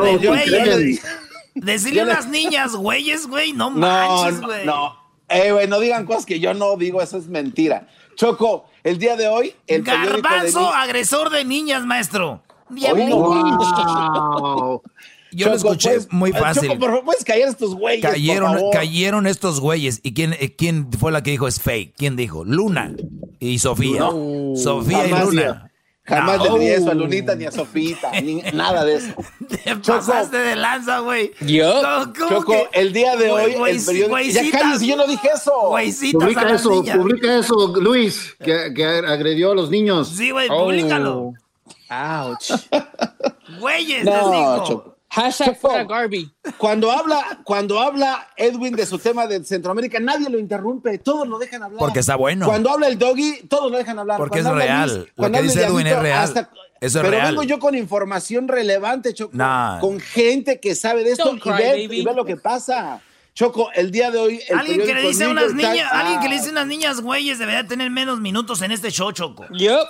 [0.02, 1.00] de yo- dije-
[1.54, 4.64] Decirle a unas niñas, güeyes, güey, no No, manches, no, güey.
[4.64, 4.96] no.
[5.28, 7.88] Eh, güey, no digan cosas que yo no digo, eso es mentira.
[8.14, 12.42] Choco, el día de hoy, el de Garbanzo, mí- agresor de niñas, maestro.
[12.70, 14.82] Hoy no Wow.
[15.32, 16.68] Yo lo Choco, escuché pues, muy fácil.
[16.68, 18.72] Choco, por favor, puedes callar estos güeyes, por Cayeron, favor?
[18.72, 20.00] cayeron estos güeyes.
[20.02, 21.94] ¿Y quién, eh, quién fue la que dijo es fake?
[21.96, 22.44] ¿Quién dijo?
[22.44, 22.92] Luna
[23.40, 24.00] y Sofía.
[24.00, 24.52] No.
[24.56, 25.68] Sofía y Luna.
[26.04, 26.44] Jamás No.
[26.44, 29.14] le diría eso a Lunita ni a Sofita, ni nada de eso.
[29.48, 31.30] Te pasaste de lanza, güey.
[31.46, 31.80] ¿Yo?
[31.80, 34.18] ¿Cómo- cómo Choco, que- el día de hoy, güey, el periódico...
[34.18, 35.52] Ya yo no dije eso.
[35.68, 40.08] Güeycitas a Publica eso, publica eso, Luis, que, que agredió a los niños.
[40.08, 40.64] Sí, güey, Oh.
[40.64, 41.32] públicalo.
[41.88, 42.50] Ouch.
[43.60, 44.64] Güeyes, les No, digo.
[44.66, 44.91] Choco.
[45.12, 46.32] Hashtag fuera Garby.
[46.56, 51.38] Cuando habla, cuando habla Edwin de su tema de Centroamérica, nadie lo interrumpe, todos lo
[51.38, 51.78] dejan hablar.
[51.78, 52.46] Porque está bueno.
[52.46, 54.16] Cuando habla el doggy, todos lo dejan hablar.
[54.16, 54.98] Porque Cuando es real.
[55.08, 56.24] Lo cuando que dice Edwin es real.
[56.80, 57.28] Eso es pero real.
[57.28, 59.36] vengo yo con información relevante, Choco.
[59.36, 59.78] Nah.
[59.80, 63.00] Con gente que sabe de esto y cry, ve, y ve lo que pasa.
[63.34, 64.40] Choco, el día de hoy.
[64.48, 66.52] El Alguien que le dice a unas Times- niñas, alguien que le Ah, dice a
[66.52, 69.44] unas niñas güeyes debería tener menos minutos en este show, Choco.
[69.52, 69.88] Yup.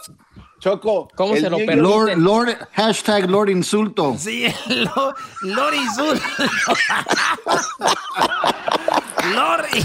[0.63, 1.09] Choco.
[1.17, 1.59] ¿Cómo se lo?
[1.59, 4.15] York- Lord, Lord, hashtag Lord Insulto.
[4.17, 5.13] Sí, lo,
[5.43, 6.21] Lori Zul.
[9.35, 9.85] Lori.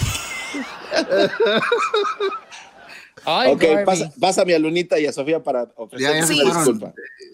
[3.26, 6.45] Ay, Ok, pasa, pásame a Lunita y a Sofía para Ya, ofrecer ya fueron.
[6.66, 6.94] disculpa.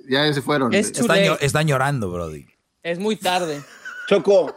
[0.09, 0.73] Ya se fueron.
[0.73, 0.91] Es
[1.41, 2.45] están llorando, Brody.
[2.81, 3.61] Es muy tarde.
[4.07, 4.55] Choco,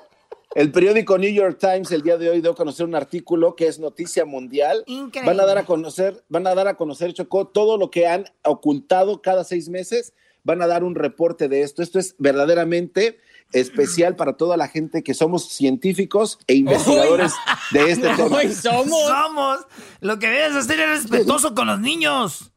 [0.56, 3.66] el periódico New York Times el día de hoy dio a conocer un artículo que
[3.68, 4.82] es noticia mundial.
[4.86, 5.30] Increíble.
[5.30, 8.24] Van a dar a conocer, van a dar a conocer, Choco, todo lo que han
[8.42, 10.14] ocultado cada seis meses.
[10.44, 11.82] Van a dar un reporte de esto.
[11.82, 13.18] Esto es verdaderamente
[13.52, 17.32] especial para toda la gente que somos científicos e investigadores
[17.72, 18.36] de este tema.
[18.36, 19.58] Hoy somos Somos.
[20.00, 22.52] Lo que debes hacer es respetuoso con los niños.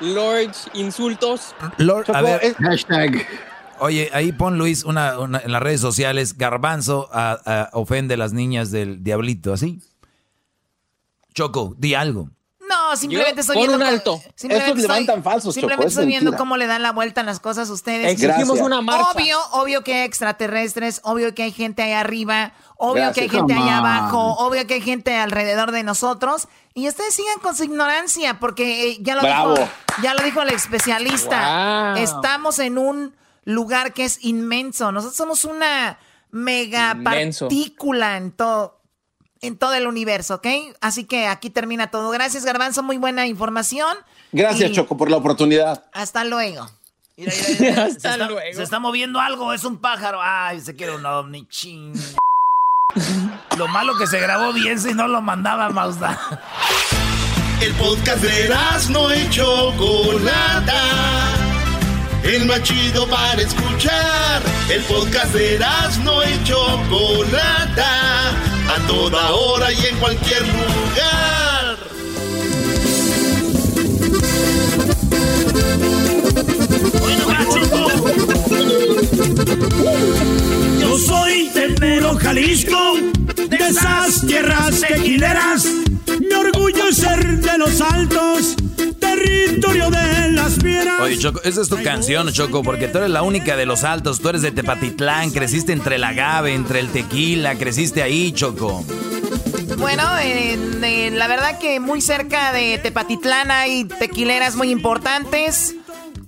[0.00, 1.54] Lords insultos.
[1.78, 3.24] Lord, a ver, es- Hashtag.
[3.82, 8.16] Oye, ahí pon Luis una, una- en las redes sociales, Garbanzo a- a- ofende a
[8.16, 9.80] las niñas del diablito, ¿así?
[11.34, 12.28] Choco, di algo.
[12.68, 13.76] No, simplemente estoy pon viendo.
[13.76, 14.22] un cómo- alto.
[14.34, 17.38] Simplemente Esos levantan falsos, Simplemente Choco, estoy viendo cómo le dan la vuelta a las
[17.38, 18.10] cosas a ustedes.
[18.12, 19.10] Exigimos una marcha.
[19.12, 23.52] Obvio, obvio que hay extraterrestres, obvio que hay gente ahí arriba, obvio que hay gente
[23.52, 26.48] allá abajo, obvio que hay gente alrededor de nosotros.
[26.74, 29.54] Y ustedes sigan con su ignorancia, porque eh, ya lo Bravo.
[29.54, 29.68] dijo,
[30.02, 31.92] ya lo dijo el especialista.
[31.94, 32.02] Wow.
[32.02, 33.14] Estamos en un
[33.44, 34.92] lugar que es inmenso.
[34.92, 35.98] Nosotros somos una
[36.30, 37.46] mega Inmenso.
[37.46, 38.78] partícula en todo.
[39.40, 40.46] En todo el universo, ¿ok?
[40.80, 42.10] Así que aquí termina todo.
[42.10, 42.84] Gracias, Garbanzo.
[42.84, 43.96] Muy buena información.
[44.30, 45.84] Gracias, Y Choco, por la oportunidad.
[45.92, 46.70] Hasta luego.
[47.16, 48.40] Mira, mira, mira, se, Hasta está, luego.
[48.54, 50.20] se está moviendo algo, es un pájaro.
[50.22, 51.46] Ay, se quiere un ovni.
[51.48, 51.92] Ching.
[53.58, 56.18] Lo malo que se grabó bien si no lo mandaba Mazda.
[57.60, 58.54] El podcast de
[58.90, 60.80] no y Chocolata.
[62.24, 64.42] El más chido para escuchar.
[64.68, 65.58] El podcast de
[66.04, 68.30] no y Chocolata.
[68.68, 71.78] A toda hora y en cualquier lugar.
[77.00, 77.32] Bueno.
[80.80, 81.74] Yo soy del
[82.18, 82.96] Jalisco,
[83.48, 85.66] de esas tierras tequileras.
[86.20, 88.56] Mi orgullo es ser de los altos,
[89.22, 91.00] territorio de las fieras.
[91.00, 94.20] Oye, Choco, esa es tu canción, Choco, porque tú eres la única de los altos.
[94.20, 98.84] Tú eres de Tepatitlán, creciste entre el agave, entre el tequila, creciste ahí, Choco.
[99.78, 105.74] Bueno, eh, eh, la verdad que muy cerca de Tepatitlán hay tequileras muy importantes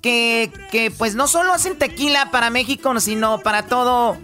[0.00, 4.16] que, que pues no solo hacen tequila para México, sino para todo,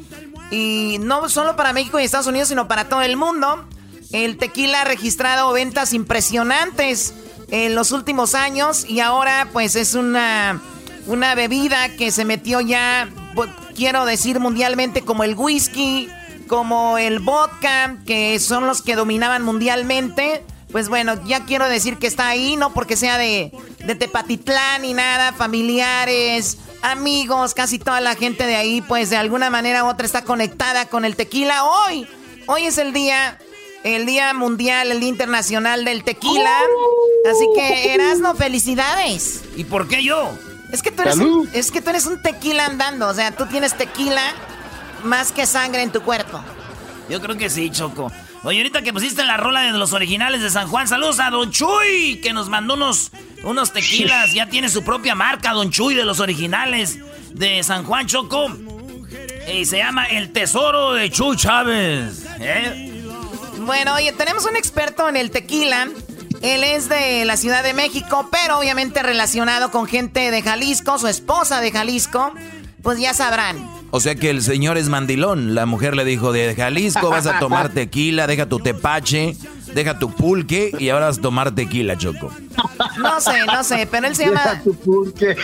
[0.50, 3.66] y no solo para México y Estados Unidos, sino para todo el mundo.
[4.12, 7.14] El tequila ha registrado ventas impresionantes
[7.50, 10.60] en los últimos años y ahora pues es una,
[11.06, 13.08] una bebida que se metió ya,
[13.74, 16.08] quiero decir mundialmente, como el whisky,
[16.46, 20.44] como el vodka, que son los que dominaban mundialmente.
[20.70, 23.52] Pues bueno, ya quiero decir que está ahí, no porque sea de,
[23.84, 29.50] de Tepatitlán ni nada, familiares, amigos, casi toda la gente de ahí, pues de alguna
[29.50, 31.64] manera u otra está conectada con el tequila.
[31.64, 32.06] Hoy,
[32.46, 33.38] hoy es el día,
[33.84, 36.56] el día mundial, el día internacional del tequila.
[37.30, 39.42] Así que, Erasno, felicidades.
[39.56, 40.30] ¿Y por qué yo?
[40.72, 43.46] Es que, tú eres un, es que tú eres un tequila andando, o sea, tú
[43.46, 44.22] tienes tequila
[45.02, 46.40] más que sangre en tu cuerpo.
[47.08, 48.12] Yo creo que sí, Choco.
[48.42, 51.50] Oye, ahorita que pusiste la rola de los originales de San Juan, saludos a Don
[51.50, 53.10] Chuy, que nos mandó unos,
[53.42, 54.32] unos tequilas.
[54.32, 56.98] Ya tiene su propia marca, Don Chuy, de los originales
[57.32, 58.46] de San Juan Choco.
[59.52, 62.24] Y se llama El Tesoro de Chuy Chávez.
[62.38, 62.89] ¿eh?
[63.60, 65.88] Bueno, oye, tenemos un experto en el tequila
[66.42, 71.06] él es de la Ciudad de México, pero obviamente relacionado con gente de Jalisco, su
[71.06, 72.32] esposa de Jalisco,
[72.82, 73.58] pues ya sabrán.
[73.90, 75.54] O sea que el señor es mandilón.
[75.54, 79.36] La mujer le dijo, de Jalisco vas a tomar tequila, deja tu tepache,
[79.74, 82.32] deja tu pulque y ahora vas a tomar tequila, Choco.
[82.98, 84.62] No sé, no sé, pero él se llama...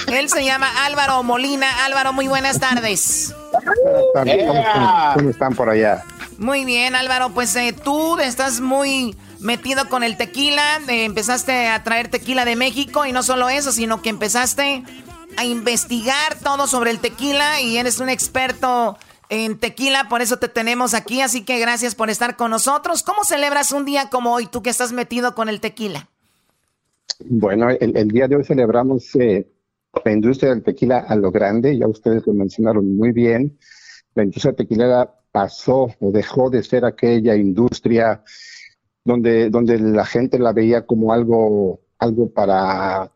[0.09, 1.84] Él se llama Álvaro Molina.
[1.84, 3.34] Álvaro, muy buenas tardes.
[5.14, 6.02] ¿Cómo, están por allá?
[6.38, 11.82] Muy bien, Álvaro, pues eh, tú estás muy metido con el tequila, eh, empezaste a
[11.82, 14.82] traer tequila de México y no solo eso, sino que empezaste
[15.36, 18.98] a investigar todo sobre el tequila y eres un experto
[19.28, 23.02] en tequila, por eso te tenemos aquí, así que gracias por estar con nosotros.
[23.02, 26.08] ¿Cómo celebras un día como hoy, tú que estás metido con el tequila?
[27.18, 29.48] Bueno, el, día de hoy celebramos eh,
[30.04, 33.58] la industria del tequila a lo grande, ya ustedes lo mencionaron muy bien.
[34.14, 38.22] La industria tequilera pasó o dejó de ser aquella industria
[39.04, 43.12] donde, donde la gente la veía como algo, algo para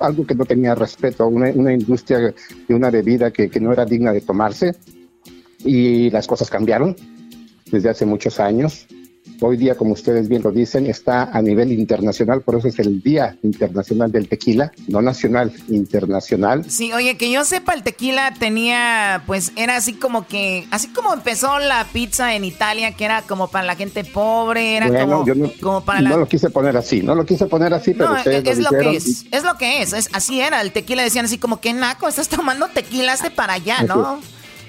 [0.00, 2.34] algo que no tenía respeto, una, una industria
[2.68, 4.74] de una bebida que, que no era digna de tomarse
[5.64, 6.94] y las cosas cambiaron
[7.72, 8.86] desde hace muchos años
[9.40, 13.02] hoy día, como ustedes bien lo dicen, está a nivel internacional, por eso es el
[13.02, 16.70] Día Internacional del Tequila, no nacional, internacional.
[16.70, 21.12] Sí, oye, que yo sepa, el tequila tenía, pues era así como que, así como
[21.12, 25.24] empezó la pizza en Italia, que era como para la gente pobre, era como,
[25.60, 28.58] no, para No lo quise poner así, no lo quise poner así, pero ustedes es
[28.58, 31.60] lo, que es, es lo que es, es, así era, el tequila decían así como
[31.60, 34.20] que naco, estás tomando tequila, hazte para allá, ¿no?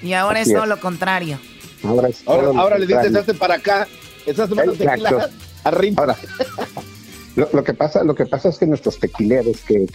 [0.02, 1.38] Y ahora es todo lo contrario.
[1.82, 3.86] Ahora, ahora, le dices, para acá
[5.96, 6.16] Ahora,
[7.36, 9.86] lo, que pasa, lo que pasa es que nuestros tequileros, que,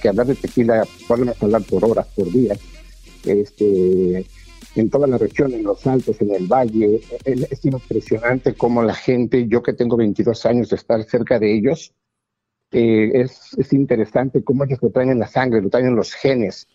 [0.00, 2.58] que, hablar de tequila, podemos hablar por horas, por días,
[3.24, 4.26] este,
[4.76, 9.46] en toda la región, en los altos, en el valle, es impresionante cómo la gente,
[9.48, 11.92] yo que tengo 22 años de estar cerca de ellos,
[12.70, 16.12] eh, es, es, interesante cómo ellos lo traen en la sangre, lo traen en los
[16.12, 16.66] genes.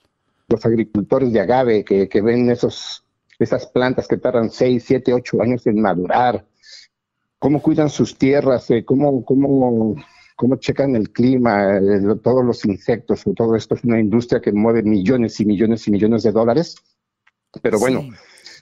[0.47, 3.03] Los agricultores de agave que, que ven esos,
[3.37, 6.45] esas plantas que tardan 6, 7, 8 años en madurar,
[7.39, 9.95] cómo cuidan sus tierras, eh, cómo, cómo,
[10.35, 14.83] cómo checan el clima, eh, todos los insectos, todo esto es una industria que mueve
[14.83, 16.75] millones y millones y millones de dólares.
[17.61, 18.05] Pero bueno,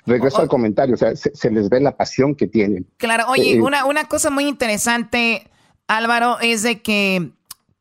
[0.05, 2.87] regreso al comentario, o sea, se, les ve la pasión que tienen.
[2.97, 5.49] Claro, oye, eh, una, una cosa muy interesante,
[5.87, 7.31] Álvaro, es de que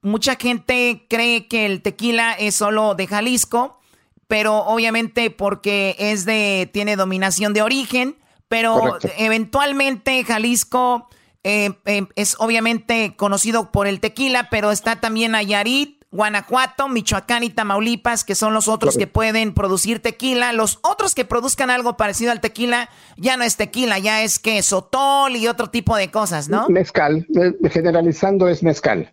[0.03, 3.79] mucha gente cree que el tequila es solo de Jalisco,
[4.27, 8.17] pero obviamente porque es de, tiene dominación de origen,
[8.49, 11.09] pero eventualmente Jalisco
[11.49, 17.51] eh, eh, es obviamente conocido por el tequila, pero está también Nayarit, Guanajuato, Michoacán y
[17.51, 20.53] Tamaulipas, que son los otros que pueden producir tequila.
[20.53, 24.63] Los otros que produzcan algo parecido al tequila ya no es tequila, ya es que
[24.63, 26.69] sotol y otro tipo de cosas, ¿no?
[26.69, 29.13] Mezcal, eh, generalizando es mezcal.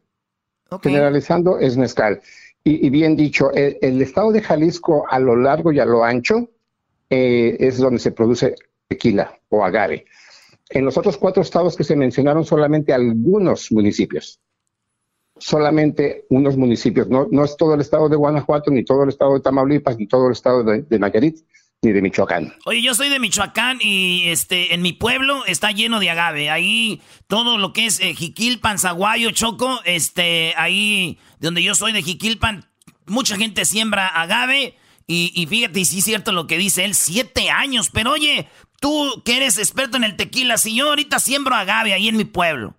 [0.81, 2.21] Generalizando es mezcal.
[2.63, 6.49] Y, bien dicho, el, estado de Jalisco a lo largo y a lo ancho
[7.09, 8.55] es donde se produce
[8.87, 10.05] tequila o agave.
[10.69, 14.39] En los otros cuatro estados que se mencionaron, solamente algunos municipios.
[15.37, 17.09] Solamente unos municipios.
[17.09, 20.07] No, no es todo el estado de Guanajuato, ni todo el estado de Tamaulipas, ni
[20.07, 21.37] todo el estado de, de Nayarit,
[21.83, 22.53] ni de Michoacán.
[22.65, 26.49] Oye, yo soy de Michoacán y este en mi pueblo está lleno de agave.
[26.49, 32.01] Ahí todo lo que es eh, Jiquilpan, Zaguayo, Choco, este, ahí donde yo soy de
[32.01, 32.65] Jiquilpan,
[33.05, 34.75] mucha gente siembra agave.
[35.05, 37.89] Y, y fíjate, y sí es cierto lo que dice él, siete años.
[37.91, 38.47] Pero oye,
[38.83, 42.25] Tú que eres experto en el tequila, si yo ahorita siembro agave ahí en mi
[42.25, 42.75] pueblo,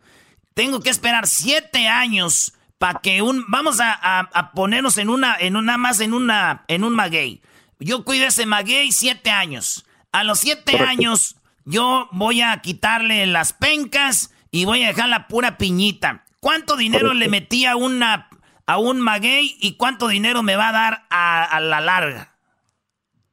[0.53, 3.47] tengo que esperar siete años para que un...
[3.49, 7.41] Vamos a, ponernos en una, en una más, en una, en un maguey.
[7.79, 9.87] Yo cuido ese maguey siete años.
[10.13, 15.27] A los siete años yo voy a quitarle las pencas y voy a dejar la
[15.27, 16.27] pura piñita.
[16.39, 18.29] ¿Cuánto dinero le metí a una,
[18.67, 22.35] a un maguey y cuánto dinero me va a dar a, la larga?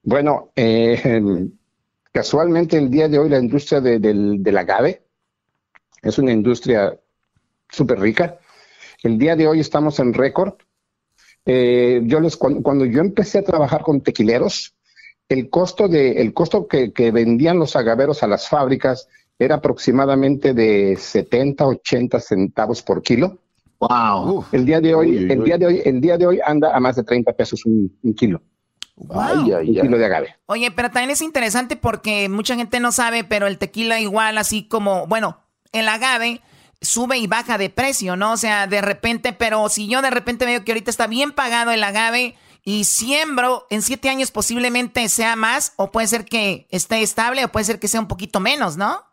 [0.03, 1.51] Bueno, eh,
[2.11, 5.03] casualmente el día de hoy la industria de, del, del agave
[6.01, 6.97] es una industria
[7.69, 8.39] súper rica.
[9.03, 10.53] El día de hoy estamos en récord.
[11.45, 14.75] Eh, yo les, cuando, yo empecé a trabajar con tequileros,
[15.29, 19.07] el costo, de, el costo que, que vendían los agaveros a las fábricas
[19.39, 23.39] era aproximadamente de 70, 80 centavos por kilo.
[23.79, 24.45] Wow.
[24.51, 26.95] El día de hoy, el día de hoy, el día de hoy anda a más
[26.97, 28.41] de 30 pesos un, kilo.
[28.95, 30.35] Un kilo de agave.
[30.45, 34.63] Oye, pero también es interesante porque mucha gente no sabe, pero el tequila igual así
[34.63, 35.39] como, bueno,
[35.71, 36.41] el agave
[36.81, 38.33] sube y baja de precio, ¿no?
[38.33, 41.71] O sea, de repente, pero si yo de repente veo que ahorita está bien pagado
[41.71, 47.01] el agave y siembro, en siete años posiblemente sea más, o puede ser que esté
[47.01, 49.03] estable, o puede ser que sea un poquito menos, ¿no?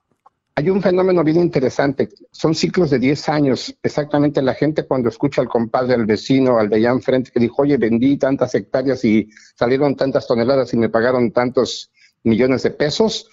[0.58, 3.78] Hay un fenómeno bien interesante, son ciclos de 10 años.
[3.80, 7.62] Exactamente la gente cuando escucha al compadre, al vecino, al de allá enfrente, que dijo,
[7.62, 11.92] oye, vendí tantas hectáreas y salieron tantas toneladas y me pagaron tantos
[12.24, 13.30] millones de pesos,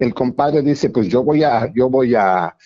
[0.00, 2.56] el compadre dice, pues yo voy a, yo voy a,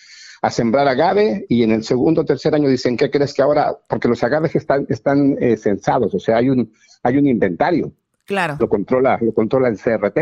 [0.49, 3.77] sembrar agave y en el segundo o tercer año dicen, ¿qué crees que ahora?
[3.87, 6.73] Porque los agaves están, están eh, censados, o sea, hay un,
[7.03, 7.93] hay un inventario.
[8.25, 8.57] Claro.
[8.59, 10.17] Lo controla, lo controla el CRT.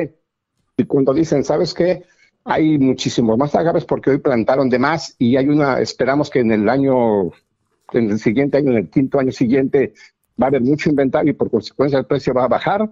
[0.76, 2.04] Y cuando dicen, ¿sabes qué?
[2.50, 6.54] Hay muchísimos más agaves porque hoy plantaron de más y hay una, esperamos que en
[6.54, 7.34] el año,
[7.92, 9.94] en el siguiente año, en el quinto año siguiente,
[10.42, 12.90] va a haber mucho inventario y por consecuencia el precio va a bajar.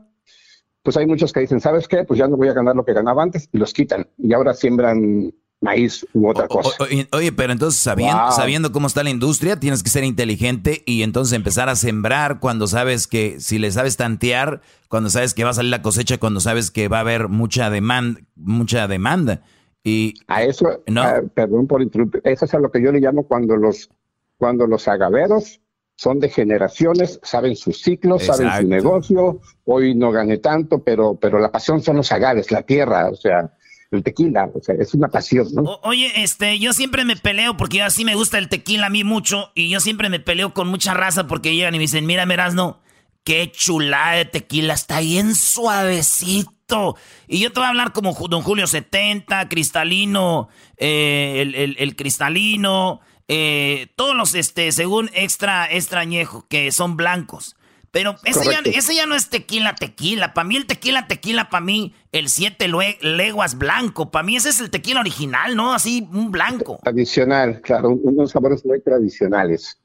[0.84, 2.03] Pues hay muchos que dicen, ¿sabes qué?
[2.03, 4.06] Pues ya no voy a ganar lo que ganaba antes y los quitan.
[4.18, 5.34] Y ahora siembran
[5.66, 6.70] maíz u otra cosa.
[7.12, 11.34] oye, pero entonces sabiendo, sabiendo cómo está la industria, tienes que ser inteligente y entonces
[11.34, 15.54] empezar a sembrar cuando sabes que, si le sabes tantear, cuando sabes que va a
[15.54, 19.42] salir la cosecha, cuando sabes que va a haber mucha demanda, mucha demanda.
[19.84, 21.04] Y a eso, no.
[21.34, 23.90] perdón por interrumpir, eso es a lo que yo le llamo cuando los,
[24.38, 25.62] cuando los agaveros
[25.96, 31.40] son de generaciones, saben sus ciclos, saben su negocio, hoy no gané tanto, pero, pero
[31.40, 33.54] la pasión son los agaves, la tierra, o sea,
[33.91, 35.80] el tequila, o sea, es una pasión, ¿no?
[35.84, 39.52] oye, este, yo siempre me peleo porque así me gusta el tequila a mí mucho
[39.56, 42.82] y yo siempre me peleo con mucha raza porque llegan y me dicen, mira, Merasno,
[43.24, 46.95] qué chulada de tequila, está bien suavecito.
[47.28, 50.48] Y yo te voy a hablar como Don Julio 70, cristalino,
[50.78, 57.56] eh, el, cristalino, eh, todos los, este, según extra, extrañejo, que son blancos.
[57.95, 60.34] Pero ese ya, no es tequila, tequila.
[60.34, 64.11] Para mí el tequila, tequila, para mí el siete leguas blanco.
[64.11, 65.73] Para mí ese es el tequila original, ¿no?
[65.73, 66.77] Así, un blanco.
[66.84, 69.80] Tradicional, claro, unos sabores muy tradicionales.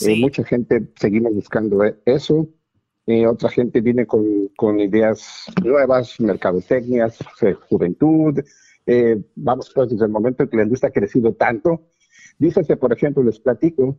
[0.00, 2.48] Eh, mucha gente seguimos buscando e-, eso.
[3.06, 7.18] Eh, otra gente viene con, ideas nuevas, mercadotecnias,
[7.68, 8.36] juventud.
[8.84, 11.86] Eh, vamos, pues desde el momento en que la industria ha crecido tanto,
[12.36, 13.96] dícese, por ejemplo, les platico,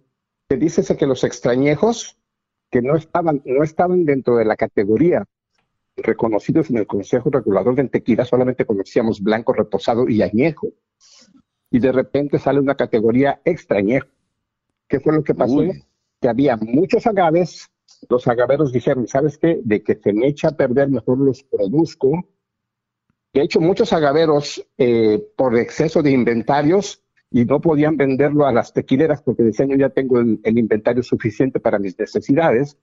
[0.50, 2.18] que dícese que los extrañejos
[2.76, 5.24] que no estaban, no estaban dentro de la categoría
[5.96, 10.68] reconocidos en el Consejo Regulador del Tequila, solamente conocíamos blanco, reposado y añejo.
[11.72, 14.10] Y de repente sale una categoría extrañejo.
[14.90, 15.64] ¿Qué fue lo que pasó?
[16.20, 17.72] Que había muchos agaves,
[18.10, 19.62] los agaveros dijeron, ¿sabes qué?
[19.64, 22.28] De que se me echa a perder, mejor los produzco.
[23.32, 28.74] De hecho, muchos agaveros, eh, por exceso de inventarios, y no podían venderlo a las
[28.74, 32.78] tequileras porque decían yo ya tengo el, inventario suficiente para mis necesidades.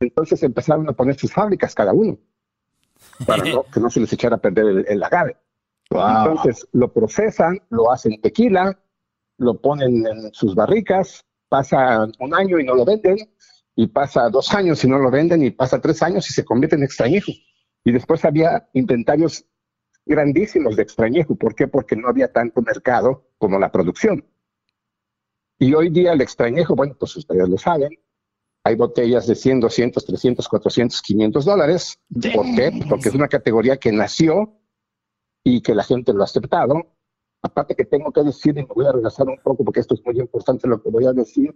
[0.00, 2.18] Entonces empezaron a poner sus fábricas cada uno
[3.26, 5.36] para que no se les echara a perder el, agave.
[5.90, 8.78] Entonces lo procesan, lo hacen tequila,
[9.38, 13.16] lo ponen en sus barricas, pasa un año y no lo venden,
[13.74, 16.76] y pasa dos años y no lo venden, y pasa tres años y se convierte
[16.76, 17.32] en extrañejo.
[17.84, 19.46] Y después había inventarios
[20.08, 21.36] grandísimos de extrañejo.
[21.36, 21.68] ¿Por qué?
[21.68, 24.24] Porque no había tanto mercado como la producción.
[25.58, 27.90] Y hoy día el extrañejo, bueno, pues ustedes lo saben,
[28.64, 32.00] hay botellas de 100, 200, 300, 400, 500 dólares.
[32.34, 32.72] ¿Por qué?
[32.88, 34.58] Porque es una categoría que nació
[35.44, 36.94] y que la gente lo ha aceptado.
[37.42, 40.04] Aparte que tengo que decir, y me voy a regresar un poco porque esto es
[40.04, 41.54] muy importante lo que voy a decir,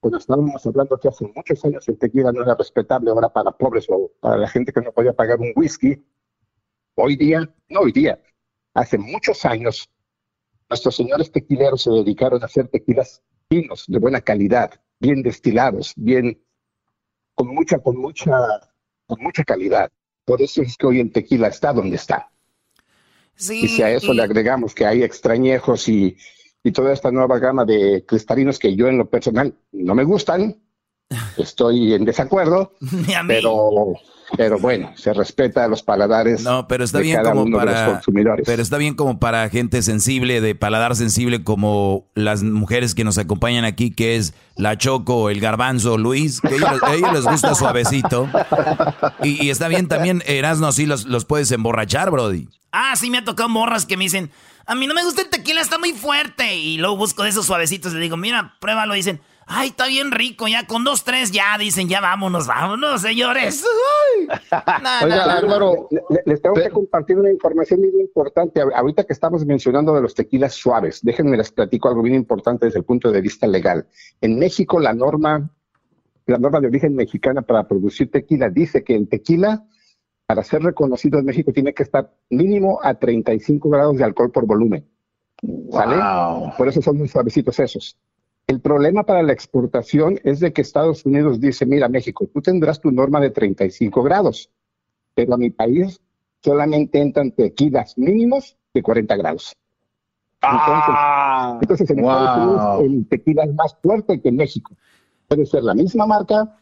[0.00, 3.86] pues estábamos hablando que hace muchos años el tequila no era respetable ahora para pobres
[3.88, 6.04] o para la gente que no podía pagar un whisky.
[6.96, 8.20] Hoy día, no hoy día,
[8.72, 9.90] hace muchos años,
[10.68, 16.40] nuestros señores tequileros se dedicaron a hacer tequilas finos, de buena calidad, bien destilados, bien,
[17.34, 18.30] con mucha, con mucha,
[19.06, 19.90] con mucha calidad.
[20.24, 22.30] Por eso es que hoy el tequila está donde está.
[23.36, 26.16] y si a eso le agregamos que hay extrañejos y,
[26.62, 30.63] y toda esta nueva gama de cristalinos que yo en lo personal no me gustan,
[31.38, 32.72] estoy en desacuerdo,
[33.26, 33.94] pero
[34.36, 36.42] pero bueno, se respeta a los paladares.
[36.42, 38.44] No, pero está bien como para consumidores.
[38.46, 43.18] Pero está bien como para gente sensible, de paladar sensible, como las mujeres que nos
[43.18, 48.28] acompañan aquí, que es la Choco, el Garbanzo, Luis, que a ellos, les gusta suavecito.
[49.22, 52.48] Y, está bien también, Erasno, así los, los puedes emborrachar, Brody.
[52.72, 54.30] Ah, sí, me ha tocado morras que me dicen,
[54.66, 56.56] a mí no me gusta el tequila, está muy fuerte.
[56.56, 58.94] Y luego busco de esos suavecitos y le digo, mira, pruébalo.
[58.94, 63.02] Y dicen, Ay, está bien rico, ya con dos, tres, ya dicen, ya vámonos, vámonos,
[63.02, 63.64] señores.
[65.02, 65.88] Oiga, Álvaro,
[66.24, 68.60] les tengo que compartir una información muy importante.
[68.60, 72.78] Ahorita que estamos mencionando de los tequilas suaves, déjenme les platico algo bien importante desde
[72.78, 73.86] el punto de vista legal.
[74.20, 75.50] En México, la norma,
[76.26, 79.64] la norma de origen mexicana para producir tequila dice que el tequila,
[80.26, 84.46] para ser reconocido en México, tiene que estar mínimo a 35 grados de alcohol por
[84.46, 84.88] volumen.
[85.70, 86.52] ¿Sale?
[86.56, 87.98] Por eso son muy suavecitos esos.
[88.46, 92.80] El problema para la exportación es de que Estados Unidos dice, mira México, tú tendrás
[92.80, 94.50] tu norma de 35 grados,
[95.14, 96.00] pero a mi país
[96.42, 99.56] solamente entran tequilas mínimos de 40 grados.
[101.62, 104.74] Entonces, en Estados Unidos el tequila es más fuerte que en México.
[105.26, 106.58] Puede ser la misma marca,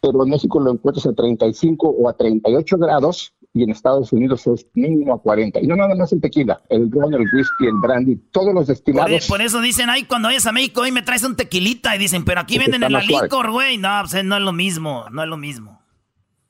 [0.00, 4.46] pero en México lo encuentras a 35 o a 38 grados y en Estados Unidos
[4.46, 5.60] es mínimo a 40.
[5.60, 9.26] Y no nada más el tequila, el ron, el whisky, el brandy, todos los destilados.
[9.26, 11.96] Por, eso dicen, ay, cuando vayas a México, hoy me traes un tequilita.
[11.96, 13.78] Y dicen, pero aquí venden el licor, güey.
[13.78, 15.80] No, pues, no es lo mismo, no es lo mismo.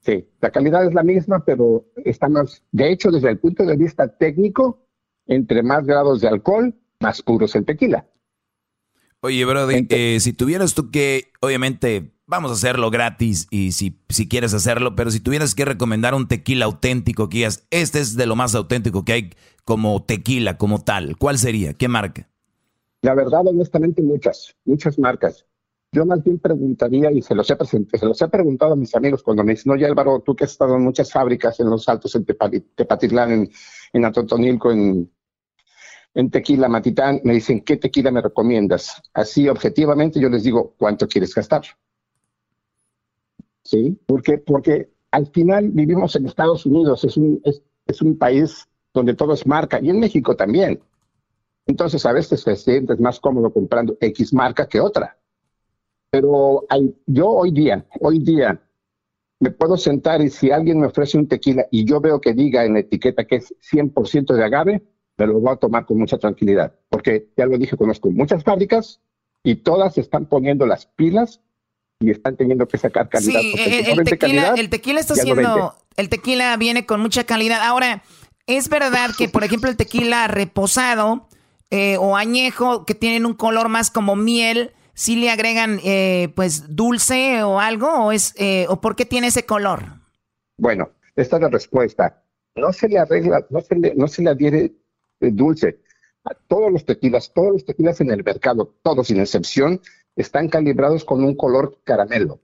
[0.00, 3.76] Sí, la calidad es la misma, pero está más, de hecho, desde el punto de
[3.76, 4.84] vista técnico,
[5.26, 8.04] entre más grados de alcohol, más puro es el tequila.
[9.20, 14.28] Oye, Brody, eh, si tuvieras tú que, obviamente, vamos a hacerlo gratis y si, si
[14.28, 18.36] quieres hacerlo, pero si tuvieras que recomendar un tequila auténtico que este es de lo
[18.36, 19.30] más auténtico que hay
[19.64, 21.74] como tequila, como tal, ¿cuál sería?
[21.74, 22.28] ¿Qué marca?
[23.02, 25.46] La verdad, honestamente, muchas, muchas marcas.
[25.92, 29.22] Yo más bien preguntaría, y se los he, se los he preguntado a mis amigos
[29.22, 32.14] cuando me dicen, oye Álvaro, tú que has estado en muchas fábricas en los altos,
[32.16, 33.50] en Tepatitlán, en,
[33.92, 35.10] en Atotonilco, en,
[36.14, 39.00] en Tequila Matitán, me dicen, ¿qué tequila me recomiendas?
[39.14, 41.62] Así, objetivamente, yo les digo, ¿cuánto quieres gastar?
[43.66, 43.98] ¿Sí?
[44.06, 49.34] Porque, porque al final vivimos en Estados Unidos, es un, es, un país donde todo
[49.34, 50.80] es marca, y en México también.
[51.66, 55.18] Entonces a veces te sientes más cómodo comprando X marca que otra.
[56.10, 58.62] Pero hay, yo hoy día, hoy día,
[59.40, 62.64] me puedo sentar y si alguien me ofrece un tequila y yo veo que diga
[62.64, 64.82] en la etiqueta que es 100% de agave,
[65.18, 66.74] me lo voy a tomar con mucha tranquilidad.
[66.88, 69.00] Porque ya lo dije, conozco muchas fábricas
[69.42, 71.42] y todas están poniendo las pilas
[72.00, 73.40] y están teniendo que sacar calidad.
[73.40, 77.60] Sí, el, tequila, el tequila está haciendo, el tequila viene con mucha calidad.
[77.62, 78.02] Ahora,
[78.46, 81.28] es verdad que, por ejemplo, el tequila reposado
[81.70, 86.76] eh, o añejo, que tienen un color más como miel, si le agregan, eh, pues,
[86.76, 89.84] dulce o algo, o es, eh, o por qué tiene ese color.
[90.58, 92.22] Bueno, esta es la respuesta.
[92.56, 94.72] No se le arregla, no se le, no se le adhiere
[95.20, 95.78] dulce.
[96.24, 99.80] A todos los tequilas, todos los tequilas en el mercado, todos sin excepción,
[100.16, 102.40] están calibrados con un color caramelo.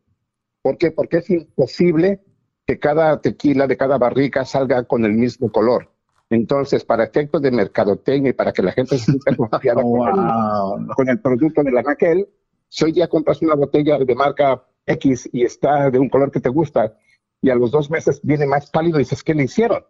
[0.62, 0.92] ¿Por qué?
[0.92, 2.20] Porque es imposible
[2.66, 5.90] que cada tequila de cada barrica salga con el mismo color.
[6.30, 11.20] Entonces, para efectos de mercadotecnia y para que la gente se sienta confiada con, el,
[11.20, 12.28] producto de la Raquel,
[12.68, 16.40] si hoy día compras una botella de marca X y está de un color que
[16.40, 16.96] te gusta,
[17.40, 19.84] y a los dos meses viene más pálido y dices, ¿qué le hicieron?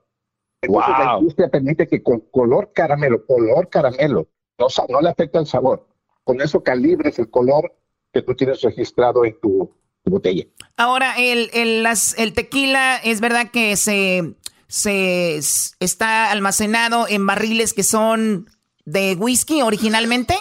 [0.63, 4.29] Entonces la industria permite que con color caramelo, color caramelo,
[4.59, 5.92] no, no le afecta el sabor
[6.25, 7.75] con eso calibres el color
[8.13, 9.75] que tú tienes registrado en tu,
[10.05, 10.45] botella.
[10.77, 11.87] Ahora, el, el,
[12.17, 14.35] el, tequila es verdad que se,
[14.67, 18.49] se está almacenado en barriles que son
[18.85, 20.35] de whisky originalmente.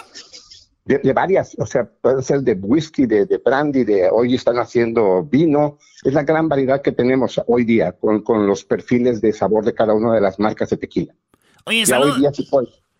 [0.84, 5.22] De, varias, o sea, puede ser de whisky, de, de, brandy, de hoy están haciendo
[5.22, 5.78] vino.
[6.02, 9.74] Es la gran variedad que tenemos hoy día con, con los perfiles de sabor de
[9.74, 11.14] cada una de las marcas de tequila.
[11.66, 12.16] Oye, salud.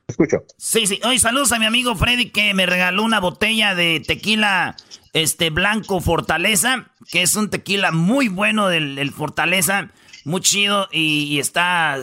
[0.07, 0.45] Escucho.
[0.59, 1.01] Sí, sí.
[1.05, 4.77] Hoy saludos a mi amigo Freddy que me regaló una botella de tequila
[5.12, 9.89] este blanco Fortaleza, que es un tequila muy bueno del, Fortaleza,
[10.24, 11.99] muy chido y, está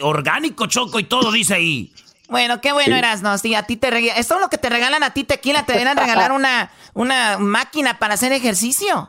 [0.00, 1.92] orgánico, choco y todo dice ahí.
[2.28, 3.38] Bueno, qué bueno eras, ¿no?
[3.38, 4.18] Sí, a ti te regalan.
[4.18, 7.98] Esto es lo que te regalan a ti tequila, te a regalar una, una máquina
[7.98, 9.08] para hacer ejercicio.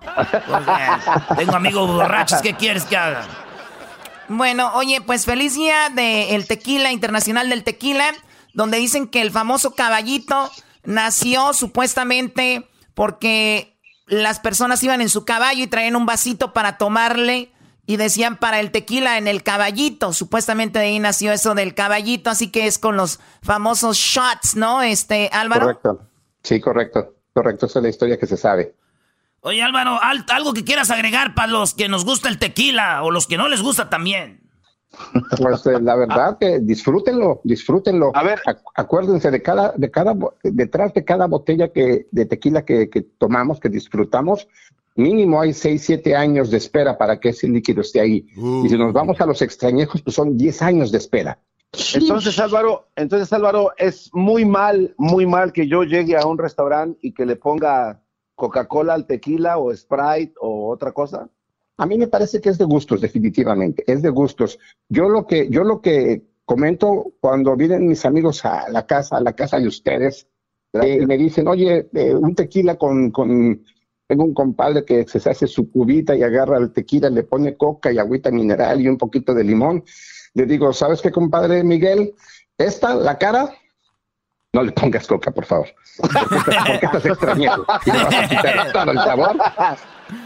[1.37, 3.25] tengo amigos borrachos, ¿qué quieres que haga?
[4.29, 8.13] Bueno, oye, pues feliz día del tequila, internacional del tequila
[8.53, 10.49] donde dicen que el famoso caballito
[10.83, 17.51] nació supuestamente porque las personas iban en su caballo y traían un vasito para tomarle
[17.85, 20.13] y decían para el tequila en el caballito.
[20.13, 24.81] Supuestamente de ahí nació eso del caballito, así que es con los famosos shots, ¿no?
[24.81, 25.65] Este, Álvaro.
[25.65, 26.01] Correcto.
[26.43, 27.13] Sí, correcto.
[27.33, 28.73] Correcto, esa es la historia que se sabe.
[29.41, 33.27] Oye, Álvaro, algo que quieras agregar para los que nos gusta el tequila o los
[33.27, 34.46] que no les gusta también.
[35.37, 38.11] Pues eh, la verdad que disfrútenlo, disfrútenlo.
[38.15, 38.39] A ver,
[38.75, 42.87] acuérdense de cada, de cada, detrás de cada botella que, de tequila que,
[43.17, 44.47] tomamos, que disfrutamos,
[44.95, 48.27] mínimo hay 6, 7 años de espera para que ese líquido esté ahí.
[48.37, 48.65] Uh.
[48.65, 51.39] Y si nos vamos a los extrañejos, pues son 10 años de espera.
[51.93, 56.97] Entonces, Álvaro, entonces, Álvaro, es muy mal, muy mal que yo llegue a un restaurante
[57.01, 58.01] y que le ponga
[58.35, 61.29] Coca-Cola al tequila o Sprite o otra cosa.
[61.77, 64.59] A mí me parece que es de gustos, definitivamente, es de gustos.
[64.89, 69.21] Yo lo que, yo lo que comento cuando vienen mis amigos a la casa, a
[69.21, 70.27] la casa de ustedes,
[70.73, 73.63] eh, me dicen, oye, eh, un tequila con, con,
[74.07, 77.91] tengo un compadre que se hace su cubita y agarra el tequila, le pone coca
[77.91, 79.83] y agüita mineral y un poquito de limón.
[80.33, 82.13] Le digo, ¿sabes qué, compadre Miguel?
[82.57, 83.53] Esta, la cara,
[84.53, 85.67] no le pongas coca, por favor.
[85.99, 87.65] Porque estás extrañando.
[87.85, 89.37] Y vas a quitar todo el sabor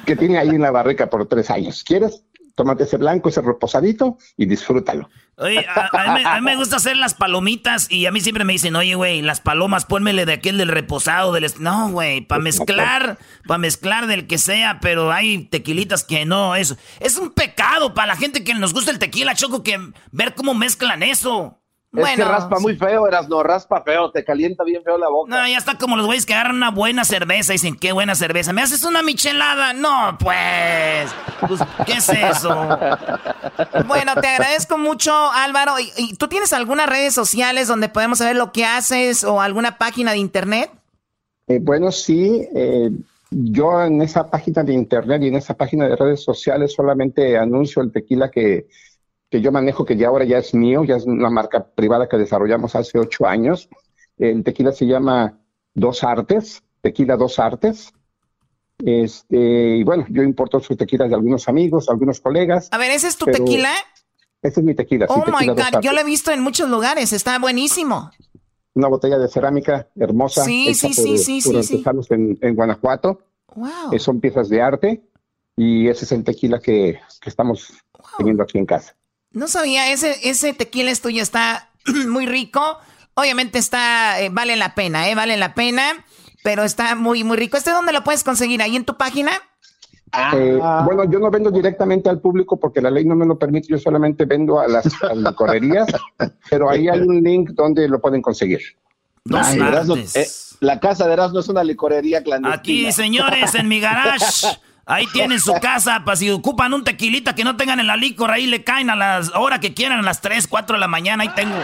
[0.05, 1.83] que tiene ahí en la barrica por tres años.
[1.83, 2.23] ¿Quieres?
[2.55, 5.09] Tómate ese blanco, ese reposadito y disfrútalo.
[5.37, 8.93] Oye, a, mí, me gusta hacer las palomitas y a mí siempre me dicen, oye,
[8.93, 11.49] güey, las palomas, pónmele de aquel del reposado, del...
[11.59, 13.17] No, güey, para mezclar,
[13.47, 16.75] para mezclar del que sea, pero hay tequilitas que no, eso.
[16.99, 19.79] Es un pecado para la gente que nos gusta el tequila, Choco, que
[20.11, 21.60] ver cómo mezclan eso.
[21.93, 25.29] Es que raspa muy feo, eras no, raspa feo, te calienta bien feo la boca.
[25.29, 28.15] No, ya está como los güeyes que agarran una buena cerveza y dicen, qué buena
[28.15, 28.53] cerveza.
[28.53, 29.73] ¿Me haces una michelada?
[29.73, 31.11] No, pues.
[31.45, 32.49] pues ¿Qué es eso?
[33.87, 35.73] bueno, te agradezco mucho, Álvaro.
[35.97, 40.11] ¿Y, tú tienes algunas redes sociales donde podemos saber lo que haces o alguna página
[40.11, 40.71] de internet?
[41.47, 42.47] Eh, bueno, sí.
[42.55, 42.89] Eh,
[43.31, 47.81] yo en esa página de internet y en esa página de redes sociales solamente anuncio
[47.81, 48.67] el tequila que
[49.31, 52.17] que yo manejo, que ya ahora ya es mío, ya es una marca privada que
[52.17, 53.69] desarrollamos hace ocho años.
[54.17, 55.39] El tequila se llama
[55.73, 57.93] Dos Artes, Tequila Dos Artes.
[58.85, 62.67] Este, y bueno, yo importo sus tequilas de algunos amigos, algunos colegas.
[62.71, 63.71] A ver, ¿ese es tu tequila?
[64.41, 65.05] Ese es mi tequila.
[65.07, 68.11] Oh my God, yo lo he visto en muchos lugares, está buenísimo.
[68.73, 70.43] Una botella de cerámica hermosa.
[70.43, 73.21] Sí, sí, sí, sí, sí, En, en, Guanajuato.
[73.53, 73.97] Wow.
[73.99, 75.03] son piezas de arte
[75.55, 77.73] y ese es el tequila que, estamos
[78.17, 78.95] teniendo aquí en casa.
[79.33, 81.69] No sabía, ese, ese tequila es tuyo, está
[82.07, 82.77] muy rico.
[83.13, 85.15] Obviamente está, eh, vale la pena, ¿eh?
[85.15, 86.05] Vale la pena,
[86.43, 87.57] pero está muy, muy rico.
[87.57, 88.61] ¿Este dónde lo puedes conseguir?
[88.61, 89.31] ¿Ahí en tu página?
[90.33, 90.83] Eh, ah.
[90.85, 93.77] bueno, yo no vendo directamente al público porque la ley no me lo permite, yo
[93.77, 94.93] solamente vendo a las,
[95.35, 95.87] correrías,
[96.49, 98.59] pero ahí hay un link donde lo pueden conseguir.
[100.15, 100.27] Eh,
[100.59, 102.55] la casa de Erasmo es una licorería clandestina.
[102.55, 104.47] Aquí, señores, en mi garage.
[104.85, 108.31] Ahí tienen su casa, para si ocupan un tequilita que no tengan en la licor,
[108.31, 111.23] ahí le caen a las horas que quieran, a las 3, 4 de la mañana,
[111.23, 111.55] ahí tengo.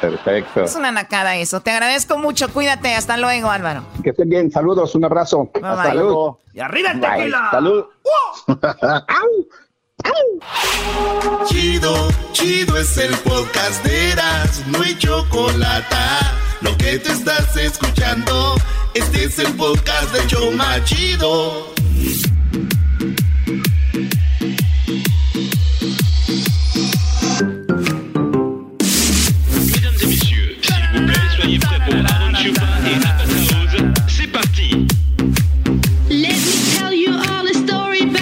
[0.00, 0.64] Perfecto.
[0.64, 1.60] Es una nacada eso.
[1.60, 2.48] Te agradezco mucho.
[2.50, 2.94] Cuídate.
[2.94, 3.84] Hasta luego, Álvaro.
[4.02, 4.50] Que estén bien.
[4.50, 4.94] Saludos.
[4.94, 5.50] Un abrazo.
[5.62, 6.40] Hasta luego.
[6.52, 7.48] Y arriba el tequila.
[7.50, 7.84] Salud.
[11.46, 14.62] chido, chido es el podcast de Eras.
[14.66, 15.96] No hay chocolate.
[16.60, 18.56] Lo que te estás escuchando.
[18.94, 21.73] Este es el podcast de Choma Chido.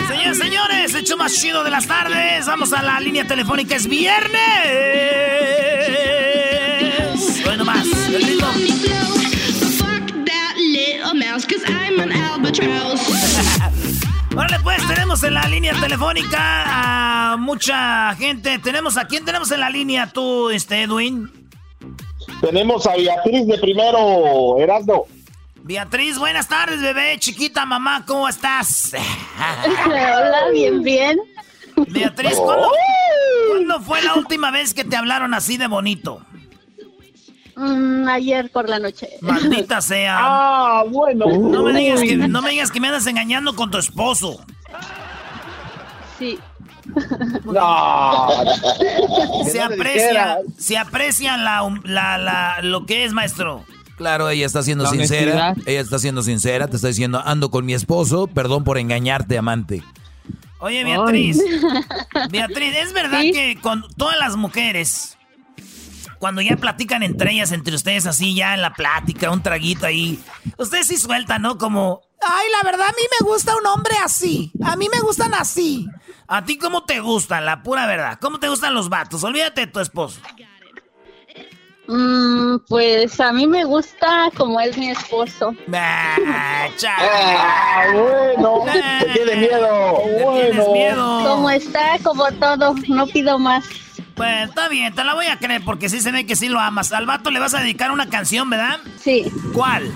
[0.09, 2.47] Señores, señores, hecho más chido de las tardes.
[2.47, 5.72] Vamos a la línea telefónica, es viernes.
[14.37, 18.59] Órale, pues tenemos en la línea telefónica a mucha gente.
[18.59, 21.31] Tenemos a quién tenemos en la línea tú, este Edwin.
[22.43, 25.07] Tenemos a Beatriz de primero, Erasmo.
[25.63, 28.93] Beatriz, buenas tardes, bebé, chiquita, mamá, ¿cómo estás?
[29.87, 31.19] Hola, bien, bien.
[31.89, 32.71] Beatriz, ¿cuándo,
[33.49, 36.21] ¿cuándo, fue la última vez que te hablaron así de bonito?
[37.63, 39.09] Mm, ayer por la noche.
[39.21, 40.17] Maldita sea.
[40.19, 41.27] Ah, bueno.
[41.27, 44.45] No me, digas que, no me digas que me andas engañando con tu esposo.
[46.19, 46.39] Sí.
[47.45, 48.29] No.
[49.49, 53.65] Se aprecia, se aprecia la, la, la, lo que es, maestro.
[53.97, 55.55] Claro, ella está siendo sincera.
[55.65, 59.85] Ella está siendo sincera, te está diciendo, ando con mi esposo, perdón por engañarte, amante.
[60.59, 61.39] Oye, Beatriz.
[62.31, 65.17] Beatriz, ¿es verdad que con todas las mujeres,
[66.23, 70.23] cuando ya platican entre ellas, entre ustedes así, ya en la plática, un traguito ahí,
[70.57, 71.59] ustedes sí sueltan, ¿no?
[71.59, 74.53] Como, ay, la verdad a mí me gusta un hombre así.
[74.63, 75.89] A mí me gustan así.
[76.29, 77.45] ¿A ti cómo te gustan?
[77.45, 78.21] La pura verdad.
[78.21, 79.25] ¿Cómo te gustan los vatos?
[79.25, 80.21] Olvídate de tu esposo.
[81.89, 85.53] Mm, pues a mí me gusta como es mi esposo.
[85.75, 88.65] Ah, Ah, bueno,
[89.13, 90.03] tiene miedo.
[90.23, 90.73] Bueno.
[90.73, 91.25] miedo.
[91.27, 93.65] Como está, como todo, no pido más.
[94.15, 96.61] Pues está bien, te la voy a creer porque sí se ve que sí lo
[96.61, 96.93] amas.
[96.93, 98.79] Al vato le vas a dedicar una canción, ¿verdad?
[99.01, 99.25] Sí.
[99.53, 99.93] ¿Cuál?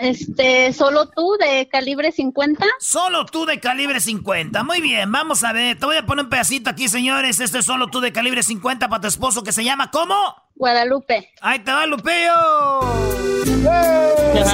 [0.00, 2.64] Este, solo tú de calibre 50.
[2.78, 4.62] Solo tú de calibre 50.
[4.64, 5.78] Muy bien, vamos a ver.
[5.78, 7.38] Te voy a poner un pedacito aquí, señores.
[7.38, 10.14] Este es solo tú de calibre 50 para tu esposo que se llama ¿cómo?
[10.54, 11.30] Guadalupe.
[11.42, 12.34] Ahí te va, Lupillo.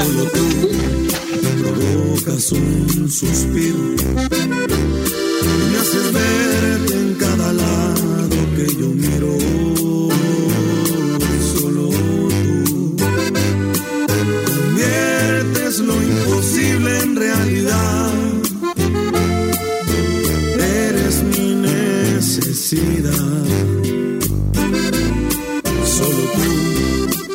[0.02, 0.66] Solo tú
[1.62, 3.78] provocas un suspiro
[5.42, 7.85] y me haces verte en cada lado
[8.56, 9.36] que yo miro.
[11.52, 11.90] Solo
[12.42, 12.96] tú
[14.46, 18.12] conviertes lo imposible en realidad.
[20.58, 23.12] Eres mi necesidad.
[25.84, 26.22] Solo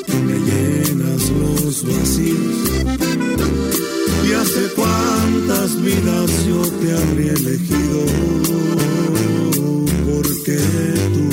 [0.07, 2.57] tú me llenas los vacíos.
[4.27, 8.80] Y hace cuántas vidas yo te habría elegido.
[10.21, 10.57] Porque
[11.15, 11.25] tú,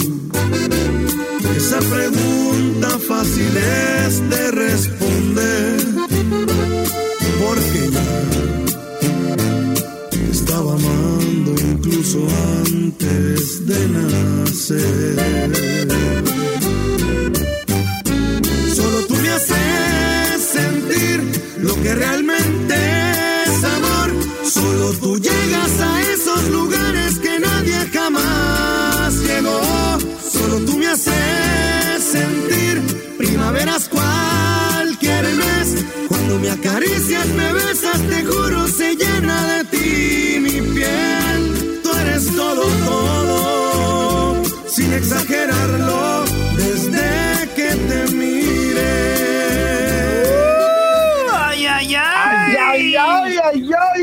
[1.56, 5.76] esa pregunta fácil es de responder.
[7.38, 8.08] Porque ya
[10.30, 12.26] estaba amando incluso
[12.64, 15.16] antes de nacer.
[18.74, 21.22] Solo tú me haces sentir
[21.58, 22.74] lo que realmente
[23.44, 24.10] es amor.
[24.50, 28.57] Solo tú llegas a esos lugares que nadie jamás.
[30.48, 32.80] Solo tú me haces sentir
[33.18, 35.84] primaveras cualquier mes.
[36.08, 41.80] Cuando me acaricias, me besas, te juro, se llena de ti mi piel.
[41.82, 46.24] Tú eres todo, todo, sin exagerarlo,
[46.56, 48.92] desde que te mire.
[51.30, 52.56] ¡Ay, ay, ay!
[52.56, 53.97] Ay, ay, ay, ay, ay.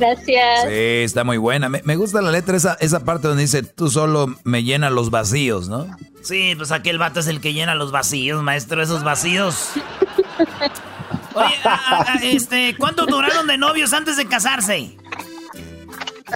[0.00, 0.62] Gracias.
[0.62, 1.68] Sí, está muy buena.
[1.68, 5.10] Me, me gusta la letra, esa, esa parte donde dice, tú solo me llenas los
[5.10, 5.86] vacíos, ¿no?
[6.22, 9.70] Sí, pues aquel vato es el que llena los vacíos, maestro, esos vacíos.
[11.34, 14.96] Oye, ah, ah, ah, este, ¿cuánto duraron de novios antes de casarse?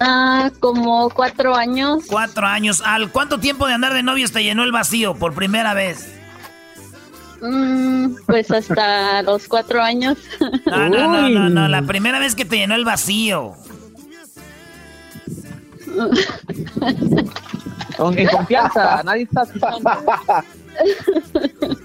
[0.01, 2.05] Ah, como cuatro años.
[2.07, 2.83] Cuatro años.
[2.85, 6.15] ¿Al cuánto tiempo de andar de novios te llenó el vacío por primera vez?
[7.47, 10.17] Mm, pues hasta los cuatro años.
[10.65, 13.53] No, no, no, no, no, la primera vez que te llenó el vacío.
[17.97, 19.45] Con, en confianza, nadie está.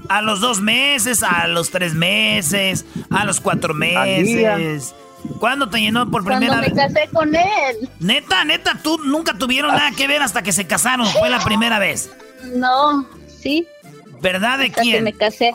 [0.08, 4.96] A los dos meses, a los tres meses, a los cuatro meses.
[5.40, 6.94] ¿Cuándo te llenó por primera Cuando me vez?
[6.94, 7.90] casé con él.
[8.00, 11.06] Neta, neta, tú nunca tuvieron nada que ver hasta que se casaron.
[11.08, 12.10] Fue la primera vez.
[12.56, 13.68] No, sí.
[14.22, 15.04] ¿Verdad de Hasta que quién?
[15.04, 15.54] me casé.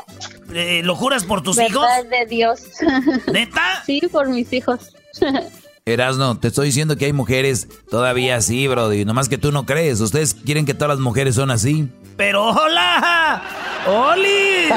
[0.53, 2.11] Eh, ¿Lo juras por tus ¿Verdad hijos?
[2.11, 2.61] de Dios.
[3.33, 3.83] ¿Neta?
[3.85, 4.95] Sí, por mis hijos.
[5.87, 9.05] Erasno, te estoy diciendo que hay mujeres todavía así, brody.
[9.05, 10.01] Nomás que tú no crees.
[10.01, 11.91] Ustedes quieren que todas las mujeres son así.
[12.17, 13.43] Pero hola,
[13.87, 14.71] ¡Oli!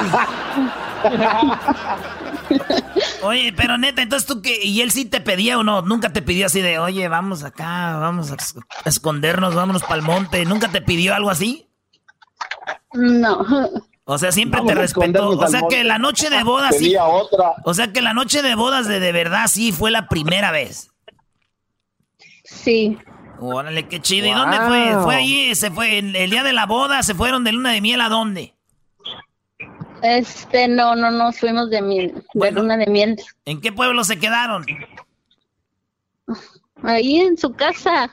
[3.21, 4.63] Oye, pero neta, entonces tú que.
[4.63, 5.81] ¿Y él sí te pedía o no?
[5.81, 8.37] Nunca te pidió así de, oye, vamos acá, vamos a
[8.89, 10.43] escondernos, vámonos para el monte.
[10.45, 11.69] ¿Nunca te pidió algo así?
[12.93, 13.45] No.
[14.05, 15.29] O sea, siempre Vamos te respetó.
[15.29, 16.95] O sea que la noche de bodas sí.
[16.95, 17.55] Otra.
[17.65, 20.91] O sea que la noche de bodas de, de verdad sí fue la primera vez.
[22.43, 22.97] Sí.
[23.39, 24.27] Órale, qué chido.
[24.27, 25.03] ¿Y dónde fue?
[25.03, 25.53] ¿Fue allí?
[25.55, 27.03] ¿Se fue el, el día de la boda?
[27.03, 28.53] ¿Se fueron de luna de miel a dónde?
[30.01, 33.19] Este, no, no nos fuimos de miel, de luna de miel.
[33.45, 34.65] ¿En qué pueblo se quedaron?
[36.83, 38.11] Ahí en su casa.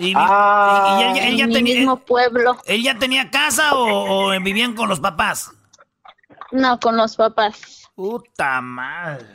[0.00, 0.96] Y, Ah.
[0.98, 2.56] y- y él, él ya tenía, mismo pueblo.
[2.64, 5.52] ¿Él ya tenía casa o, o vivían con los papás?
[6.52, 7.60] No, con los papás.
[7.94, 9.26] Puta madre.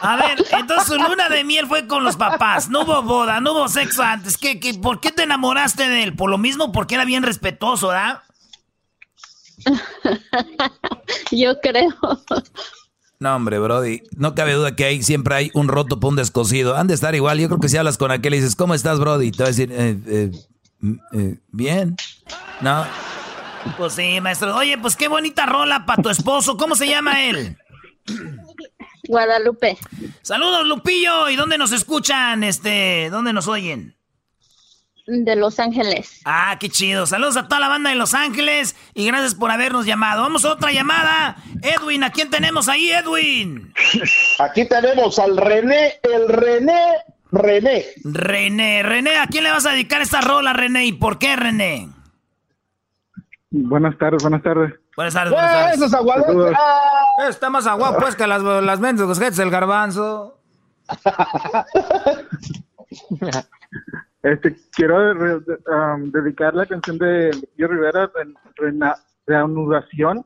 [0.00, 2.70] A ver, entonces su luna de miel fue con los papás.
[2.70, 4.38] No hubo boda, no hubo sexo antes.
[4.38, 6.16] ¿Qué, qué, por qué te enamoraste de él?
[6.16, 8.22] Por lo mismo, porque era bien respetuoso, ¿verdad?
[11.30, 11.94] Yo creo.
[13.20, 14.02] No, hombre, Brody.
[14.16, 16.76] No cabe duda que hay, siempre hay un roto por un descosido.
[16.76, 17.40] Han de estar igual.
[17.40, 19.32] Yo creo que si hablas con aquel y dices, ¿cómo estás, Brody?
[19.32, 20.30] Te va a decir, eh, eh,
[21.12, 21.96] eh, bien.
[22.60, 22.86] No.
[23.76, 24.54] Pues sí, maestro.
[24.56, 26.56] Oye, pues qué bonita rola para tu esposo.
[26.56, 27.58] ¿Cómo se llama él?
[29.08, 29.76] Guadalupe.
[30.22, 31.28] Saludos, Lupillo.
[31.28, 32.44] ¿Y dónde nos escuchan?
[32.44, 33.97] Este, ¿dónde nos oyen?
[35.10, 36.20] De Los Ángeles.
[36.26, 37.06] Ah, qué chido.
[37.06, 40.20] Saludos a toda la banda de Los Ángeles y gracias por habernos llamado.
[40.20, 41.36] Vamos a otra llamada.
[41.62, 43.72] Edwin, ¿a quién tenemos ahí, Edwin?
[44.38, 46.78] Aquí tenemos al René, el René,
[47.32, 47.86] René.
[48.04, 50.84] René, René, ¿a quién le vas a dedicar esta rola, René?
[50.84, 51.88] ¿Y por qué, René?
[53.48, 54.74] Buenas tardes, buenas tardes.
[54.94, 55.76] Buenas tardes, buenas tardes.
[55.76, 56.54] ¡Eso es aguador!
[57.30, 60.38] Está más agua pues que las, las mentes los jets del garbanzo.
[64.22, 68.96] Este, quiero re- um, dedicar la canción de Pío Rivera, Ren- Rena-
[69.26, 70.24] Reanudación.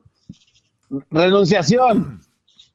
[1.11, 2.21] Renunciación.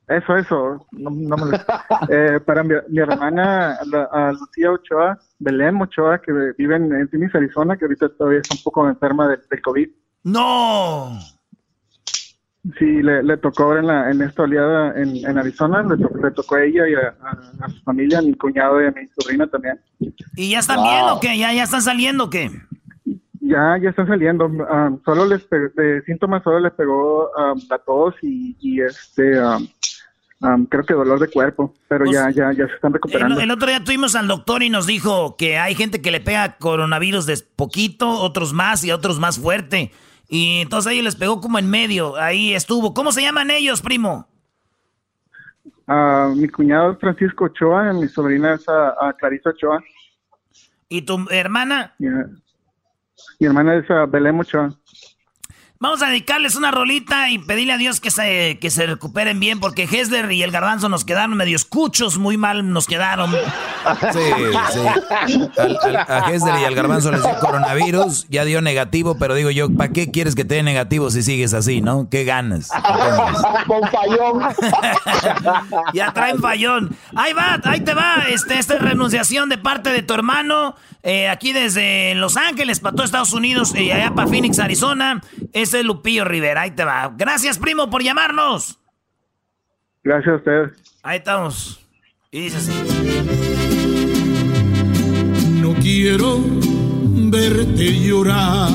[0.08, 0.88] Eso, eso.
[0.92, 1.58] No, no me lo-
[2.10, 7.10] eh, para mi, mi hermana, la- a Lucía Ochoa, Belén Ochoa, que vive en, en
[7.10, 9.90] Phoenix, Arizona, que ahorita todavía está un poco enferma de, de COVID.
[10.24, 11.20] ¡No!
[12.78, 16.12] Sí, le, le tocó ahora en, la, en esta oleada en, en Arizona, le, to-
[16.22, 18.92] le tocó a ella y a, a- a su familia, a mi cuñado y a
[18.92, 19.80] mi sobrina también.
[20.36, 21.38] ¿Y ya están bien o qué?
[21.38, 22.52] ¿Ya, ¿Ya están saliendo o qué?
[23.40, 24.52] Ya, ya está saliendo.
[24.70, 29.40] ah, solo les pe- de síntomas solo les pegó ah, la tos y, y este
[29.40, 29.58] ah,
[30.42, 33.40] ah, creo que dolor de cuerpo, pero ya, ya, ya se están recuperando.
[33.40, 36.58] el otro día tuvimos al doctor y nos dijo que hay gente que le pega
[36.58, 39.92] coronavirus de poquito, otros más y otros más fuerte.
[40.30, 42.16] Y entonces a ellos les pegó como en medio.
[42.18, 42.94] Ahí estuvo.
[42.94, 44.28] ¿Cómo se llaman ellos, primo?
[45.88, 49.82] Ah, mi cuñado es Francisco Ochoa, y mi sobrina es ah, ah, Clarisa Ochoa,
[50.90, 51.94] ¿Y tu hermana?
[51.98, 54.70] mi hermana es ah, Belén Ochoa.
[55.80, 59.60] Vamos a dedicarles una rolita y pedirle a Dios que se, que se recuperen bien,
[59.60, 63.32] porque Hesler y el Garbanzo nos quedaron medio escuchos, muy mal nos quedaron.
[63.32, 64.20] Sí,
[64.74, 64.80] sí.
[65.58, 69.52] Al, al- a Hesler y al Garbanzo les dio coronavirus, ya dio negativo, pero digo
[69.52, 72.08] yo, ¿para qué quieres que te dé negativo si sigues así, no?
[72.10, 72.70] ¿Qué ganas?
[73.68, 74.44] Con fallón.
[75.94, 76.96] ya traen fallón.
[77.16, 78.24] Ahí va, ahí te va.
[78.30, 80.76] Este, esta es renunciación de parte de tu hermano.
[81.04, 85.22] eh, aquí desde Los Ángeles, para todo Estados Unidos y allá para Phoenix, Arizona.
[85.68, 86.62] Ese es Lupillo Rivera.
[86.62, 87.14] Ahí te va.
[87.14, 88.80] Gracias, primo, por llamarnos.
[90.02, 90.72] Gracias a ustedes.
[91.04, 91.86] Ahí estamos.
[92.32, 92.72] Y dice así.
[95.62, 96.40] No quiero
[97.30, 98.72] verte llorar.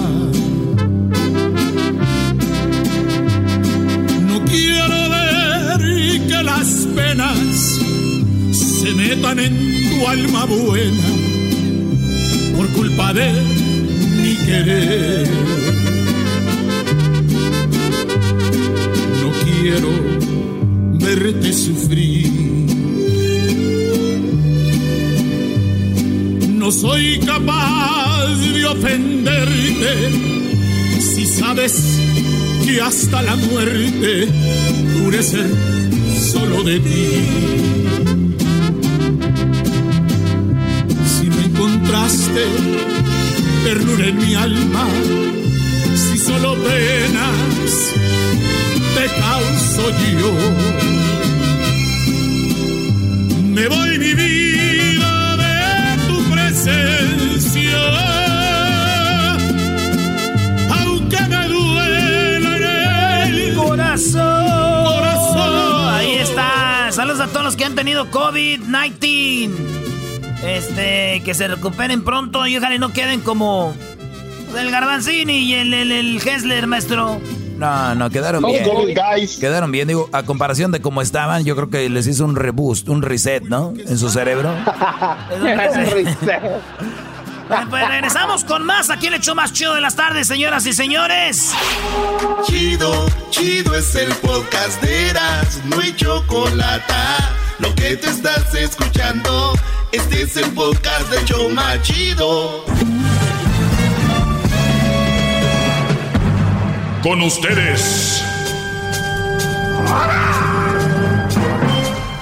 [4.27, 7.39] No quiero ver que las penas
[8.53, 11.09] se metan en tu alma buena
[12.55, 15.62] por culpa de mi querer.
[19.63, 19.91] Quiero
[20.95, 22.27] verte sufrir.
[26.61, 29.95] No soy capaz de ofenderte
[31.01, 31.75] si sabes
[32.65, 34.29] que hasta la muerte
[34.95, 35.51] juré ser
[36.33, 37.07] solo de ti.
[41.13, 42.45] Si me encontraste
[43.65, 44.87] ternura en mi alma,
[45.95, 47.93] si solo penas
[48.95, 49.91] te causo
[50.21, 50.33] yo.
[53.45, 57.79] Me voy mi vida de tu presencia,
[60.81, 61.45] aunque me
[62.37, 62.47] en
[63.35, 64.85] el corazón.
[64.85, 65.95] corazón.
[65.95, 66.91] Ahí está.
[66.93, 69.51] Saludos a todos los que han tenido COVID-19.
[70.43, 73.75] Este, que se recuperen pronto y ojalá y no queden como
[74.59, 77.21] el Garbanzini y el, el, el Hessler, maestro.
[77.63, 78.65] No, no, quedaron bien.
[79.39, 82.89] Quedaron bien, digo, a comparación de cómo estaban, yo creo que les hizo un reboost,
[82.89, 83.73] un reset, ¿no?
[83.77, 84.53] En su cerebro.
[87.49, 90.73] Bueno, pues regresamos con más aquí el show más chido de las tardes, señoras y
[90.73, 91.53] señores.
[92.45, 96.95] Chido, chido es el podcast de Eras, no hay chocolate.
[97.59, 99.53] Lo que te estás escuchando,
[99.91, 102.65] este es el podcast de Choma Chido.
[107.03, 108.25] Con ustedes.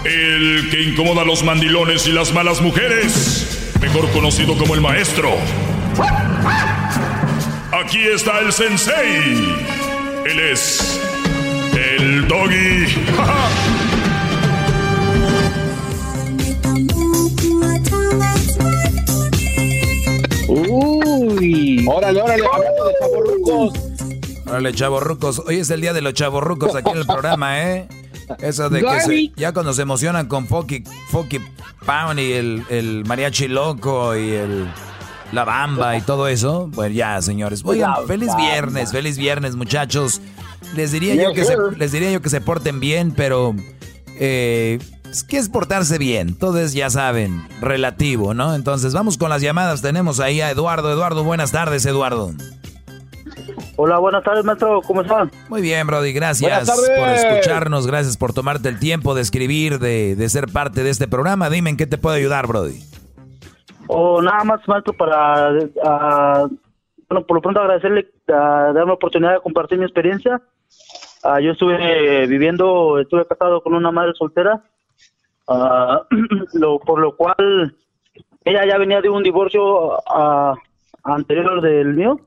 [0.05, 3.75] El que incomoda a los mandilones y las malas mujeres.
[3.81, 5.33] Mejor conocido como el maestro.
[7.73, 9.57] Aquí está el sensei.
[10.25, 10.99] Él es.
[11.75, 12.87] El doggy.
[20.49, 21.85] Uy.
[21.87, 23.90] Órale, órale, hablando de chavorrucos.
[24.51, 25.43] Órale, chavorrucos.
[25.47, 27.89] Hoy es el día de los chavorrucos aquí en el programa, ¿eh?
[28.41, 31.39] Eso de que se- ya cuando se emocionan con Foki, Foki
[31.87, 34.69] Pound y el, el mariachi loco y el
[35.33, 37.63] la bamba y todo eso, pues ya, señores.
[37.65, 40.21] Oigan, feliz viernes, feliz viernes, muchachos.
[40.75, 43.55] Les diría yo que se, les diría yo que se porten bien, pero
[44.19, 44.81] eh,
[45.29, 46.35] ¿qué es portarse bien?
[46.35, 48.55] Todo es, ya saben, relativo, ¿no?
[48.57, 49.83] Entonces vamos con las llamadas.
[49.83, 50.93] Tenemos ahí a Eduardo.
[50.93, 52.33] Eduardo, buenas tardes, Eduardo.
[53.77, 54.83] Hola, buenas tardes, maestro.
[54.83, 55.31] ¿Cómo están?
[55.49, 60.29] Muy bien, Brody, gracias por escucharnos, gracias por tomarte el tiempo de escribir, de, de
[60.29, 61.49] ser parte de este programa.
[61.49, 62.81] Dime en qué te puedo ayudar, Brody.
[63.87, 65.49] O nada más, maestro, para
[65.83, 66.47] ah,
[67.09, 70.41] bueno, por lo pronto agradecerle a darme la oportunidad de compartir mi experiencia.
[71.25, 74.63] Ah, yo estuve viviendo, estuve casado con una madre soltera,
[76.53, 77.75] lo, por lo cual
[78.45, 79.99] ella ya venía de un divorcio
[81.03, 82.21] anterior del mío.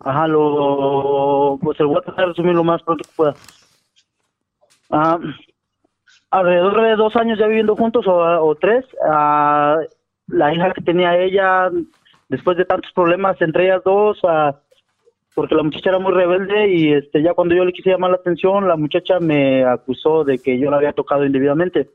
[0.00, 3.36] Ajá, lo, pues se lo voy a tratar de resumir lo más pronto que pueda.
[4.90, 5.18] Ah,
[6.30, 9.76] alrededor de dos años ya viviendo juntos o, o tres, ah,
[10.28, 11.70] la hija que tenía ella,
[12.28, 14.54] después de tantos problemas entre ellas dos, ah,
[15.34, 18.16] porque la muchacha era muy rebelde y este ya cuando yo le quise llamar la
[18.16, 21.90] atención, la muchacha me acusó de que yo la había tocado indebidamente.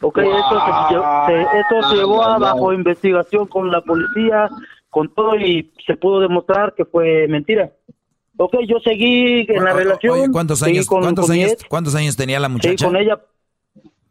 [0.00, 4.50] Ok, eso, se, lle- se- eso se llevó a bajo investigación con la policía,
[4.94, 7.72] con todo y se pudo demostrar que fue mentira.
[8.36, 10.14] Ok, yo seguí en la relación.
[10.20, 12.86] Oye, ¿cuántos años, con- cuántos con años, cuántos años tenía la Sí, muchacha?
[12.86, 13.18] con ella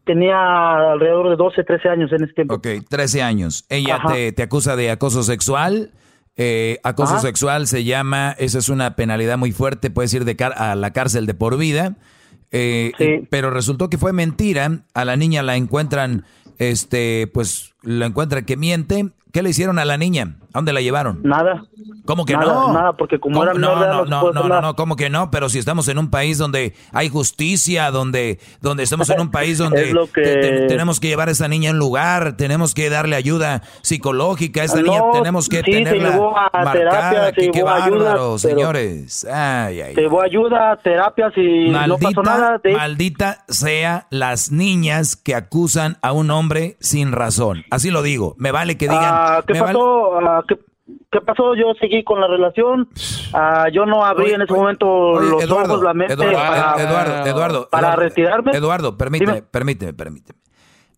[0.06, 2.56] tenía alrededor de 12, 13 años en ese tiempo.
[2.56, 3.66] Ok, 13 años.
[3.70, 5.92] Ella te, te acusa de acoso sexual.
[6.36, 7.22] Eh, acoso Ajá.
[7.22, 10.92] sexual se llama, esa es una penalidad muy fuerte, puedes ir de car- a la
[10.92, 11.96] cárcel de por vida.
[12.52, 14.80] Eh, y- pero resultó que fue mentira.
[14.94, 16.26] A la niña la encuentran,
[16.60, 19.10] este, pues, la encuentran que miente.
[19.32, 20.38] ¿Qué le hicieron a la niña?
[20.54, 21.20] ¿A dónde la llevaron?
[21.24, 21.64] Nada.
[22.06, 22.74] ¿Cómo que Nada, no?
[22.74, 25.32] nada, porque como no, no, no se no, no, no, no, ¿cómo que no?
[25.32, 29.58] Pero si estamos en un país donde hay justicia, donde, donde estamos en un país
[29.58, 32.90] donde que- te- te- tenemos que llevar a esa niña a un lugar, tenemos que
[32.90, 36.74] darle ayuda psicológica a esa No, niña, tenemos que sí, se tenerla llevó a marcada.
[36.74, 39.26] terapia, se qué, bárbaro, señores.
[39.26, 39.96] Ay, ay.
[39.96, 42.58] Se llevó ayuda, terapias y no Maldita, pasó nada.
[42.64, 47.64] De, maldita sea las niñas que acusan a un hombre sin razón.
[47.72, 48.36] Así lo digo.
[48.38, 49.04] Me vale que digan.
[49.06, 50.20] Ah, ¿Qué me vale- pasó?
[50.20, 50.43] Ah,
[51.12, 51.56] ¿qué, pasó?
[51.56, 52.90] Yo seguí con la relación.
[53.34, 56.82] Ah, yo no abrí en ese momento Oye, los Eduardo, ojos, la mente Eduardo, para,
[56.82, 58.52] Eduardo, Eduardo, para retirarme.
[58.52, 59.48] Eduardo, permíteme, Dime.
[59.50, 60.40] permíteme, permíteme.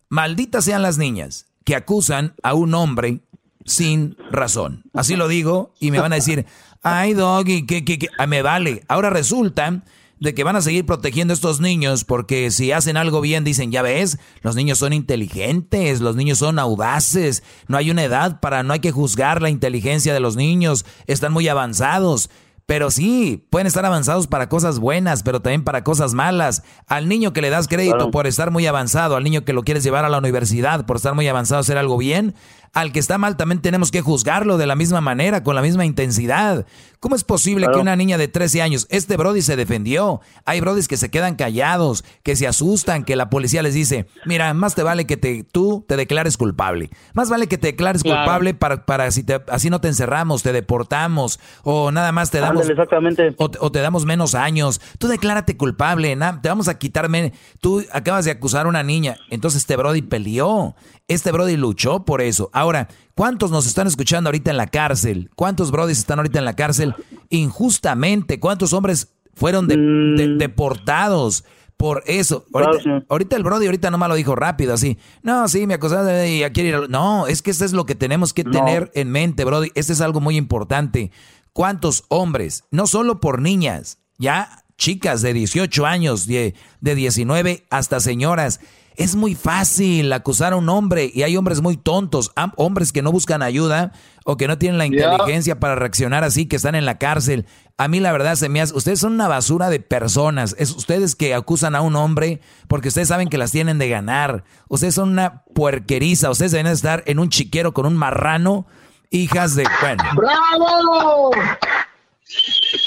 [0.08, 3.20] Malditas sean las niñas que acusan a un hombre
[3.64, 4.84] sin razón.
[4.94, 6.46] Así lo digo y me van a decir,
[6.82, 8.84] ay, Doggy, que, que, que, ah, me vale.
[8.88, 9.82] Ahora resulta
[10.18, 13.70] de que van a seguir protegiendo a estos niños porque si hacen algo bien dicen,
[13.70, 18.62] ya ves, los niños son inteligentes, los niños son audaces, no hay una edad para,
[18.62, 22.30] no hay que juzgar la inteligencia de los niños, están muy avanzados.
[22.66, 26.64] Pero sí, pueden estar avanzados para cosas buenas, pero también para cosas malas.
[26.88, 29.84] Al niño que le das crédito por estar muy avanzado, al niño que lo quieres
[29.84, 32.34] llevar a la universidad por estar muy avanzado, hacer algo bien,
[32.76, 35.86] al que está mal también tenemos que juzgarlo de la misma manera, con la misma
[35.86, 36.66] intensidad.
[37.00, 40.20] ¿Cómo es posible que una niña de 13 años, este Brody se defendió?
[40.44, 44.52] Hay Brodis que se quedan callados, que se asustan, que la policía les dice, mira,
[44.54, 46.90] más te vale que te, tú te declares culpable.
[47.14, 48.20] Más vale que te declares Claro.
[48.22, 52.40] culpable para, para si te- así no te encerramos, te deportamos, o nada más te
[52.40, 52.62] damos...
[52.62, 53.34] Ándale, exactamente.
[53.38, 54.80] O, te- o te damos menos años.
[54.98, 57.32] Tú declárate culpable, na- te vamos a quitarme.
[57.60, 59.16] Tú acabas de acusar a una niña.
[59.30, 60.74] Entonces este Brody peleó.
[61.08, 62.50] Este Brody luchó por eso.
[62.52, 62.65] Ahora,
[63.14, 65.30] ¿cuántos nos están escuchando ahorita en la cárcel?
[65.36, 66.94] ¿Cuántos Brodis están ahorita en la cárcel
[67.30, 68.38] injustamente?
[68.40, 71.44] ¿Cuántos hombres fueron de- de- deportados?
[71.76, 73.06] Por eso, ahorita, Claro, sí.
[73.10, 74.96] ahorita el Brody ahorita nomás lo dijo rápido, así.
[75.22, 76.90] No, sí, me acusaron de y ya quiere ir al-".
[76.90, 78.50] No, es que eso es lo que tenemos que No.
[78.52, 79.72] tener en mente, Brody.
[79.74, 81.10] Este es algo muy importante.
[81.52, 88.00] ¿Cuántos hombres, no solo por niñas, ya chicas de 18 años, de, de 19 hasta
[88.00, 88.60] señoras,
[88.96, 93.12] es muy fácil acusar a un hombre y hay hombres muy tontos, hombres que no
[93.12, 93.92] buscan ayuda
[94.24, 97.46] o que no tienen la inteligencia para reaccionar así, que están en la cárcel.
[97.76, 101.14] A mí la verdad se me hace, ustedes son una basura de personas, es ustedes
[101.14, 105.10] que acusan a un hombre porque ustedes saben que las tienen de ganar, ustedes son
[105.10, 108.66] una puerqueriza, ustedes deben estar en un chiquero con un marrano,
[109.10, 110.02] hijas de, bueno.
[110.14, 111.30] ¡Bravo!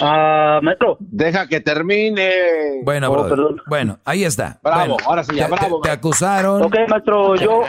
[0.01, 0.97] Ah, maestro.
[0.99, 2.31] Deja que termine.
[2.83, 3.55] Bueno, Oh, brother.
[3.67, 4.59] Bueno, ahí está.
[4.63, 6.61] Bravo, Bueno, ahora sí, ya, te, bravo, te- te acusaron.
[6.63, 7.61] Ok, maestro, yo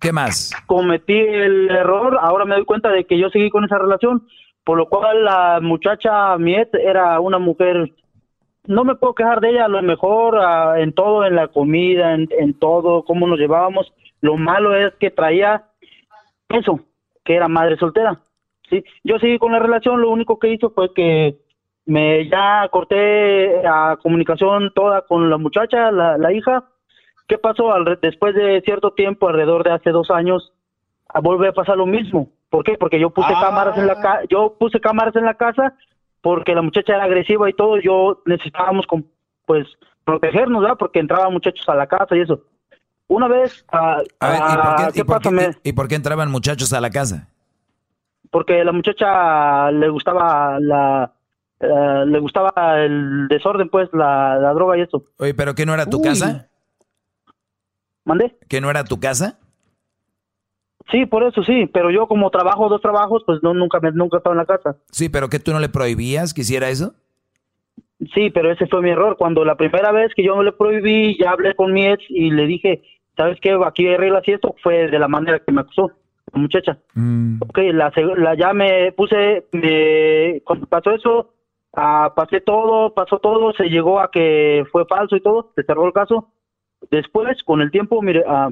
[0.00, 0.52] ¿Qué más?
[0.66, 4.26] cometí el error, ahora me doy cuenta de que yo seguí con esa relación,
[4.64, 7.92] por lo cual la muchacha Miet era una mujer,
[8.66, 12.14] no me puedo quejar de ella, a lo mejor ah, en todo, en la comida,
[12.14, 15.64] en, en todo, cómo nos llevábamos, lo malo es que traía
[16.48, 16.80] eso,
[17.24, 18.20] que era madre soltera,
[18.70, 18.84] ¿sí?
[19.04, 21.36] Yo seguí con la relación, lo único que hizo fue que
[21.86, 26.64] me ya corté la comunicación toda con la muchacha, la, la hija,
[27.26, 27.70] ¿Qué pasó?
[27.74, 30.50] Al- después de cierto tiempo, alrededor de hace dos años,
[31.10, 32.30] a- vuelve a pasar lo mismo.
[32.48, 32.78] ¿Por qué?
[32.78, 35.74] Porque yo puse cámaras en la ca- yo puse cámaras en la casa
[36.22, 37.76] porque la muchacha era agresiva y todo.
[37.80, 39.04] Yo necesitábamos con-
[39.44, 39.66] pues
[40.04, 40.78] protegernos, ¿verdad?
[40.78, 42.40] Porque entraban muchachos a la casa y eso.
[43.08, 45.72] Una vez, ah, A ver, ¿y por ah, qué, y ¿qué por qué- Me- y
[45.74, 47.28] por qué entraban muchachos a la casa?
[48.30, 51.12] Porque la muchacha le gustaba la
[51.60, 52.52] eh, le gustaba
[52.84, 55.04] el desorden, pues la, la droga y eso.
[55.18, 56.04] Oye, ¿pero qué no era tu Uy.
[56.04, 56.48] casa?
[58.04, 58.36] ¿Mandé?
[58.48, 59.38] ¿Que no era tu casa?
[60.90, 64.16] Sí, por eso sí, pero yo como trabajo dos trabajos, pues no nunca me nunca
[64.16, 64.76] he estado en la casa.
[64.90, 66.94] Sí, pero que tú no le prohibías que hiciera eso?
[68.14, 69.16] Sí, pero ese fue mi error.
[69.18, 72.30] Cuando la primera vez que yo me le prohibí, ya hablé con mi ex y
[72.30, 72.82] le dije,
[73.16, 73.58] ¿sabes qué?
[73.66, 75.90] Aquí hay reglas y esto fue de la manera que me acusó
[76.32, 76.78] la muchacha.
[76.94, 77.40] Mm.
[77.42, 81.30] Ok, la, la- ya me puse, me, cuando pasó eso,
[81.74, 85.86] ah, pasé todo, pasó todo, se llegó a que fue falso y todo, se cerró
[85.86, 86.28] el caso.
[86.90, 88.50] Después, con el tiempo, mire, ah,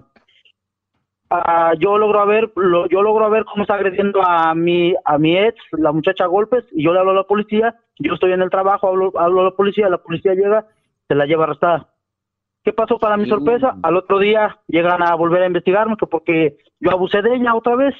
[1.30, 5.36] ah, yo logro ver, lo, yo logro ver cómo está agrediendo a mi, a mi
[5.36, 8.42] ex, la muchacha a golpes, y yo le hablo a la policía, yo estoy en
[8.42, 10.66] el trabajo, hablo, hablo a la policía, la policía llega,
[11.08, 11.88] se la lleva arrestada.
[12.66, 13.76] ¿Qué pasó para mi sorpresa?
[13.84, 17.76] Al otro día llegan a volver a investigarme que porque yo abusé de ella otra
[17.76, 17.94] vez.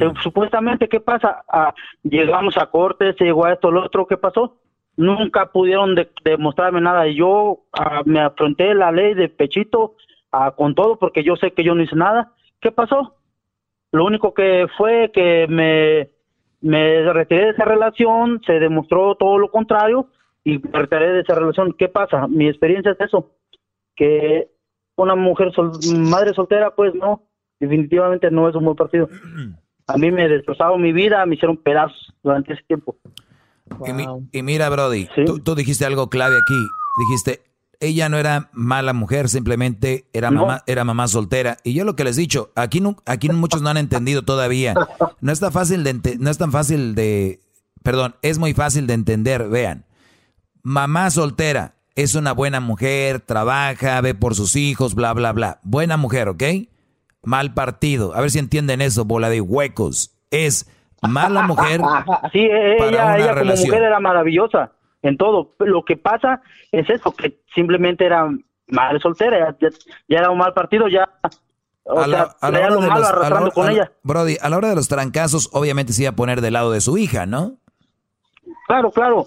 [0.00, 1.44] Se- Supuestamente, ¿qué pasa?
[1.48, 1.72] Ah,
[2.02, 4.56] llegamos a corte, se llegó a esto, lo otro, ¿qué pasó?
[4.96, 7.06] Nunca pudieron de- demostrarme nada.
[7.06, 9.94] Y yo ah, me afronté la ley de pechito
[10.32, 12.32] ah, con todo porque yo sé que yo no hice nada.
[12.60, 13.14] ¿Qué pasó?
[13.92, 16.10] Lo único que fue que me,
[16.60, 20.08] me retiré de esa relación, se demostró todo lo contrario
[20.42, 21.72] y me retiré de esa relación.
[21.78, 22.26] ¿Qué pasa?
[22.26, 23.30] Mi experiencia es eso,
[23.96, 24.48] que
[24.96, 27.22] una mujer, sol- madre soltera, pues no,
[27.60, 29.08] definitivamente no es un buen partido.
[29.86, 32.96] A mí me destrozaron mi vida, me hicieron pedazos durante ese tiempo.
[33.86, 36.54] Y, mi- y mira, Brody, tú, tú dijiste algo clave aquí.
[37.06, 37.42] Dijiste,
[37.80, 40.42] ella no era mala mujer, simplemente era No.
[40.42, 41.58] mamá, era mamá soltera.
[41.64, 44.74] Y yo lo que les he dicho, aquí, no, aquí muchos no han entendido todavía.
[45.20, 47.40] No está fácil de no es tan fácil de,
[47.82, 49.48] perdón, es muy fácil de entender.
[49.50, 49.84] Vean,
[50.62, 55.60] mamá soltera es una buena mujer, trabaja, ve por sus hijos, bla, bla, bla.
[55.62, 56.42] Buena mujer, ¿ok?
[57.22, 58.14] Mal partido.
[58.14, 60.10] A ver si entienden eso, bola de huecos.
[60.30, 60.68] Es
[61.02, 61.80] mala mujer.
[62.32, 63.68] Sí, e- para ella, una ella como relación.
[63.68, 64.72] mujer era maravillosa
[65.02, 65.54] en todo.
[65.60, 66.42] Lo que pasa
[66.72, 68.28] es eso, que simplemente era
[68.68, 69.68] madre soltera, ya,
[70.08, 71.08] ya era un mal partido, ya...
[71.86, 73.54] A la, sea, a la traía hora lo de malo los, a la arrastrando hora-
[73.54, 73.92] con a la- ella.
[74.02, 76.80] Brody, a la hora de los trancazos, obviamente se iba a poner del lado de
[76.80, 77.58] su hija, ¿no?
[78.66, 79.26] Claro, claro.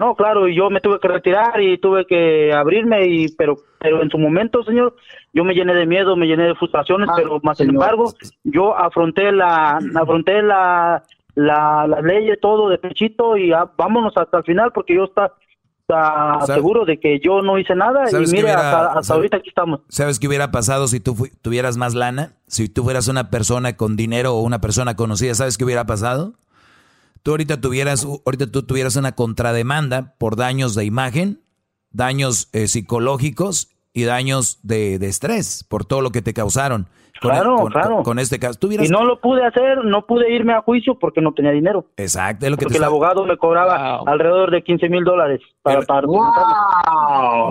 [0.00, 4.02] No, claro, y yo me tuve que retirar y tuve que abrirme, y pero pero
[4.02, 4.96] en su momento, señor,
[5.32, 8.12] yo me llené de miedo, me llené de frustraciones, pero más sin embargo,
[8.42, 11.02] yo afronté la afronté la
[11.36, 15.04] la, la ley y todo de pechito y ah, vámonos hasta el final porque yo
[15.04, 15.32] está,
[15.80, 18.98] está ¿Sabe- seguro de que yo no hice nada y ¿Sabes qué mire, hubiera- hasta,
[19.00, 19.80] hasta ahorita aquí estamos.
[19.88, 22.32] ¿Sabes qué hubiera pasado si tú tuvieras más lana?
[22.46, 26.32] Si tú fueras una persona con dinero o una persona conocida, ¿sabes qué hubiera pasado?
[27.24, 31.40] Tú ahorita tuvieras, ahorita tú tuvieras una contrademanda por daños de imagen,
[31.90, 36.88] daños eh, psicológicos y daños de, de estrés por todo lo que te causaron.
[37.22, 37.94] Con, Claro, con- claro.
[37.96, 38.58] con- con este caso.
[38.58, 41.86] Tú Y no lo pude hacer, no pude irme a juicio porque no tenía dinero.
[41.96, 45.04] Exacto, es lo que Porque te el está- abogado me cobraba alrededor de 15 mil
[45.04, 46.06] dólares para, para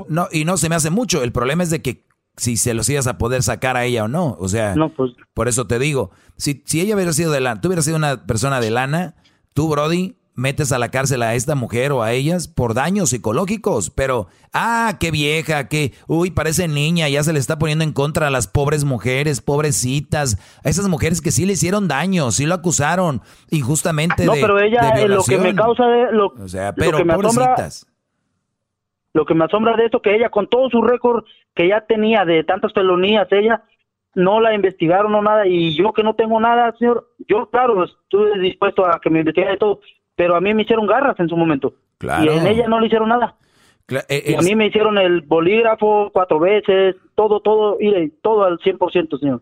[0.08, 1.24] No, y no se me hace mucho.
[1.24, 2.06] El problema es de que
[2.36, 4.36] si se los ibas a poder sacar a ella o no.
[4.40, 5.14] O sea, pues.
[5.34, 8.26] por eso te digo, si, si ella hubiera sido de lana, tú hubieras sido una
[8.26, 9.16] persona de lana,
[9.54, 13.90] tú, Brody, metes a la cárcel a esta mujer o a ellas por daños psicológicos.
[13.92, 18.28] Pero, ah, qué vieja, que, uy, parece niña, ya se le está poniendo en contra
[18.28, 22.56] a las pobres mujeres, pobrecitas, a esas mujeres que sí le hicieron daño, sí lo
[22.56, 23.22] acusaron
[23.52, 26.70] injustamente No, de pero ella, de eh, lo que me causa de lo, O sea,
[26.70, 27.88] lo pero que me asombra, pobrecitas.
[29.14, 31.24] lo que me asombra de esto que ella con todo su récord
[31.56, 33.64] que ya tenía de tantas felonías, ella
[34.15, 38.40] no la investigaron no nada y yo que no tengo nada, señor, yo claro, estuve
[38.40, 39.80] dispuesto a que me investigara de todo,
[40.15, 41.73] pero a mí me hicieron garras en su momento.
[41.98, 42.23] Claro.
[42.34, 43.35] Y en ella no le hicieron nada.
[43.88, 48.44] Cla- eh, Y a mí me hicieron el bolígrafo cuatro veces, todo, todo, y todo
[48.44, 49.41] al 100%, señor.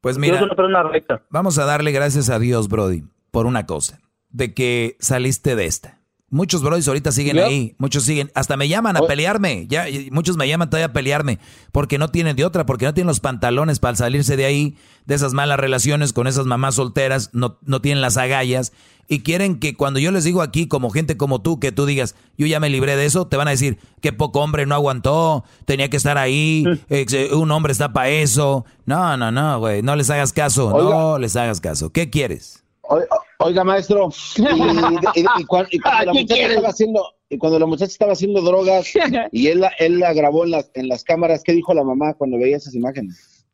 [0.00, 1.22] Pues Yo mira, soy una persona recta.
[1.30, 4.00] Vamos a darle gracias a Dios, Brody, por una cosa,
[4.30, 5.99] de que saliste de esta.
[6.30, 7.44] Muchos Brodis ahorita siguen Yep.
[7.44, 11.40] ahí, muchos siguen, hasta me llaman a pelearme, ya, muchos me llaman todavía a pelearme,
[11.72, 14.76] porque no tienen de otra, porque no tienen los pantalones para salirse de ahí,
[15.06, 18.72] de esas malas relaciones con esas mamás solteras, no, no tienen las agallas,
[19.08, 22.14] y quieren que cuando yo les digo aquí, como gente como tú, que tú digas,
[22.38, 25.44] yo ya me libré de eso, te van a decir, que poco hombre no aguantó,
[25.64, 28.64] tenía que estar ahí, eh, un hombre está para eso.
[28.86, 31.90] No, no, no, güey, no les hagas caso, no les hagas caso.
[31.90, 32.62] ¿Qué quieres?
[32.82, 33.08] Oiga,
[33.40, 37.38] oiga, maestro, y, y- y- y cuan- y cuando, la ¿Qué muchacha estaba haciendo, y
[37.38, 38.92] cuando la muchacha estaba haciendo drogas
[39.32, 42.14] y él, la- él la grabó en las, en las cámaras, ¿qué dijo la mamá
[42.14, 43.46] cuando veía esas imágenes?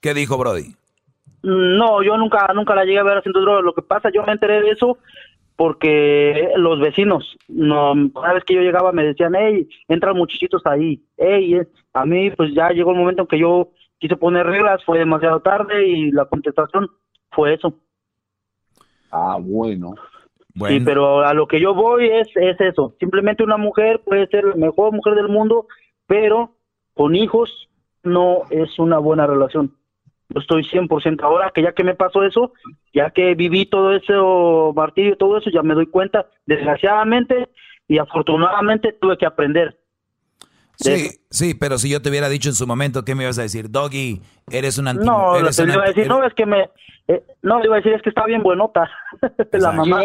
[0.00, 0.74] ¿Qué dijo Brody?
[1.42, 3.64] No, yo nunca, nunca la llegué a ver haciendo drogas.
[3.64, 4.98] Lo que pasa, yo me enteré de eso
[5.56, 11.02] porque los vecinos, no, cada vez que yo llegaba me decían, hey, entran muchachitos ahí,
[11.16, 11.66] hey, eh".
[11.94, 15.40] a mí pues ya llegó el momento en que yo quise poner reglas, fue demasiado
[15.40, 16.88] tarde y la contestación
[17.32, 17.74] fue eso.
[19.10, 19.94] Ah, bueno.
[20.66, 22.94] Sí, pero a lo que yo voy es, es eso.
[22.98, 25.66] Simplemente una mujer puede ser la mejor mujer del mundo,
[26.06, 26.54] pero
[26.94, 27.68] con hijos
[28.02, 29.76] no es una buena relación.
[30.30, 32.52] Yo estoy 100% ahora que ya que me pasó eso,
[32.92, 34.12] ya que viví todo ese
[34.74, 37.48] martirio, todo eso, ya me doy cuenta, desgraciadamente
[37.86, 39.78] y afortunadamente tuve que aprender.
[40.78, 43.42] Sí, sí, pero si yo te hubiera dicho en su momento, ¿qué me ibas a
[43.42, 43.70] decir?
[43.70, 45.04] Doggy, eres un anti...
[45.04, 46.70] No, eres te un iba a decir, no, es que me...
[47.08, 48.88] eh, no, le iba a decir, es que está bien buenota.
[49.52, 50.00] la mamá.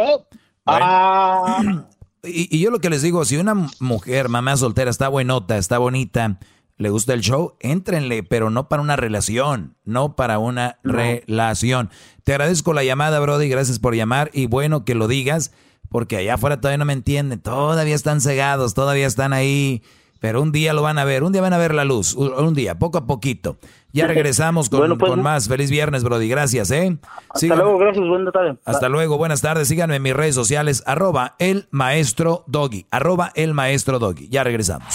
[0.66, 1.86] Ah.
[2.24, 5.78] Y, y yo lo que les digo, si una mujer, mamá soltera, está buenota, está
[5.78, 6.40] bonita,
[6.78, 11.90] le gusta el show, éntrenle, pero no para una relación, no para una relación.
[12.24, 15.54] Te agradezco la llamada, Brody, gracias por llamar y bueno que lo digas,
[15.90, 19.84] porque allá afuera todavía no me entienden, todavía están cegados, todavía están ahí,
[20.24, 22.54] pero un día lo van a ver, un día van a ver la luz, un,
[22.54, 23.58] día, poco a poquito.
[23.92, 25.50] Ya regresamos con, Bueno, pues, con más.
[25.50, 26.98] Feliz viernes, Brody, gracias, ¿eh?
[27.28, 28.56] Hasta Síganme- luego, gracias, buenas tardes.
[28.64, 29.68] hasta luego, buenas tardes.
[29.68, 34.30] Síganme en mis redes sociales, arroba el maestro doggy, arroba el maestro doggy.
[34.30, 34.88] Ya regresamos.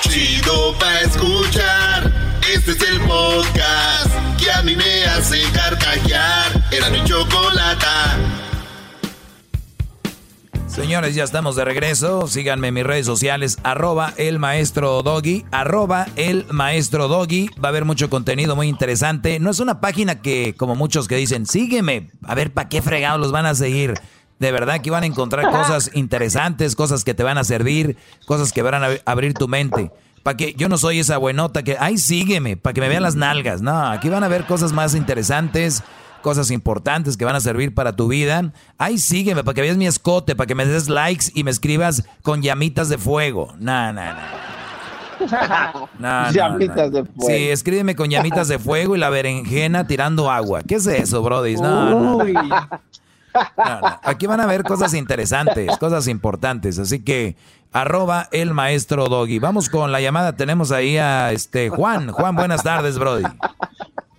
[0.00, 2.12] Chido pa' escuchar.
[2.52, 4.31] Este es el podcast
[10.92, 12.26] Señores, ya estamos de regreso.
[12.26, 17.48] Síganme en mis redes sociales, arroba el maestro doggy, arroba el maestro doggy.
[17.58, 19.40] Va a haber mucho contenido muy interesante.
[19.40, 22.10] No es una página que, como muchos que dicen, sígueme.
[22.24, 23.94] A ver, ¿para qué fregados los van a seguir?
[24.38, 27.96] De verdad que van a encontrar cosas interesantes, cosas que te van a servir,
[28.26, 29.90] cosas que van a ab- abrir tu mente.
[30.22, 33.16] Para que yo no soy esa buenota que, ay, sígueme, para que me vean las
[33.16, 33.62] nalgas.
[33.62, 35.82] No, aquí van a ver cosas más interesantes,
[36.22, 38.52] cosas importantes que van a servir para tu vida.
[38.78, 42.04] Ay, sígueme, para que veas mi escote, para que me des likes y me escribas
[42.22, 43.52] con llamitas de fuego.
[43.58, 44.20] No, no, no.
[45.20, 47.02] No, no, Llamitas no.
[47.02, 47.28] de fuego.
[47.28, 50.62] Sí, escríbeme con llamitas de fuego y la berenjena tirando agua.
[50.62, 51.56] ¿Qué es eso, Brody?
[51.56, 52.16] No, no.
[52.16, 52.32] Uy.
[52.32, 54.00] No, no.
[54.02, 56.78] Aquí van a ver cosas interesantes, cosas importantes.
[56.78, 57.36] Así que,
[57.72, 59.38] arroba el maestro Doggy.
[59.38, 60.36] Vamos con la llamada.
[60.36, 62.10] Tenemos ahí a este Juan.
[62.10, 63.24] Juan, buenas tardes, Brody.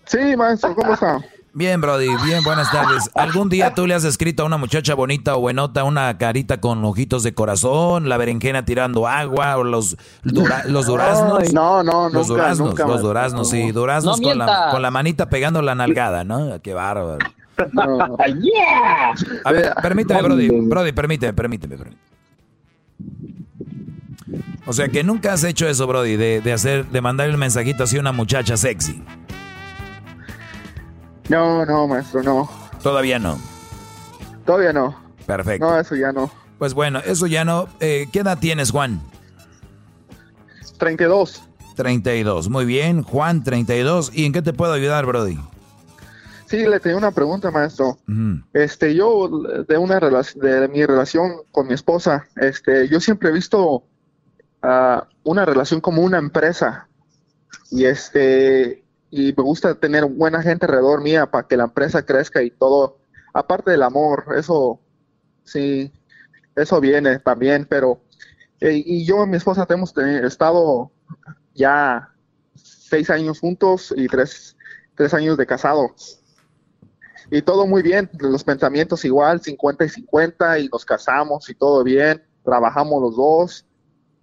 [0.05, 1.19] Sí, maestro, ¿cómo está?
[1.55, 3.11] Bien, Brody, bien, buenas tardes.
[3.13, 6.83] ¿Algún día tú le has escrito a una muchacha bonita o buenota una carita con
[6.83, 11.53] ojitos de corazón, la berenjena tirando agua o los, dura- los duraznos?
[11.53, 13.73] No, no, Los nunca, duraznos, nunca, los duraznos, sí, no.
[13.73, 16.59] duraznos No con, la, con la manita pegando la nalgada, ¿no?
[16.63, 17.19] Qué bárbaro.
[17.71, 18.17] No.
[19.45, 22.03] A ver, permíteme, Brody, Brody, permíteme, permíteme, permíteme.
[24.65, 27.83] O sea que nunca has hecho eso, Brody, de, de hacer, de mandarle un mensajito
[27.83, 29.03] así a una muchacha sexy.
[31.29, 32.49] No, no, maestro, no.
[32.81, 33.39] Todavía no.
[34.45, 34.95] Todavía no.
[35.25, 35.65] Perfecto.
[35.65, 36.29] No, eso ya no.
[36.59, 37.67] Pues bueno, eso ya no.
[37.79, 39.01] eh, ¿Qué edad tienes, Juan?
[40.77, 41.43] 32.
[41.75, 42.49] 32.
[42.49, 44.11] Muy bien, Juan, 32.
[44.13, 45.39] ¿Y en qué te puedo ayudar, Brody?
[46.47, 47.97] Sí, le tenía una pregunta, maestro.
[48.53, 49.27] Este, yo
[49.67, 53.83] de una relación, de mi relación con mi esposa, este, yo siempre he visto
[54.61, 56.87] ah, una relación como una empresa
[57.71, 58.82] y este,
[59.15, 62.97] y me gusta tener buena gente alrededor mía para que la empresa crezca y todo,
[63.31, 64.79] aparte del amor, eso,
[65.43, 65.91] sí,
[66.55, 68.01] eso viene también, pero
[68.59, 70.91] eh, y yo y mi esposa hemos estado
[71.53, 72.09] ya
[72.55, 74.57] seis años juntos y tres,
[74.95, 76.23] tres años de casados
[77.29, 81.83] y todo muy bien, los pensamientos igual, 50 y 50, y nos casamos y todo
[81.83, 83.65] bien, trabajamos los dos,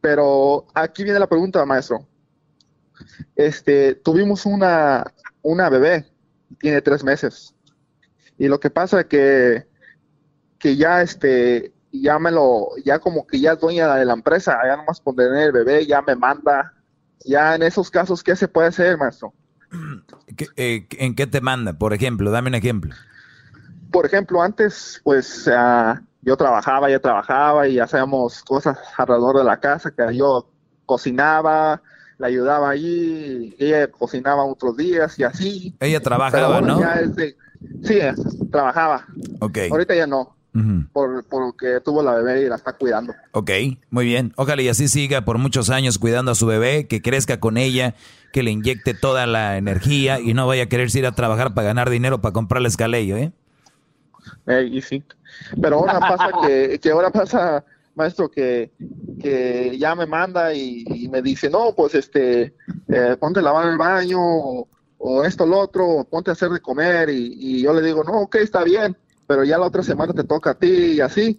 [0.00, 2.09] pero aquí viene la pregunta, maestro.
[3.36, 5.12] Este, tuvimos una,
[5.42, 6.06] una bebé,
[6.58, 7.54] tiene tres meses,
[8.38, 9.66] y lo que pasa que,
[10.58, 14.58] que ya este, ya me lo, ya como que ya es dueña de la empresa,
[14.66, 16.74] ya nomás por tener el bebé, ya me manda,
[17.24, 19.34] ya en esos casos, ¿qué se puede hacer, maestro?
[20.36, 21.74] ¿Qué- eh, ¿En qué te manda?
[21.78, 22.94] Por ejemplo, dame un ejemplo.
[23.90, 29.58] por ejemplo, antes, pues ah, yo trabajaba, ella trabajaba y hacíamos cosas alrededor de la
[29.60, 30.50] casa, que yo
[30.86, 31.82] cocinaba,
[32.20, 35.74] le ayudaba allí, ella cocinaba otros días y así.
[35.80, 36.78] Ella trabajaba, ¿no?
[36.78, 37.34] de-
[37.82, 37.98] sí,
[38.52, 39.06] trabajaba.
[39.40, 39.58] Ok.
[39.70, 40.84] Ahorita ya no, Ujú.
[40.92, 43.14] por, porque tuvo la bebé y la está cuidando.
[43.32, 43.50] Ok,
[43.88, 44.34] muy bien.
[44.36, 47.94] Ojalá y así siga por muchos años cuidando a su bebé, que crezca con ella,
[48.32, 51.68] que le inyecte toda la energía y no vaya a quererse ir a trabajar para
[51.68, 53.32] ganar dinero para comprarle escalillo, ¿eh?
[54.46, 55.02] Eh, y sí.
[55.60, 57.64] Pero ahora pasa que, que ahora pasa,
[57.94, 58.72] maestro, que,
[59.20, 62.54] que ya me manda y, me dice, no, pues este,
[62.88, 64.68] eh, ponte a lavar el baño o,
[64.98, 68.36] o esto, lo otro, ponte a hacer de comer y, yo le digo, no, ok,
[68.36, 68.96] está bien,
[69.26, 71.38] pero ya la otra semana te toca a ti y así.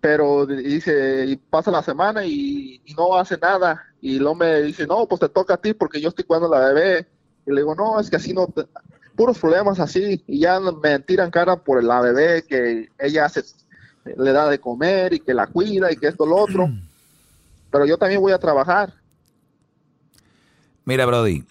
[0.00, 3.80] Pero di- dice, y pasa la semana y, no hace nada.
[4.00, 6.58] Y luego me dice, no, pues te toca a ti porque yo estoy cuidando a
[6.58, 7.08] la bebé.
[7.46, 8.52] Y le digo, no, es que así no,
[9.16, 10.24] puros problemas así.
[10.26, 13.42] Y ya me tiran cara por la bebé que ella hace,
[14.04, 16.70] le da de comer y que la cuida y que esto, lo otro.
[17.70, 18.92] Pero yo también voy a trabajar.
[20.84, 21.44] Mira, Brody,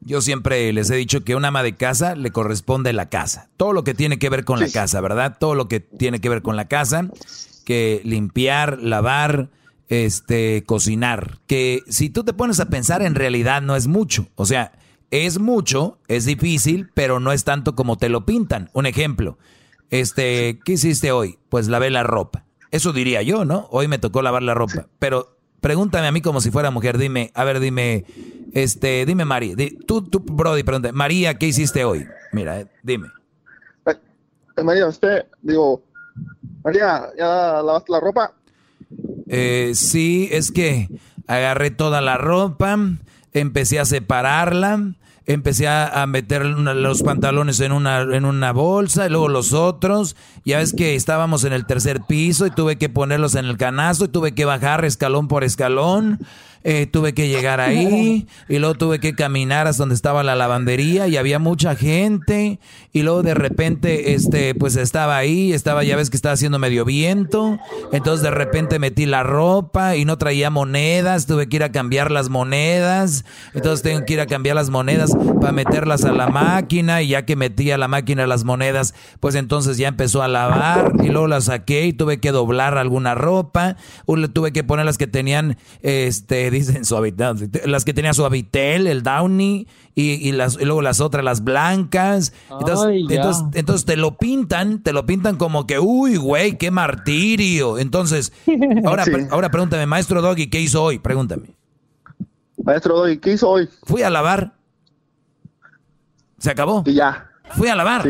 [0.00, 3.48] Yo siempre les he dicho que una ama de casa le corresponde la casa.
[3.56, 5.36] Todo lo que tiene que ver con la casa, ¿verdad?
[5.40, 7.08] Todo lo que tiene que ver con la casa,
[7.64, 9.48] que limpiar, lavar,
[9.88, 11.38] este, cocinar.
[11.48, 14.28] Que si tú te pones a pensar, en realidad no es mucho.
[14.36, 14.72] O sea,
[15.10, 18.70] es mucho, es difícil, pero no es tanto como te lo pintan.
[18.72, 19.38] Un ejemplo,
[19.90, 21.38] este, ¿qué hiciste hoy?
[21.48, 22.44] Pues lavé la ropa.
[22.70, 23.68] Eso diría yo, ¿no?
[23.70, 24.86] Hoy me tocó lavar la ropa.
[24.98, 26.98] Pero pregúntame a mí como si fuera mujer.
[26.98, 28.04] Dime, a ver, dime,
[28.52, 29.54] este, dime María.
[29.86, 30.92] tú, tú, Brody, pregúntame.
[30.92, 32.06] María, ¿qué hiciste hoy?
[32.32, 33.08] Mira, eh, dime.
[33.86, 35.82] Eh, María, usted, digo,
[36.64, 38.32] María, ¿ya lavaste la ropa?
[39.28, 40.88] Eh, sí, es que
[41.26, 42.78] agarré toda la ropa,
[43.32, 44.94] empecé a separarla,
[45.26, 50.16] empecé a, meter los pantalones en una, en una bolsa y luego los otros.
[50.44, 54.06] Ya ves que estábamos en el tercer piso y tuve que ponerlos en el canasto
[54.06, 56.20] y tuve que bajar escalón por escalón.
[56.68, 61.06] Eh, tuve que llegar ahí y luego tuve que caminar hasta donde estaba la lavandería
[61.06, 62.58] y había mucha gente
[62.92, 66.84] y luego de repente este pues estaba ahí, estaba ya ves que estaba haciendo medio
[66.84, 67.56] viento,
[67.92, 72.10] entonces de repente metí la ropa y no traía monedas, tuve que ir a cambiar
[72.10, 73.24] las monedas,
[73.54, 77.24] entonces tengo que ir a cambiar las monedas para meterlas a la máquina y ya
[77.24, 81.28] que metí a la máquina las monedas, pues entonces ya empezó a lavar y luego
[81.28, 85.06] las saqué y tuve que doblar alguna ropa, o le tuve que poner las que
[85.06, 86.82] tenían este dicen
[87.64, 92.32] las que tenía Suavitel, el Downy y, las, luego las otras, las blancas.
[92.50, 93.06] Entonces,
[93.54, 97.78] entonces, te lo pintan, te lo pintan como que, uy, güey, qué martirio.
[97.78, 98.32] Entonces,
[98.84, 100.98] ahora, ahora pregúntame, maestro Doggy, ¿qué hizo hoy?
[100.98, 101.54] Pregúntame.
[102.62, 103.68] Maestro Doggy, ¿qué hizo hoy?
[103.84, 104.54] Fui a lavar.
[106.38, 106.82] Se acabó.
[106.86, 107.30] Y ya.
[107.50, 108.06] Fui a lavar.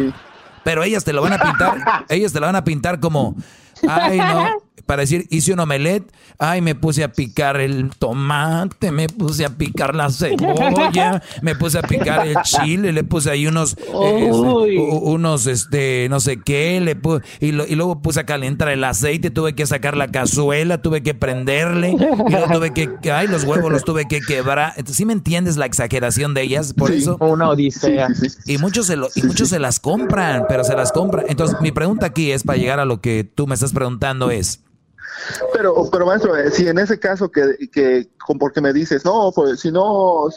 [0.64, 3.36] Pero ellas te lo van a pintar, ellas te lo van a pintar como,
[3.89, 4.48] ay no,
[4.87, 9.51] para decir, hice un omelette, ay, me puse a picar el tomate, me puse a
[9.51, 15.47] picar la cebolla, me puse a picar el chile, le puse ahí unos, eh, unos,
[15.47, 16.97] este, no sé qué, le
[17.41, 21.91] y, luego puse a calentar el aceite, tuve que sacar la cazuela, tuve que prenderle,
[21.91, 24.73] y luego tuve que, ay, los huevos los tuve que quebrar.
[24.77, 26.73] Entonces, ¿sí me entiendes la exageración de ellas?
[26.73, 27.17] Por eso.
[27.21, 28.09] Una odisea.
[28.47, 31.27] y muchos, se lo, y muchos se las compran, pero se las compran.
[31.29, 34.61] Entonces, mi pregunta aquí es, para llegar a lo que tú me estás preguntando, es,
[35.53, 39.61] pero, pero maestro, eh, si en ese caso que, que porque me dices, no, pues
[39.61, 40.29] si no,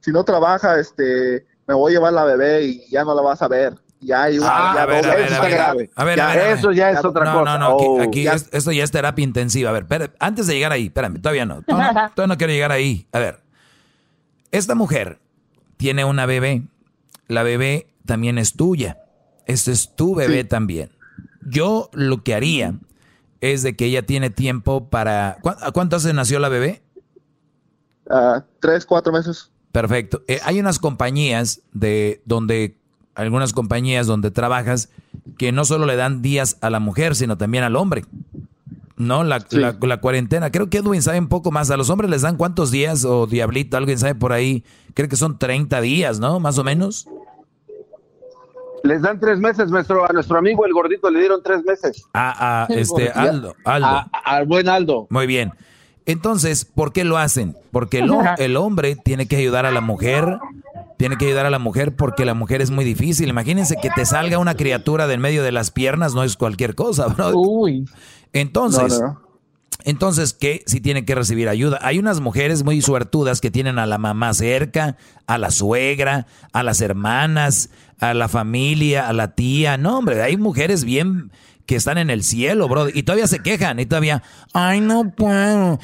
[0.00, 3.42] si, no trabaja, este, me voy a llevar la bebé y ya no la vas
[3.42, 3.74] a ver.
[4.00, 5.90] Ya hay una, a ver, eso está grave.
[5.94, 7.44] A ver, eso ya es otra cosa.
[7.44, 8.32] No, no, no, aquí, oh.
[8.32, 9.70] esto ya es terapia intensiva.
[9.70, 13.06] A ver, antes de llegar ahí, espérame, todavía no, todavía no quiero llegar ahí.
[13.12, 13.40] A ver,
[14.50, 15.20] esta mujer
[15.76, 16.64] tiene una bebé,
[17.28, 18.98] la bebé también es tuya,
[19.46, 20.90] este es tu bebé también.
[21.46, 22.74] Yo lo que haría
[23.42, 25.38] es de que ella tiene tiempo para...
[25.60, 26.80] ¿A cuánto hace nació la bebé?
[28.06, 29.50] Uh, tres, cuatro meses.
[29.72, 30.22] Perfecto.
[30.28, 32.76] Eh, hay unas compañías de donde,
[33.16, 34.90] algunas compañías donde trabajas
[35.38, 38.04] que no solo le dan días a la mujer, sino también al hombre.
[38.96, 39.24] ¿No?
[39.24, 40.52] La, la, cuarentena.
[40.52, 41.72] Creo que Edwin sabe un poco más.
[41.72, 44.62] A los hombres les dan cuántos días o Diablito, alguien sabe por ahí.
[44.94, 46.38] Creo que son 30 días, ¿no?
[46.38, 47.08] Más o menos.
[48.84, 52.04] Les dan tres meses, nuestro, a nuestro amigo el gordito le dieron tres meses.
[52.14, 53.54] A, este Aldo.
[53.64, 54.04] Aldo.
[54.24, 55.06] al buen Aldo.
[55.10, 55.52] Muy bien.
[56.04, 57.56] Entonces, ¿por qué lo hacen?
[57.70, 60.38] Porque el, el, hombre tiene que ayudar a la mujer,
[60.98, 63.28] tiene que ayudar a la mujer porque la mujer es muy difícil.
[63.28, 67.06] Imagínense que te salga una criatura del medio de las piernas, no es cualquier cosa,
[67.06, 67.32] bro.
[67.34, 67.88] Uy.
[68.32, 69.00] Entonces,
[69.84, 70.62] entonces, ¿qué?
[70.66, 71.78] Si tiene que recibir ayuda.
[71.82, 74.96] Hay unas mujeres muy suertudas que tienen a la mamá cerca,
[75.26, 79.76] a la suegra, a las hermanas, a la familia, a la tía.
[79.76, 81.30] No, hombre, hay mujeres bien
[81.66, 84.22] que están en el cielo, bro, y todavía se quejan, y todavía,
[84.52, 85.78] ay, no puedo,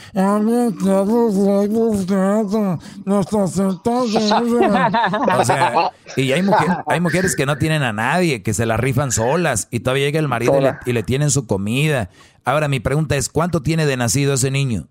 [5.38, 6.44] o sea, y hay,
[6.86, 10.18] hay mujeres que no tienen a nadie, que se la rifan solas, y todavía llega
[10.18, 12.10] el marido y le, tienen su comida.
[12.48, 14.88] Ahora, mi pregunta es, ¿cuánto tiene de nacido ese niño?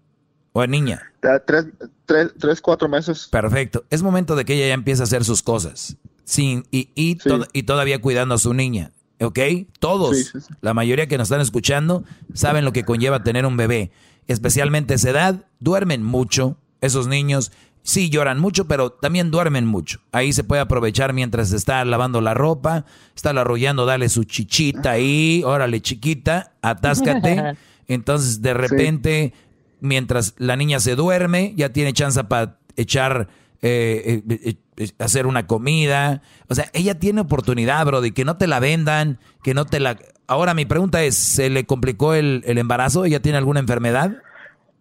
[0.54, 1.12] ¿O niña?
[1.48, 1.66] Tres,
[2.06, 3.30] tres, tres, cuatro meses.
[3.32, 3.84] Perfecto.
[3.90, 7.18] Es momento de que ella ya empiece a hacer sus cosas sin, y, y,
[7.54, 8.92] y todavía cuidando a su niña.
[9.20, 9.40] ¿Ok?
[9.80, 12.04] Todos, la mayoría que nos están escuchando,
[12.36, 13.90] saben lo que conlleva tener un bebé.
[14.28, 16.60] Especialmente esa edad, duermen mucho.
[16.82, 17.52] Esos niños
[17.88, 20.02] sí lloran mucho, pero también duermen mucho.
[20.12, 22.84] Ahí se puede aprovechar mientras está lavando la ropa,
[23.16, 27.56] está arrollando, dale su chichita ahí, órale chiquita, atáscate.
[27.88, 29.34] Entonces de repente,
[29.80, 33.30] mientras la niña se duerme, ya tiene chance para echar
[33.62, 36.22] eh, eh, eh, hacer una comida.
[36.50, 39.80] O sea, ella tiene oportunidad, bro, de que no te la vendan, que no te
[39.80, 39.98] la...
[40.28, 43.06] Ahora mi pregunta es, ¿se le complicó el, embarazo?
[43.06, 44.18] ¿Ella tiene alguna enfermedad?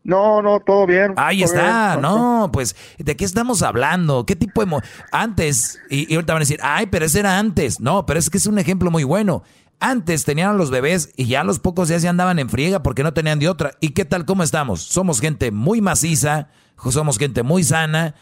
[0.07, 1.15] No, no, todo bien.
[1.17, 4.25] Ahí está, no, pues, ¿de qué estamos hablando?
[4.25, 4.81] ¿Qué tipo de...
[5.11, 7.81] Antes, y, y, ahorita van a decir, ay, pero ese era antes.
[7.81, 9.43] No, pero es que es un ejemplo muy bueno.
[9.81, 13.03] Antes tenían los bebés y ya a los pocos días ya andaban en friega porque
[13.03, 13.73] no tenían de otra.
[13.81, 14.81] ¿Y qué tal, cómo estamos?
[14.81, 16.51] Somos gente muy maciza,
[16.89, 18.15] somos gente muy sana.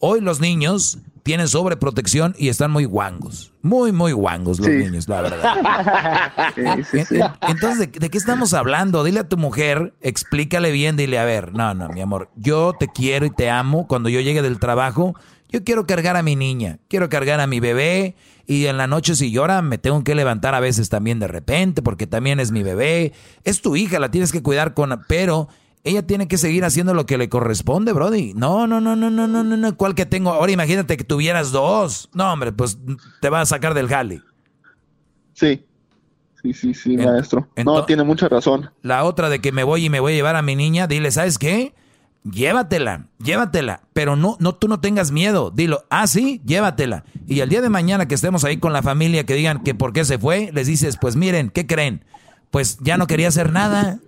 [0.00, 3.52] Hoy los niños tienen sobreprotección y están muy guangos.
[3.62, 5.56] Muy, muy guangos los niños, la verdad.
[7.48, 9.04] Entonces, ¿de, qué estamos hablando?
[9.04, 12.88] Dile a tu mujer, explícale bien, dile, a ver, no, no, mi amor, yo te
[12.88, 13.86] quiero y te amo.
[13.86, 15.14] Cuando yo llegue del trabajo,
[15.48, 18.16] yo quiero cargar a mi niña, quiero cargar a mi bebé
[18.46, 21.82] y en la noche si llora me tengo que levantar a veces también de repente
[21.82, 23.12] porque también es mi bebé.
[23.44, 25.04] Es tu hija, la tienes que cuidar con...
[25.06, 25.48] Pero
[25.84, 28.34] ella tiene que seguir haciendo lo que le corresponde, Brody.
[28.34, 29.76] No, no, no, no, no, no, no, no.
[29.76, 30.30] ¿Cuál que tengo?
[30.30, 32.08] Ahora imagínate que tuvieras dos.
[32.14, 32.78] No, hombre, pues
[33.20, 34.22] te va a sacar del jale.
[35.34, 35.66] Sí.
[36.42, 37.48] Sí, sí, sí, maestro.
[37.64, 38.70] no, tiene mucha razón.
[38.82, 41.12] La otra de que me voy y me voy a llevar a mi niña, dile,
[41.12, 41.72] ¿sabes qué?
[42.24, 45.52] Llévatela, llévatela, pero no, no, tú no tengas miedo.
[45.52, 47.04] Dilo, ah, sí, llévatela.
[47.28, 49.92] Y el día de mañana que estemos ahí con la familia que digan que por
[49.92, 52.04] qué se fue, les dices, pues miren, ¿qué creen?
[52.50, 54.00] Pues ya no quería hacer nada.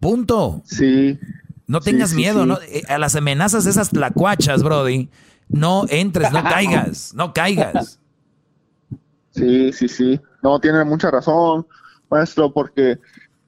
[0.00, 0.62] Punto.
[0.64, 1.18] Sí.
[1.66, 2.58] No tengas miedo, ¿no?
[2.62, 5.08] Eh, a las amenazas esas tlacuachas, Brody.
[5.48, 8.00] No entres, no caigas, no caigas.
[9.30, 10.20] Sí, sí, sí.
[10.42, 11.66] No, tiene mucha razón,
[12.10, 12.98] maestro, porque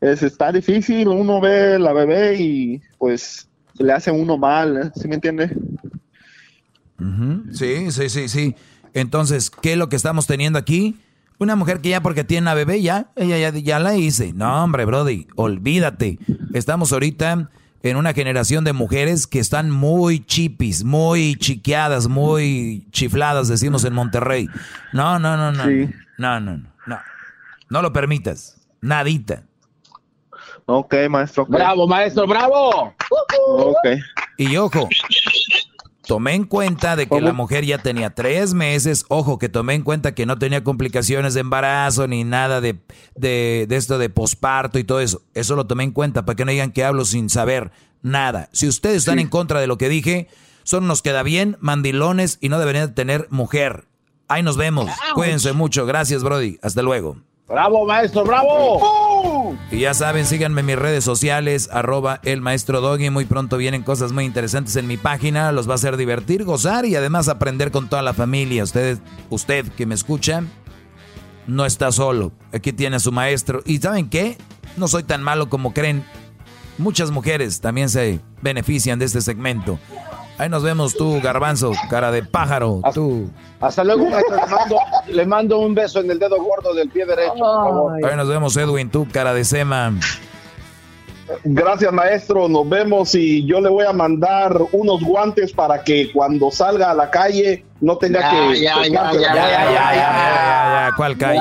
[0.00, 1.08] es, está difícil.
[1.08, 3.48] Uno ve la bebé y pues
[3.78, 4.90] le hace uno mal, ¿eh?
[4.94, 5.56] ¿sí me entiende?
[7.52, 8.54] Sí, sí, sí, sí.
[8.94, 11.00] Entonces, ¿qué es lo que estamos teniendo aquí?
[11.38, 14.32] Una mujer que ya porque tiene una bebé, ya, ella ya, ya la hice.
[14.32, 16.18] No, hombre, Brody, olvídate.
[16.54, 17.50] Estamos ahorita
[17.82, 23.92] en una generación de mujeres que están muy chipis, muy chiqueadas, muy chifladas, decimos en
[23.92, 24.48] Monterrey.
[24.92, 25.64] No, no, no, no.
[26.18, 26.98] No, no, no, no.
[27.68, 28.56] No lo permitas.
[28.80, 29.42] Nadita.
[30.66, 31.44] Ok, maestro.
[31.46, 32.94] Bravo, maestro, bravo.
[33.10, 33.88] Ok.
[34.38, 34.88] Y ojo,
[36.06, 39.82] tomé en cuenta de que la mujer ya tenía tres meses, ojo, que tomé en
[39.82, 42.78] cuenta que no tenía complicaciones de embarazo ni nada de,
[43.14, 45.22] de, esto de posparto y todo eso.
[45.34, 47.70] Eso lo tomé en cuenta para que no digan que hablo sin saber
[48.02, 48.48] nada.
[48.52, 50.28] Si ustedes están en contra de lo que dije,
[50.64, 53.86] son unos queda bien, mandilones y no deberían tener mujer.
[54.28, 54.90] Ahí nos vemos.
[55.14, 55.86] Cuídense mucho.
[55.86, 56.58] Gracias, Brody.
[56.62, 57.16] Hasta luego.
[57.48, 59.11] Bravo, maestro, bravo.
[59.72, 63.08] Y ya saben, síganme en mis redes sociales, arroba el maestro Doggy.
[63.08, 65.50] Muy pronto vienen cosas muy interesantes en mi página.
[65.50, 68.64] Los va a hacer divertir, gozar y además aprender con toda la familia.
[68.64, 68.98] Usted,
[69.30, 70.44] usted que me escucha,
[71.46, 72.32] no está solo.
[72.52, 73.62] Aquí tiene a su maestro.
[73.64, 74.36] ¿Y saben qué?
[74.76, 76.04] No soy tan malo como creen.
[76.76, 79.78] Muchas mujeres también se benefician de este segmento.
[80.38, 83.30] Ahí nos vemos tú, garbanzo, cara de pájaro, hasta, tú.
[83.60, 84.78] Hasta luego, maestro.
[85.08, 88.04] Le mando, un beso en el dedo gordo del pie derecho, por favor.
[88.04, 89.92] Ahí nos vemos, Edwin, tú, cara de sema.
[91.44, 92.48] Gracias, maestro.
[92.48, 96.94] Nos vemos y yo le voy a mandar unos guantes para que cuando salga a
[96.94, 98.62] la calle no tenga que.
[98.62, 101.40] Ya, ya, ya, ya, ya, ya, ¿Cuál calle?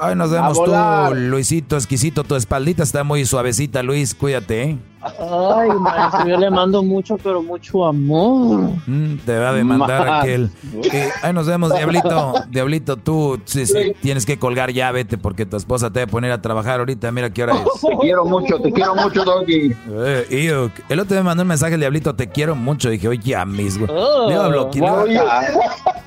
[0.00, 0.74] Ay, nos vemos tú,
[1.14, 2.24] Luisito, exquisito.
[2.24, 4.14] Tu espaldita está muy suavecita, Luis.
[4.14, 4.78] Cuídate, ¿eh?
[5.04, 8.70] Ay, maestro, yo le mando mucho, pero mucho amor.
[8.86, 10.50] Mm, te va a demandar aquel.
[10.82, 12.34] Eh, ahí nos vemos, Diablito.
[12.48, 16.06] Diablito, tú sí, sí, tienes que colgar ya, vete, porque tu esposa te va a
[16.06, 17.12] poner a trabajar ahorita.
[17.12, 17.80] Mira qué hora es.
[17.82, 19.76] Te quiero mucho, te quiero mucho, Doggy.
[19.90, 22.88] Eh, el otro me mandó un mensaje, Diablito, te quiero mucho.
[22.88, 23.86] Dije, oye, ya mismo.
[23.90, 24.90] Oh, le iba a bloquear.
[24.90, 25.03] wow.
[25.06, 25.12] Le,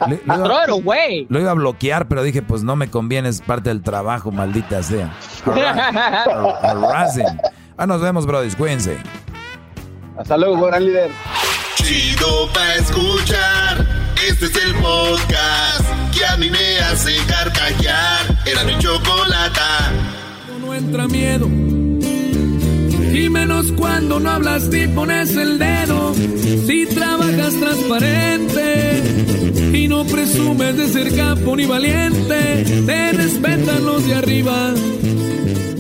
[0.08, 1.28] le iba, Throw it away.
[1.30, 4.82] lo iba a bloquear, pero dije, pues no me conviene, es parte del trabajo, maldita
[4.84, 5.12] sea.
[6.62, 7.26] Harassing.
[7.78, 8.56] Ah, nos vemos, brothers.
[8.56, 8.98] Cuídense.
[10.18, 11.12] Hasta luego, gran líder.
[11.76, 13.86] Chido pa' escuchar.
[14.28, 15.86] Este es el podcast
[16.18, 18.26] que a mí me hace carcajear.
[18.46, 19.92] Era mi chocolata.
[20.60, 21.48] No entra miedo.
[23.18, 26.14] Y menos cuando no hablas ni pones el dedo.
[26.14, 29.02] Si trabajas transparente
[29.74, 34.72] y no presumes de ser capo ni valiente, te respetan los de arriba.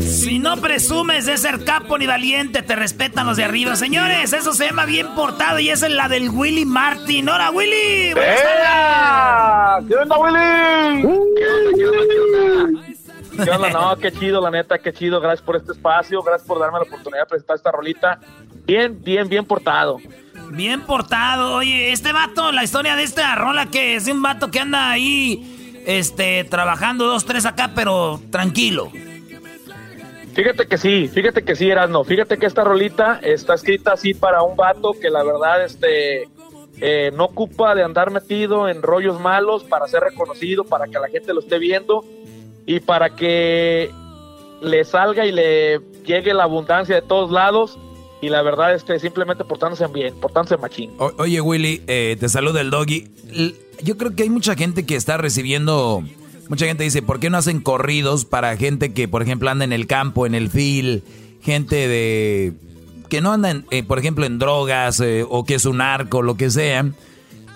[0.01, 3.75] Si no presumes de ser capo ni valiente, te respetan los de arriba.
[3.75, 7.29] Señores, eso se llama bien portado y esa es la del Willy Martin.
[7.29, 8.15] ¡Hola, Willy!
[8.15, 9.85] Buenas ¡Eh!
[9.87, 11.01] ¿Qué onda, Willy?
[11.75, 12.96] ¿Qué onda?
[13.37, 15.21] No, qué chido, la neta, qué chido.
[15.21, 18.19] Gracias por este espacio, gracias por darme la oportunidad de presentar esta rolita.
[18.65, 19.99] Bien, bien, bien portado.
[20.51, 21.55] Bien portado.
[21.55, 25.83] Oye, este vato, la historia de esta rola que es un vato que anda ahí,
[25.85, 28.91] este, trabajando dos, tres acá, pero tranquilo.
[30.33, 32.03] Fíjate que sí, fíjate que sí, Erasno.
[32.03, 36.29] Fíjate que esta rolita está escrita así para un vato que la verdad, este,
[36.79, 41.07] eh, no ocupa de andar metido en rollos malos para ser reconocido, para que la
[41.07, 42.05] gente lo esté viendo
[42.67, 43.89] y para que
[44.61, 47.79] le salga y le llegue la abundancia de todos lados.
[48.19, 50.91] y la verdad este simplemente portándose bien, portándose machín.
[50.97, 53.07] oye Willy, eh, te saluda el doggy.
[53.83, 56.03] Yo creo que hay mucha gente que está recibiendo,
[56.49, 59.73] mucha gente dice, ¿por qué no hacen corridos para gente que por ejemplo anda en
[59.73, 61.03] el campo, en el fil,
[61.41, 62.53] gente de
[63.07, 66.35] que no anda, eh, por ejemplo, en drogas eh, o que es un arco, lo
[66.35, 66.85] que sea?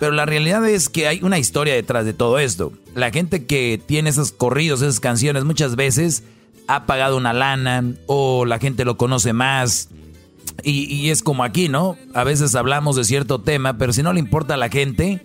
[0.01, 2.73] Pero la realidad es que hay una historia detrás de todo esto.
[2.95, 6.23] La gente que tiene esos corridos, esas canciones, muchas veces
[6.65, 9.89] ha pagado una lana o la gente lo conoce más.
[10.63, 11.97] Y, es como aquí, ¿no?
[12.15, 15.21] A veces hablamos de cierto tema, pero si no le importa a la gente,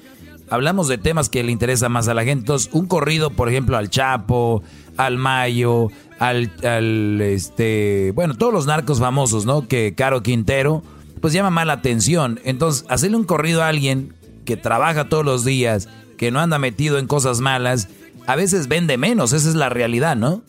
[0.51, 2.41] hablamos de temas que le interesa más a la gente.
[2.41, 4.63] Entonces, un corrido, por ejemplo, al Chapo,
[4.99, 9.69] al Mayo, al, al este, bueno, todos los narcos famosos, ¿no?
[9.69, 10.83] Que Caro Quintero,
[11.23, 12.41] pues llama más la atención.
[12.45, 14.13] Entonces, hacerle un corrido a alguien
[14.47, 17.91] que trabaja todos los días, que no anda metido en cosas malas,
[18.27, 20.43] a veces vende menos, esa es la realidad, ¿no?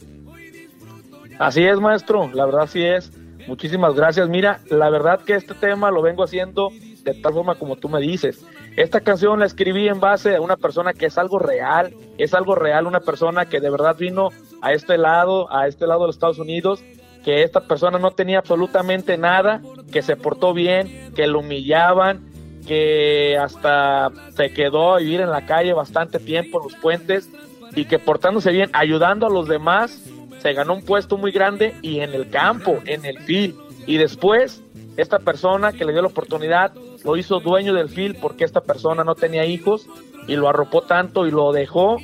[1.38, 3.12] Así es, maestro, la verdad sí es.
[3.48, 4.28] Muchísimas gracias.
[4.28, 6.72] Mira, la verdad que este tema lo vengo haciendo
[7.04, 8.44] de tal forma como tú me dices.
[8.76, 12.54] Esta canción la escribí en base a una persona que es algo real, es algo
[12.56, 14.30] real, una persona que de verdad vino
[14.62, 16.84] a este lado, a este lado de los Estados Unidos,
[17.24, 19.62] que esta persona no tenía absolutamente nada,
[19.92, 22.26] que se portó bien, que lo humillaban,
[22.68, 27.30] que hasta se quedó a vivir en la calle bastante tiempo en los puentes
[27.76, 30.02] y que portándose bien, ayudando a los demás,
[30.40, 33.56] se ganó un puesto muy grande y en el campo, en el FIL.
[33.86, 34.62] Y después,
[34.98, 36.74] esta persona que le dio la oportunidad
[37.04, 39.88] lo hizo dueño del FIL porque esta persona no tenía hijos
[40.28, 41.98] y lo arropó tanto y lo dejó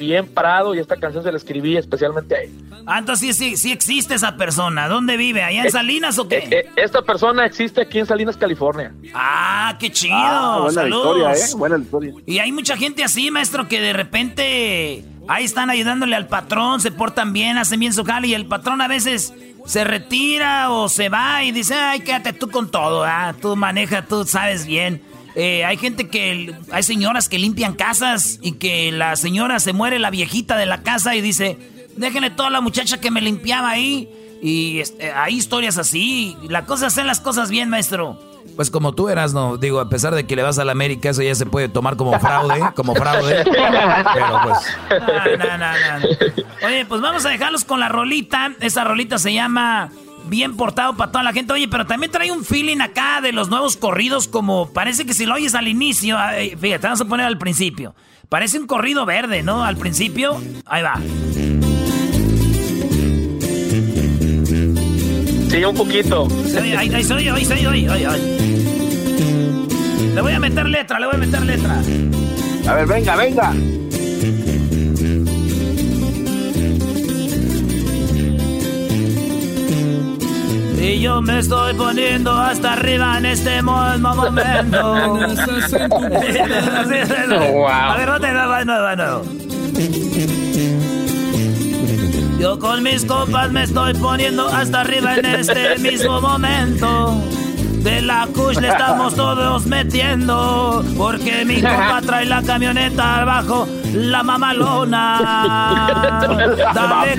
[0.00, 2.50] bien parado y esta canción se la escribí especialmente a él.
[2.86, 4.88] Ah, entonces sí, sí, existe esa persona.
[4.88, 5.42] ¿Dónde vive?
[5.42, 6.38] ¿Allá en eh, Salinas o qué?
[6.38, 8.92] Eh, eh, esta persona existe aquí en Salinas, California.
[9.14, 10.14] Ah, qué chido.
[10.16, 11.54] Ah, buena historia, ¿eh?
[11.56, 12.14] Buena historia.
[12.26, 16.90] Y hay mucha gente así, maestro, que de repente ahí están ayudándole al patrón, se
[16.90, 19.34] portan bien, hacen bien su jale y el patrón a veces
[19.66, 23.34] se retira o se va y dice, ay, quédate tú con todo, ¿ah?
[23.40, 25.02] tú maneja, tú sabes bien.
[25.34, 29.98] Eh, hay gente que, hay señoras que limpian casas y que la señora se muere,
[29.98, 31.58] la viejita de la casa y dice,
[31.96, 34.08] déjenle toda la muchacha que me limpiaba ahí.
[34.42, 36.36] Y este, hay historias así.
[36.48, 38.18] La cosa es hacer las cosas bien, maestro.
[38.56, 41.10] Pues como tú eras, no, digo, a pesar de que le vas a la América,
[41.10, 43.44] eso ya se puede tomar como fraude, como fraude.
[43.44, 44.58] Pero pues.
[46.66, 48.52] Oye, pues vamos a dejarlos con la rolita.
[48.60, 49.90] Esa rolita se llama
[50.26, 51.52] Bien portado para toda la gente.
[51.52, 55.26] Oye, pero también trae un feeling acá de los nuevos corridos, como parece que si
[55.26, 56.16] lo oyes al inicio,
[56.58, 57.94] fíjate, vamos a poner al principio.
[58.28, 59.64] Parece un corrido verde, ¿no?
[59.64, 60.40] Al principio.
[60.66, 61.00] Ahí va.
[65.50, 66.28] Sí, un poquito.
[66.62, 68.06] Ahí, ahí soy ahí soy ahí, ahí,
[70.14, 71.82] Le voy a meter letra, le voy a meter letra.
[72.68, 73.52] A ver, venga, venga.
[80.80, 84.94] Y yo me estoy poniendo hasta arriba en este mismo momento.
[87.68, 89.22] A ver, no te va, no, no.
[92.40, 97.22] Yo con mis copas me estoy poniendo hasta arriba en este mismo momento.
[97.82, 100.82] De la kush le estamos todos metiendo.
[100.96, 105.20] Porque mi compa trae la camioneta abajo, la mamalona.
[106.74, 107.16] Dale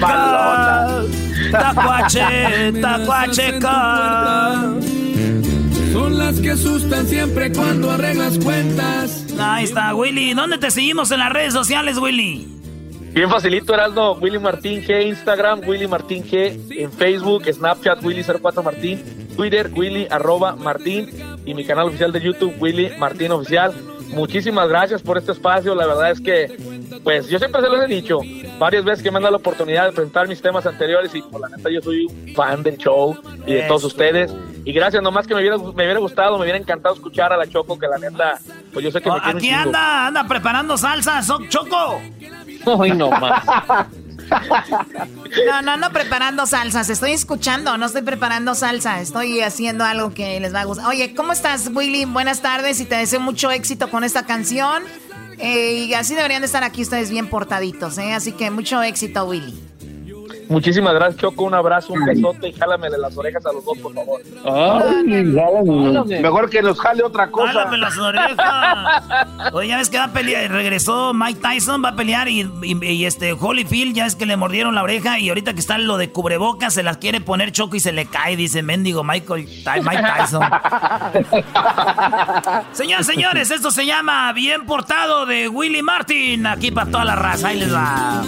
[1.52, 3.60] tacuache, tacuache
[5.92, 9.26] Son las que asustan siempre cuando arreglas cuentas.
[9.40, 10.34] Ahí está, Willy.
[10.34, 12.48] ¿Dónde te seguimos en las redes sociales, Willy?
[13.14, 14.16] Bien facilito, Heraldo.
[14.16, 19.04] Willy Martín G, Instagram, Willy Martín G, en Facebook, Snapchat, Willy04 Martín,
[19.36, 21.10] Twitter, Willy arroba Martín
[21.46, 23.74] y mi canal oficial de YouTube, Willy Martín Oficial.
[24.14, 25.76] Muchísimas gracias por este espacio.
[25.76, 26.58] La verdad es que,
[27.04, 28.20] pues yo siempre se los he dicho
[28.60, 31.42] varias veces que me han dado la oportunidad de presentar mis temas anteriores y por
[31.42, 34.34] la neta yo soy un fan del show y de todos ustedes.
[34.64, 37.48] Y gracias, nomás que me hubiera, me hubiera gustado, me hubiera encantado escuchar a la
[37.48, 38.40] Choco, que la neta,
[38.72, 42.00] pues yo sé que me oh, Aquí anda, anda preparando salsa, Choco.
[42.80, 43.44] Ay, no más.
[45.45, 46.90] No, no, no preparando salsas.
[46.90, 49.01] Estoy escuchando, no estoy preparando salsa.
[49.01, 50.88] Estoy haciendo algo que les va a gustar.
[50.88, 52.06] Oye, ¿cómo estás, Willy?
[52.06, 54.84] Buenas tardes y te deseo mucho éxito con esta canción.
[55.38, 58.14] Eh, y así deberían de estar aquí ustedes bien portaditos, ¿eh?
[58.14, 59.70] Así que mucho éxito, Willy.
[60.52, 61.46] Muchísimas gracias, Choco.
[61.46, 64.22] Un abrazo, un besote y jálame de las orejas a los dos, por favor.
[66.06, 67.54] Mejor que nos jale otra cosa.
[67.54, 69.04] Jálame las orejas.
[69.54, 70.52] Oye, ya ves que va a pelear.
[70.52, 72.50] Regresó Mike Tyson, va a pelear y,
[73.06, 76.12] este Holyfield, ya es que le mordieron la oreja y ahorita que está lo de
[76.12, 78.36] cubrebocas, se las quiere poner Choco y se le cae.
[78.36, 79.48] Dice, mendigo Michael,
[79.84, 80.44] Mike Tyson.
[82.74, 86.46] Señores, señores, esto se llama Bien Portado de Willy Martin.
[86.46, 87.48] Aquí para toda la raza.
[87.48, 88.24] Ahí les va.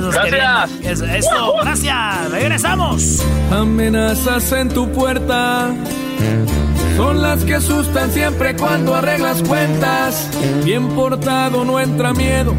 [0.00, 1.00] Gracias.
[1.00, 2.30] esto, gracias.
[2.30, 3.22] Regresamos.
[3.50, 5.74] Amenazas en tu puerta.
[6.96, 10.30] Son las que asustan siempre cuando arreglas cuentas.
[10.64, 12.54] Bien portado no entra miedo.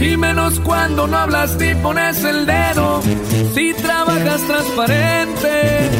[0.00, 3.00] Y menos cuando no hablas ni pones el dedo.
[3.54, 5.90] Si trabajas transparente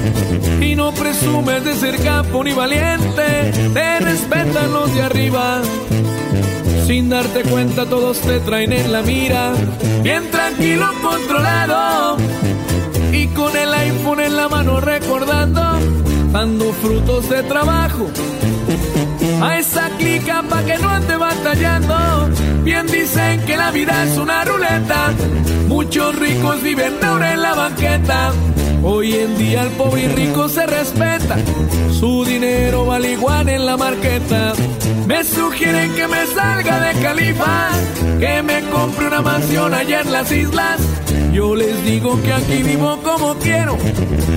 [0.61, 5.63] y no presumes de ser capo ni valiente, te respetan los de arriba.
[6.87, 9.53] Sin darte cuenta todos te traen en la mira,
[10.05, 12.17] bien tranquilo, controlado.
[13.11, 15.63] Y con el iPhone en la mano recordando,
[16.31, 18.09] dando frutos de trabajo.
[19.41, 21.95] A esa clica pa' que no ande batallando.
[22.63, 25.13] Bien dicen que la vida es una ruleta.
[25.69, 28.33] Muchos ricos viven ahora en la banqueta.
[28.83, 31.37] Hoy en día el pobre y rico se respeta.
[31.93, 34.53] Su dinero vale igual en la marqueta.
[35.07, 37.71] Me sugieren que me salga de Califa,
[38.19, 40.81] que me compre una mansión allá en las islas.
[41.33, 43.77] Yo les digo que aquí vivo como quiero,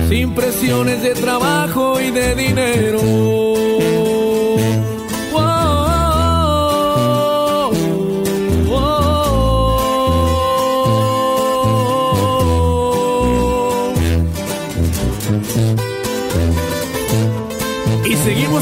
[0.08, 3.99] sin presiones de trabajo y de dinero.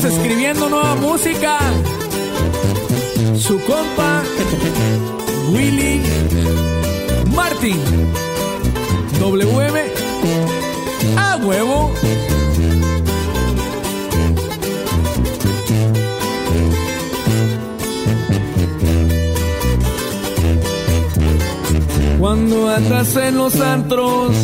[0.09, 1.59] Escribiendo nueva música
[3.39, 4.23] su compa
[5.53, 6.03] Willy
[7.35, 7.79] Martin.
[9.21, 9.81] WM
[11.17, 11.93] a huevo.
[22.19, 24.35] Cuando andas en los antros,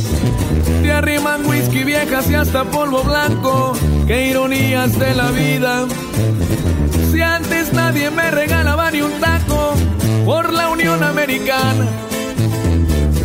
[0.84, 3.72] te arriman whisky viejas y hasta polvo blanco.
[4.06, 5.86] Qué ironías de la vida
[7.10, 9.74] si antes nadie me regalaba ni un taco
[10.26, 11.86] por la Unión Americana.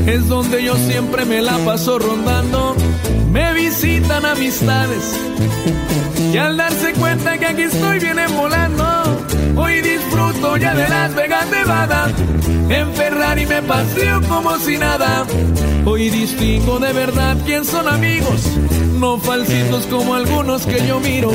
[0.05, 2.75] Es donde yo siempre me la paso rondando.
[3.29, 5.03] Me visitan amistades.
[6.33, 8.98] Y al darse cuenta que aquí estoy vienen volando.
[10.29, 12.11] Disfruto ya de Las Vegas, Nevada.
[12.69, 15.25] En Ferrari me paseo como si nada.
[15.85, 18.45] Hoy distingo de verdad quién son amigos
[18.99, 21.31] no falsitos como algunos que yo miro.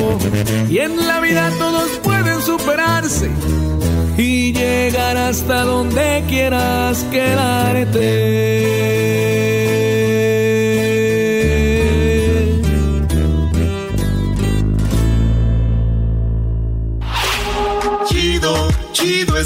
[0.69, 3.31] Y en la vida todos pueden superarse
[4.19, 8.45] y llegar hasta donde quieras quedarte.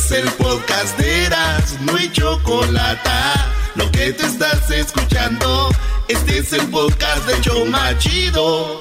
[0.09, 3.11] Es el podcast de Eras, no hay chocolate.
[3.75, 5.69] Lo que te estás escuchando.
[6.09, 8.81] Este es el podcast de Choma Chido.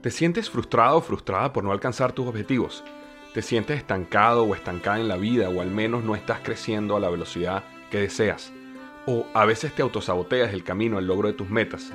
[0.00, 2.84] ¿Te sientes frustrado o frustrada por no alcanzar tus objetivos?
[3.34, 7.00] ¿Te sientes estancado o estancada en la vida o al menos no estás creciendo a
[7.00, 8.52] la velocidad que deseas?
[9.06, 11.92] ¿O a veces te autosaboteas el camino al logro de tus metas?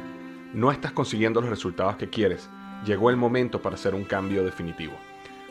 [0.53, 2.47] ¿No estás consiguiendo los resultados que quieres?
[2.85, 4.93] Llegó el momento para hacer un cambio definitivo.